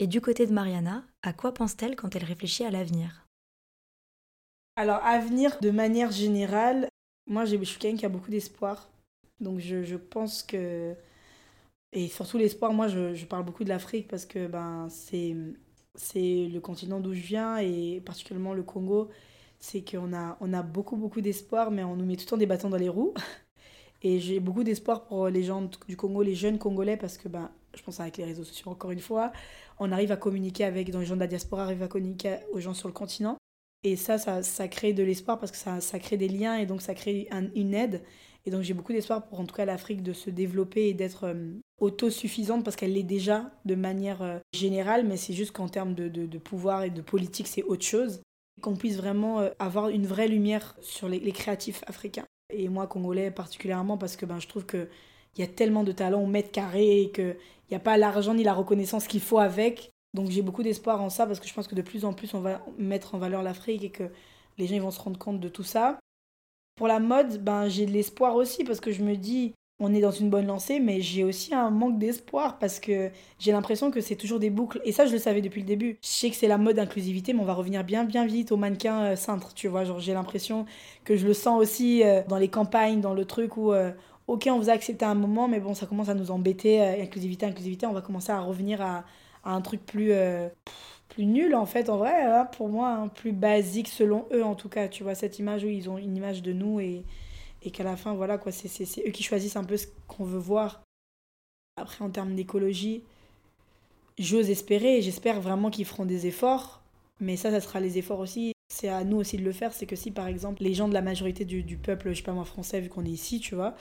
Et 0.00 0.08
du 0.08 0.20
côté 0.20 0.44
de 0.44 0.52
Mariana, 0.52 1.04
à 1.22 1.32
quoi 1.32 1.54
pense-t-elle 1.54 1.94
quand 1.94 2.16
elle 2.16 2.24
réfléchit 2.24 2.64
à 2.64 2.70
l'avenir? 2.70 3.26
Alors, 4.74 4.98
avenir 5.04 5.58
de 5.60 5.70
manière 5.70 6.10
générale, 6.10 6.88
moi 7.28 7.44
je 7.44 7.56
suis 7.62 7.78
quelqu'un 7.78 7.96
qui 7.96 8.06
a 8.06 8.08
beaucoup 8.08 8.30
d'espoir. 8.30 8.90
Donc 9.40 9.60
je, 9.60 9.96
pense 9.96 10.42
que. 10.42 10.96
Et 11.92 12.08
surtout 12.08 12.38
l'espoir, 12.38 12.72
moi 12.72 12.88
je, 12.88 13.14
je, 13.14 13.24
parle 13.24 13.44
beaucoup 13.44 13.62
de 13.62 13.68
l'Afrique 13.68 14.08
parce 14.08 14.26
que 14.26 14.48
ben, 14.48 14.88
c'est 14.90 15.34
le 16.14 16.58
continent 16.58 16.98
d'où 16.98 17.14
je 17.14 17.20
viens 17.20 17.58
et 17.58 18.02
particulièrement 18.04 18.52
le 18.52 18.64
Congo 18.64 19.10
c'est 19.60 19.88
qu'on 19.88 20.12
a, 20.12 20.36
on 20.40 20.52
a 20.52 20.62
beaucoup, 20.62 20.96
beaucoup 20.96 21.20
d'espoir, 21.20 21.70
mais 21.70 21.82
on 21.82 21.96
nous 21.96 22.04
met 22.04 22.16
tout 22.16 22.24
le 22.24 22.30
temps 22.30 22.36
des 22.36 22.46
bâtons 22.46 22.70
dans 22.70 22.76
les 22.76 22.88
roues. 22.88 23.14
Et 24.02 24.20
j'ai 24.20 24.40
beaucoup 24.40 24.64
d'espoir 24.64 25.04
pour 25.04 25.28
les 25.28 25.42
gens 25.42 25.68
du 25.88 25.96
Congo, 25.96 26.22
les 26.22 26.34
jeunes 26.34 26.58
Congolais, 26.58 26.96
parce 26.96 27.18
que 27.18 27.28
ben, 27.28 27.50
je 27.76 27.82
pense 27.82 28.00
avec 28.00 28.16
les 28.16 28.24
réseaux 28.24 28.44
sociaux, 28.44 28.70
encore 28.70 28.90
une 28.90 29.00
fois, 29.00 29.32
on 29.78 29.90
arrive 29.92 30.12
à 30.12 30.16
communiquer 30.16 30.64
avec, 30.64 30.90
dans 30.90 31.00
les 31.00 31.06
gens 31.06 31.16
de 31.16 31.20
la 31.20 31.26
diaspora, 31.26 31.64
arrive 31.64 31.82
à 31.82 31.88
communiquer 31.88 32.38
aux 32.52 32.60
gens 32.60 32.74
sur 32.74 32.88
le 32.88 32.94
continent. 32.94 33.36
Et 33.84 33.96
ça, 33.96 34.18
ça, 34.18 34.42
ça 34.42 34.68
crée 34.68 34.92
de 34.92 35.02
l'espoir 35.02 35.38
parce 35.38 35.52
que 35.52 35.58
ça, 35.58 35.80
ça, 35.80 35.98
crée 35.98 36.16
des 36.16 36.28
liens 36.28 36.56
et 36.56 36.66
donc 36.66 36.82
ça 36.82 36.94
crée 36.94 37.28
une 37.54 37.74
aide. 37.74 38.02
Et 38.44 38.50
donc 38.50 38.62
j'ai 38.62 38.74
beaucoup 38.74 38.92
d'espoir 38.92 39.26
pour 39.26 39.40
en 39.40 39.44
tout 39.44 39.54
cas 39.54 39.64
l'Afrique 39.64 40.02
de 40.02 40.12
se 40.12 40.30
développer 40.30 40.88
et 40.88 40.94
d'être 40.94 41.24
euh, 41.24 41.52
autosuffisante 41.80 42.64
parce 42.64 42.76
qu'elle 42.76 42.94
l'est 42.94 43.02
déjà 43.02 43.52
de 43.64 43.74
manière 43.74 44.22
euh, 44.22 44.38
générale, 44.54 45.06
mais 45.06 45.16
c'est 45.16 45.32
juste 45.32 45.52
qu'en 45.52 45.68
termes 45.68 45.94
de, 45.94 46.08
de, 46.08 46.38
pouvoir 46.38 46.84
et 46.84 46.90
de 46.90 47.02
politique, 47.02 47.46
c'est 47.46 47.62
autre 47.62 47.84
chose 47.84 48.22
qu'on 48.62 48.74
puisse 48.74 48.96
vraiment 48.96 49.40
euh, 49.40 49.50
avoir 49.58 49.90
une 49.90 50.06
vraie 50.06 50.28
lumière 50.28 50.76
sur 50.80 51.08
les, 51.08 51.20
créatifs 51.32 51.84
africains. 51.86 52.24
Et 52.50 52.68
moi, 52.68 52.86
congolais 52.86 53.30
particulièrement, 53.30 53.98
parce 53.98 54.16
que 54.16 54.26
ben, 54.26 54.40
je 54.40 54.48
trouve 54.48 54.64
qu'il 54.66 54.88
y 55.36 55.42
a 55.42 55.46
tellement 55.46 55.84
de 55.84 55.92
talents 55.92 56.22
au 56.22 56.26
mètre 56.26 56.50
carré 56.50 57.02
et 57.02 57.10
qu'il 57.10 57.36
n'y 57.70 57.76
a 57.76 57.80
pas 57.80 57.96
l'argent 57.96 58.34
ni 58.34 58.42
la 58.42 58.54
reconnaissance 58.54 59.06
qu'il 59.06 59.20
faut 59.20 59.38
avec. 59.38 59.90
Donc 60.14 60.30
j'ai 60.30 60.40
beaucoup 60.40 60.62
d'espoir 60.62 61.02
en 61.02 61.10
ça, 61.10 61.26
parce 61.26 61.40
que 61.40 61.46
je 61.46 61.52
pense 61.52 61.68
que 61.68 61.74
de 61.74 61.82
plus 61.82 62.04
en 62.04 62.14
plus, 62.14 62.32
on 62.34 62.40
va 62.40 62.64
mettre 62.78 63.14
en 63.14 63.18
valeur 63.18 63.42
l'Afrique 63.42 63.84
et 63.84 63.90
que 63.90 64.10
les 64.56 64.66
gens 64.66 64.78
vont 64.78 64.90
se 64.90 65.00
rendre 65.00 65.18
compte 65.18 65.40
de 65.40 65.48
tout 65.48 65.62
ça. 65.62 65.98
Pour 66.76 66.88
la 66.88 67.00
mode, 67.00 67.42
ben, 67.44 67.68
j'ai 67.68 67.86
de 67.86 67.92
l'espoir 67.92 68.34
aussi, 68.34 68.64
parce 68.64 68.80
que 68.80 68.92
je 68.92 69.02
me 69.02 69.16
dis, 69.16 69.52
on 69.80 69.94
est 69.94 70.00
dans 70.00 70.10
une 70.10 70.28
bonne 70.28 70.46
lancée, 70.46 70.80
mais 70.80 71.00
j'ai 71.00 71.22
aussi 71.22 71.54
un 71.54 71.70
manque 71.70 71.98
d'espoir 71.98 72.58
parce 72.58 72.80
que 72.80 73.10
j'ai 73.38 73.52
l'impression 73.52 73.92
que 73.92 74.00
c'est 74.00 74.16
toujours 74.16 74.40
des 74.40 74.50
boucles. 74.50 74.80
Et 74.84 74.90
ça, 74.90 75.06
je 75.06 75.12
le 75.12 75.18
savais 75.18 75.40
depuis 75.40 75.60
le 75.60 75.66
début. 75.66 75.98
Je 76.02 76.08
sais 76.08 76.30
que 76.30 76.36
c'est 76.36 76.48
la 76.48 76.58
mode 76.58 76.80
inclusivité, 76.80 77.32
mais 77.32 77.40
on 77.40 77.44
va 77.44 77.54
revenir 77.54 77.84
bien, 77.84 78.04
bien 78.04 78.26
vite 78.26 78.50
au 78.50 78.56
mannequin 78.56 79.02
euh, 79.04 79.16
cintre, 79.16 79.54
tu 79.54 79.68
vois. 79.68 79.84
Genre, 79.84 80.00
j'ai 80.00 80.14
l'impression 80.14 80.66
que 81.04 81.16
je 81.16 81.26
le 81.26 81.32
sens 81.32 81.60
aussi 81.60 82.02
euh, 82.02 82.22
dans 82.28 82.38
les 82.38 82.48
campagnes, 82.48 83.00
dans 83.00 83.14
le 83.14 83.24
truc 83.24 83.56
où, 83.56 83.72
euh, 83.72 83.92
ok, 84.26 84.48
on 84.50 84.58
vous 84.58 84.68
a 84.68 84.72
accepté 84.72 85.04
un 85.04 85.14
moment, 85.14 85.46
mais 85.46 85.60
bon, 85.60 85.74
ça 85.74 85.86
commence 85.86 86.08
à 86.08 86.14
nous 86.14 86.32
embêter. 86.32 86.82
inclusivité, 86.82 87.46
inclusivité, 87.46 87.86
on 87.86 87.92
va 87.92 88.02
commencer 88.02 88.32
à 88.32 88.40
revenir 88.40 88.82
à, 88.82 89.04
un 89.44 89.60
truc 89.60 89.86
plus. 89.86 90.12
plus 91.08 91.24
nul 91.24 91.54
en 91.54 91.64
fait 91.64 91.88
en 91.88 91.96
vrai 91.96 92.12
hein, 92.24 92.44
pour 92.44 92.68
moi 92.68 92.90
hein, 92.90 93.08
plus 93.08 93.32
basique 93.32 93.88
selon 93.88 94.26
eux 94.30 94.44
en 94.44 94.54
tout 94.54 94.68
cas 94.68 94.88
tu 94.88 95.02
vois 95.04 95.14
cette 95.14 95.38
image 95.38 95.64
où 95.64 95.68
ils 95.68 95.88
ont 95.88 95.96
une 95.96 96.14
image 96.14 96.42
de 96.42 96.52
nous 96.52 96.80
et, 96.80 97.02
et 97.62 97.70
qu'à 97.70 97.84
la 97.84 97.96
fin, 97.96 98.14
voilà, 98.14 98.38
quoi, 98.38 98.52
c'est, 98.52 99.06
eux 99.06 99.10
qui 99.10 99.22
choisissent 99.22 99.56
un 99.56 99.64
peu 99.64 99.76
ce 99.76 99.86
qu'on 100.06 100.24
veut 100.24 100.38
voir. 100.38 100.82
Après, 101.76 102.04
en 102.04 102.10
termes 102.10 102.34
d'écologie, 102.34 103.04
j'ose 104.18 104.50
espérer 104.50 104.98
et 104.98 105.02
j'espère 105.02 105.40
vraiment 105.40 105.70
qu'ils 105.70 105.84
feront 105.84 106.04
des 106.04 106.26
efforts, 106.26 106.82
mais 107.20 107.36
ça, 107.36 107.50
ça 107.50 107.60
sera 107.60 107.80
les 107.80 107.98
efforts 107.98 108.20
aussi. 108.20 108.52
C'est 108.72 108.88
à 108.88 109.02
nous 109.04 109.16
aussi 109.16 109.38
de 109.38 109.44
le 109.44 109.52
faire. 109.52 109.72
C'est 109.72 109.86
que 109.86 109.96
si, 109.96 110.10
par 110.10 110.26
exemple, 110.26 110.62
les 110.62 110.74
gens 110.74 110.88
de 110.88 110.94
la 110.94 111.02
majorité 111.02 111.44
du, 111.44 111.62
du 111.62 111.76
peuple, 111.76 112.10
je 112.10 112.14
sais 112.14 112.22
pas 112.22 112.32
moi, 112.32 112.44
français, 112.44 112.80
vu 112.80 112.88
qu'on 112.88 113.04
est 113.04 113.10
ici, 113.10 113.40
tu 113.40 113.54
vois, 113.54 113.74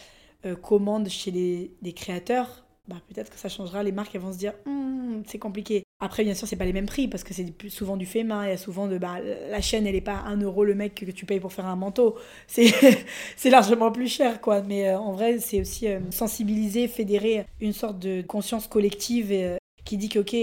euh, 0.45 0.55
commandent 0.55 1.09
chez 1.09 1.31
les, 1.31 1.71
les 1.81 1.93
créateurs, 1.93 2.66
bah, 2.87 2.95
peut-être 3.07 3.29
que 3.31 3.37
ça 3.37 3.49
changera. 3.49 3.83
Les 3.83 3.91
marques 3.91 4.15
elles 4.15 4.21
vont 4.21 4.33
se 4.33 4.37
dire, 4.37 4.53
hum, 4.65 5.23
c'est 5.25 5.39
compliqué. 5.39 5.83
Après, 5.99 6.23
bien 6.23 6.35
sûr, 6.35 6.47
c'est 6.47 6.55
pas 6.55 6.65
les 6.65 6.73
mêmes 6.73 6.85
prix 6.85 7.07
parce 7.07 7.23
que 7.23 7.33
c'est 7.33 7.45
souvent 7.69 7.97
du 7.97 8.05
fait 8.05 8.23
main. 8.23 8.45
Il 8.45 8.49
y 8.49 8.53
a 8.53 8.57
souvent 8.57 8.87
de 8.87 8.97
bah, 8.97 9.15
la 9.49 9.61
chaîne, 9.61 9.87
elle 9.87 9.95
est 9.95 10.01
pas 10.01 10.23
1 10.27 10.37
euro 10.41 10.63
le 10.63 10.75
mec 10.75 10.93
que, 10.95 11.11
tu 11.11 11.25
payes 11.25 11.39
pour 11.39 11.53
faire 11.53 11.65
un 11.65 11.75
manteau. 11.75 12.15
C'est 12.47 13.49
largement 13.49 13.91
plus 13.91 14.07
cher, 14.07 14.39
quoi. 14.39 14.61
Mais 14.61 14.89
euh, 14.89 14.99
en 14.99 15.11
vrai, 15.11 15.39
c'est 15.39 15.61
aussi 15.61 15.87
euh, 15.87 15.99
sensibiliser, 16.11 16.87
fédérer 16.87 17.45
une 17.59 17.73
sorte 17.73 17.99
de 17.99 18.21
conscience 18.21 18.67
collective 18.67 19.29
euh, 19.31 19.57
qui 19.85 19.97
dit 19.97 20.09
que, 20.09 20.19
ok, 20.19 20.35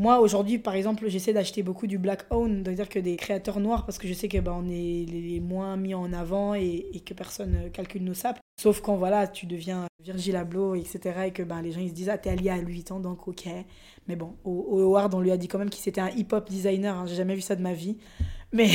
moi, 0.00 0.20
aujourd'hui, 0.20 0.58
par 0.58 0.76
exemple, 0.76 1.06
j'essaie 1.08 1.34
d'acheter 1.34 1.62
beaucoup 1.62 1.86
du 1.86 1.98
black 1.98 2.24
owned, 2.30 2.64
c'est-à-dire 2.64 2.88
que 2.88 2.98
des 2.98 3.16
créateurs 3.16 3.60
noirs, 3.60 3.84
parce 3.84 3.98
que 3.98 4.08
je 4.08 4.14
sais 4.14 4.28
que 4.28 4.38
bah, 4.38 4.56
on 4.58 4.66
est 4.66 5.04
les 5.04 5.40
moins 5.40 5.76
mis 5.76 5.94
en 5.94 6.14
avant 6.14 6.54
et, 6.54 7.02
que 7.04 7.12
personne 7.12 7.64
ne 7.64 7.68
calcule 7.68 8.02
nos 8.04 8.14
sapes. 8.14 8.38
Sauf 8.58 8.80
quand 8.80 8.96
voilà, 8.96 9.28
tu 9.28 9.44
deviens 9.44 9.84
Virgil 10.02 10.36
Abloh, 10.36 10.74
etc. 10.74 11.24
et 11.26 11.32
que 11.32 11.42
ben, 11.42 11.60
les 11.60 11.72
gens 11.72 11.80
ils 11.80 11.90
se 11.90 11.94
disent 11.94 12.08
Ah, 12.08 12.16
t'es 12.16 12.30
allié 12.30 12.48
à 12.48 12.56
Louis 12.56 12.82
ans, 12.88 12.98
donc 12.98 13.28
ok. 13.28 13.44
Mais 14.08 14.16
bon, 14.16 14.36
au, 14.42 14.80
Howard, 14.80 15.12
on 15.12 15.20
lui 15.20 15.32
a 15.32 15.36
dit 15.36 15.48
quand 15.48 15.58
même 15.58 15.68
qu'il 15.68 15.82
c'était 15.82 16.00
un 16.00 16.08
hip-hop 16.08 16.48
designer. 16.48 16.96
Hein. 16.96 17.04
J'ai 17.06 17.16
jamais 17.16 17.34
vu 17.34 17.42
ça 17.42 17.54
de 17.54 17.60
ma 17.60 17.74
vie. 17.74 17.98
Mais, 18.52 18.70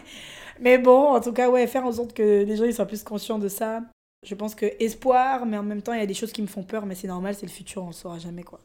mais 0.60 0.78
bon, 0.78 1.16
en 1.16 1.20
tout 1.20 1.32
cas, 1.32 1.50
ouais, 1.50 1.66
faire 1.66 1.84
en 1.84 1.90
sorte 1.90 2.12
que 2.12 2.44
les 2.44 2.56
gens 2.56 2.64
ils 2.64 2.74
soient 2.74 2.86
plus 2.86 3.02
conscients 3.02 3.40
de 3.40 3.48
ça. 3.48 3.82
Je 4.24 4.36
pense 4.36 4.54
que 4.54 4.66
espoir, 4.78 5.46
mais 5.46 5.58
en 5.58 5.64
même 5.64 5.82
temps, 5.82 5.94
il 5.94 5.98
y 5.98 6.02
a 6.02 6.06
des 6.06 6.14
choses 6.14 6.30
qui 6.30 6.42
me 6.42 6.46
font 6.46 6.62
peur, 6.62 6.86
mais 6.86 6.94
c'est 6.94 7.08
normal, 7.08 7.34
c'est 7.34 7.46
le 7.46 7.50
futur, 7.50 7.82
on 7.82 7.88
ne 7.88 7.92
saura 7.92 8.20
jamais 8.20 8.44
quoi. 8.44 8.60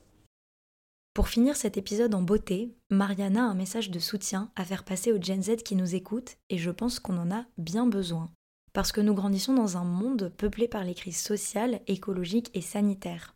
Pour 1.16 1.30
finir 1.30 1.56
cet 1.56 1.78
épisode 1.78 2.14
en 2.14 2.22
beauté, 2.22 2.76
Mariana 2.90 3.46
a 3.46 3.48
un 3.48 3.54
message 3.54 3.90
de 3.90 4.00
soutien 4.00 4.52
à 4.58 4.66
faire 4.66 4.84
passer 4.84 5.14
aux 5.14 5.22
Gen 5.22 5.42
Z 5.42 5.64
qui 5.64 5.78
nous 5.78 5.96
écoutent 5.96 6.36
et 6.50 6.58
je 6.58 6.70
pense 6.70 7.00
qu'on 7.00 7.18
en 7.18 7.32
a 7.32 7.46
bien 7.58 7.88
besoin. 7.88 8.30
Parce 8.74 8.92
que 8.92 9.00
nous 9.00 9.14
grandissons 9.14 9.54
dans 9.54 9.78
un 9.78 9.86
monde 9.86 10.34
peuplé 10.36 10.68
par 10.68 10.84
les 10.84 10.94
crises 10.94 11.22
sociales, 11.22 11.80
écologiques 11.88 12.52
et 12.54 12.60
sanitaires. 12.60 13.34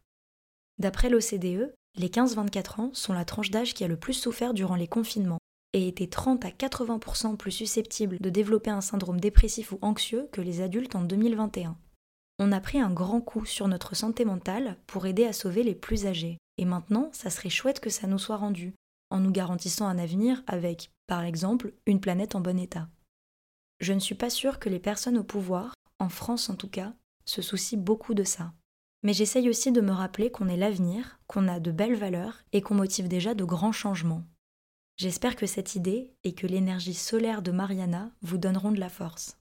D'après 0.78 1.10
l'OCDE, 1.10 1.74
les 1.96 2.10
15-24 2.10 2.82
ans 2.82 2.90
sont 2.92 3.14
la 3.14 3.24
tranche 3.24 3.50
d'âge 3.50 3.74
qui 3.74 3.86
a 3.86 3.88
le 3.88 3.98
plus 3.98 4.14
souffert 4.14 4.54
durant 4.54 4.76
les 4.76 4.88
confinements. 4.88 5.40
et 5.72 5.88
étaient 5.88 6.08
30 6.08 6.44
à 6.44 6.50
80% 6.50 7.38
plus 7.38 7.52
susceptibles 7.52 8.18
de 8.20 8.30
développer 8.30 8.72
un 8.72 8.82
syndrome 8.82 9.22
dépressif 9.22 9.72
ou 9.72 9.80
anxieux 9.82 10.28
que 10.34 10.42
les 10.42 10.60
adultes 10.60 10.96
en 10.96 11.04
2021. 11.04 11.78
On 12.42 12.54
a 12.54 12.62
pris 12.62 12.80
un 12.80 12.90
grand 12.90 13.20
coup 13.20 13.46
sur 13.46 13.68
notre 13.68 13.96
santé 13.96 14.24
mentale 14.24 14.78
pour 14.88 15.06
aider 15.06 15.26
à 15.26 15.34
sauver 15.34 15.62
les 15.62 15.76
plus 15.76 16.08
âgés. 16.08 16.38
Et 16.58 16.64
maintenant, 16.64 17.10
ça 17.12 17.30
serait 17.30 17.50
chouette 17.50 17.82
que 17.82 17.90
ça 17.90 18.08
nous 18.08 18.18
soit 18.18 18.38
rendu, 18.38 18.74
en 19.10 19.20
nous 19.20 19.32
garantissant 19.32 19.88
un 19.88 19.98
avenir 19.98 20.42
avec, 20.48 20.90
par 21.06 21.24
exemple, 21.24 21.74
une 21.86 22.00
planète 22.00 22.36
en 22.36 22.40
bon 22.40 22.58
état. 22.58 22.88
Je 23.82 23.92
ne 23.92 24.00
suis 24.00 24.16
pas 24.16 24.30
sûre 24.30 24.58
que 24.60 24.70
les 24.70 24.80
personnes 24.80 25.18
au 25.18 25.24
pouvoir, 25.24 25.74
en 26.00 26.08
France 26.08 26.50
en 26.50 26.56
tout 26.56 26.70
cas, 26.70 26.94
se 27.26 27.42
soucient 27.42 27.80
beaucoup 27.80 28.14
de 28.14 28.24
ça. 28.24 28.54
Mais 29.04 29.14
j'essaye 29.14 29.50
aussi 29.50 29.74
de 29.74 29.82
me 29.82 29.92
rappeler 29.92 30.32
qu'on 30.32 30.48
est 30.48 30.58
l'avenir, 30.58 31.20
qu'on 31.28 31.48
a 31.48 31.60
de 31.60 31.72
belles 31.72 31.96
valeurs 31.96 32.44
et 32.54 32.62
qu'on 32.62 32.76
motive 32.76 33.10
déjà 33.10 33.34
de 33.34 33.44
grands 33.44 33.74
changements. 33.74 34.24
J'espère 34.98 35.36
que 35.36 35.46
cette 35.46 35.76
idée 35.76 36.14
et 36.24 36.34
que 36.34 36.48
l'énergie 36.48 36.94
solaire 36.94 37.42
de 37.42 37.52
Mariana 37.52 38.12
vous 38.22 38.38
donneront 38.38 38.72
de 38.72 38.80
la 38.80 38.90
force. 38.90 39.39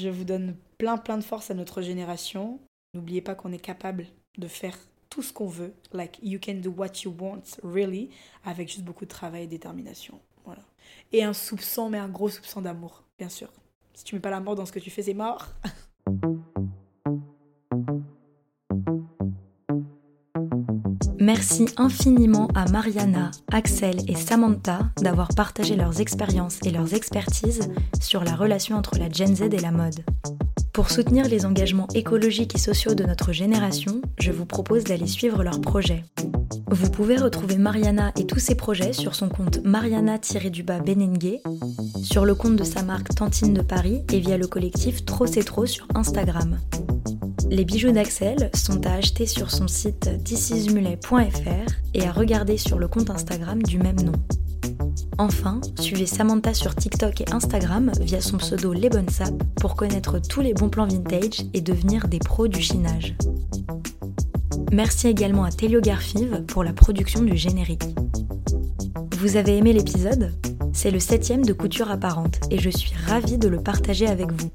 Je 0.00 0.08
vous 0.08 0.24
donne 0.24 0.56
plein 0.78 0.96
plein 0.96 1.18
de 1.18 1.22
force 1.22 1.50
à 1.50 1.54
notre 1.54 1.82
génération. 1.82 2.58
N'oubliez 2.94 3.20
pas 3.20 3.34
qu'on 3.34 3.52
est 3.52 3.58
capable 3.58 4.06
de 4.38 4.48
faire 4.48 4.78
tout 5.10 5.22
ce 5.22 5.30
qu'on 5.30 5.46
veut. 5.46 5.74
Like 5.92 6.18
you 6.22 6.40
can 6.42 6.54
do 6.54 6.70
what 6.70 7.02
you 7.04 7.14
want, 7.18 7.42
really, 7.62 8.08
avec 8.42 8.68
juste 8.68 8.82
beaucoup 8.82 9.04
de 9.04 9.10
travail 9.10 9.42
et 9.42 9.46
détermination. 9.46 10.18
Voilà. 10.46 10.62
Et 11.12 11.22
un 11.22 11.34
soupçon, 11.34 11.90
mais 11.90 11.98
un 11.98 12.08
gros 12.08 12.30
soupçon 12.30 12.62
d'amour, 12.62 13.04
bien 13.18 13.28
sûr. 13.28 13.52
Si 13.92 14.04
tu 14.04 14.14
mets 14.14 14.22
pas 14.22 14.30
l'amour 14.30 14.54
dans 14.54 14.64
ce 14.64 14.72
que 14.72 14.78
tu 14.78 14.88
fais, 14.88 15.02
c'est 15.02 15.12
mort. 15.12 15.48
Merci 21.32 21.66
infiniment 21.76 22.48
à 22.56 22.68
Mariana, 22.72 23.30
Axel 23.52 23.98
et 24.08 24.16
Samantha 24.16 24.80
d'avoir 25.00 25.28
partagé 25.28 25.76
leurs 25.76 26.00
expériences 26.00 26.58
et 26.64 26.72
leurs 26.72 26.92
expertises 26.92 27.70
sur 28.00 28.24
la 28.24 28.34
relation 28.34 28.76
entre 28.76 28.98
la 28.98 29.08
Gen 29.08 29.36
Z 29.36 29.42
et 29.42 29.60
la 29.60 29.70
mode. 29.70 30.04
Pour 30.72 30.90
soutenir 30.90 31.28
les 31.28 31.46
engagements 31.46 31.86
écologiques 31.94 32.56
et 32.56 32.58
sociaux 32.58 32.96
de 32.96 33.04
notre 33.04 33.30
génération, 33.30 34.02
je 34.18 34.32
vous 34.32 34.44
propose 34.44 34.82
d'aller 34.82 35.06
suivre 35.06 35.44
leurs 35.44 35.60
projets. 35.60 36.02
Vous 36.68 36.90
pouvez 36.90 37.16
retrouver 37.16 37.58
Mariana 37.58 38.10
et 38.18 38.26
tous 38.26 38.40
ses 38.40 38.56
projets 38.56 38.92
sur 38.92 39.14
son 39.14 39.28
compte 39.28 39.62
Mariana-du-bas 39.62 40.80
Benengue, 40.80 41.38
sur 42.02 42.24
le 42.24 42.34
compte 42.34 42.56
de 42.56 42.64
sa 42.64 42.82
marque 42.82 43.14
Tantine 43.14 43.54
de 43.54 43.62
Paris 43.62 44.02
et 44.12 44.18
via 44.18 44.36
le 44.36 44.48
collectif 44.48 45.04
Trop 45.04 45.28
c'est 45.28 45.44
trop 45.44 45.66
sur 45.66 45.86
Instagram. 45.94 46.58
Les 47.50 47.64
bijoux 47.64 47.90
d'Axel 47.90 48.48
sont 48.54 48.86
à 48.86 48.92
acheter 48.92 49.26
sur 49.26 49.50
son 49.50 49.66
site 49.66 50.08
thisismulet.fr 50.22 51.72
et 51.94 52.06
à 52.06 52.12
regarder 52.12 52.56
sur 52.56 52.78
le 52.78 52.86
compte 52.86 53.10
Instagram 53.10 53.60
du 53.60 53.78
même 53.78 54.00
nom. 54.00 54.12
Enfin, 55.18 55.60
suivez 55.80 56.06
Samantha 56.06 56.54
sur 56.54 56.76
TikTok 56.76 57.22
et 57.22 57.32
Instagram 57.32 57.90
via 58.00 58.20
son 58.20 58.36
pseudo 58.36 58.72
Les 58.72 58.88
Bonnes 58.88 59.08
pour 59.56 59.74
connaître 59.74 60.20
tous 60.20 60.42
les 60.42 60.54
bons 60.54 60.68
plans 60.68 60.86
vintage 60.86 61.44
et 61.52 61.60
devenir 61.60 62.06
des 62.06 62.20
pros 62.20 62.46
du 62.46 62.62
chinage. 62.62 63.16
Merci 64.70 65.08
également 65.08 65.42
à 65.42 65.50
Telio 65.50 65.80
Garfive 65.80 66.44
pour 66.46 66.62
la 66.62 66.72
production 66.72 67.20
du 67.20 67.36
générique. 67.36 67.82
Vous 69.18 69.36
avez 69.36 69.56
aimé 69.56 69.72
l'épisode? 69.72 70.32
C'est 70.72 70.92
le 70.92 71.00
septième 71.00 71.44
de 71.44 71.52
Couture 71.52 71.90
Apparente 71.90 72.38
et 72.52 72.58
je 72.58 72.70
suis 72.70 72.92
ravie 73.08 73.38
de 73.38 73.48
le 73.48 73.60
partager 73.60 74.06
avec 74.06 74.30
vous. 74.30 74.50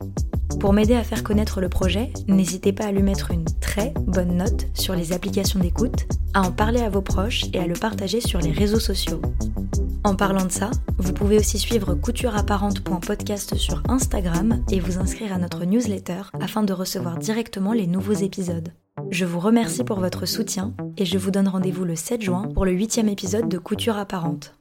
Pour 0.66 0.74
m'aider 0.74 0.96
à 0.96 1.04
faire 1.04 1.24
connaître 1.24 1.62
le 1.62 1.70
projet, 1.70 2.12
n'hésitez 2.28 2.74
pas 2.74 2.86
à 2.86 2.92
lui 2.92 3.04
mettre 3.04 3.30
une 3.30 3.46
très 3.62 3.94
bonne 4.08 4.38
note 4.38 4.66
sur 4.74 4.96
les 4.96 5.14
applications 5.14 5.60
d'écoute, 5.60 6.08
à 6.34 6.42
en 6.42 6.52
parler 6.52 6.82
à 6.82 6.90
vos 6.90 7.04
proches 7.04 7.44
et 7.54 7.60
à 7.60 7.68
le 7.68 7.76
partager 7.76 8.20
sur 8.20 8.40
les 8.40 8.50
réseaux 8.50 8.80
sociaux. 8.80 9.22
En 10.04 10.16
parlant 10.16 10.44
de 10.44 10.52
ça, 10.52 10.72
vous 10.98 11.14
pouvez 11.14 11.38
aussi 11.38 11.60
suivre 11.60 11.94
coutureapparente.podcast 11.94 13.54
sur 13.54 13.84
Instagram 13.88 14.64
et 14.72 14.80
vous 14.80 14.98
inscrire 14.98 15.34
à 15.34 15.38
notre 15.38 15.66
newsletter 15.66 16.32
afin 16.42 16.64
de 16.64 16.74
recevoir 16.74 17.20
directement 17.20 17.74
les 17.74 17.86
nouveaux 17.86 18.14
épisodes. 18.14 18.74
Je 19.12 19.26
vous 19.26 19.40
remercie 19.40 19.84
pour 19.84 20.00
votre 20.00 20.26
soutien 20.26 20.74
et 20.98 21.06
je 21.06 21.20
vous 21.20 21.30
donne 21.30 21.48
rendez-vous 21.48 21.86
le 21.86 21.96
7 21.96 22.24
juin 22.24 22.50
pour 22.56 22.66
le 22.66 22.72
huitième 22.72 23.08
épisode 23.08 23.50
de 23.50 23.60
Couture 23.60 23.98
Apparente. 23.98 24.56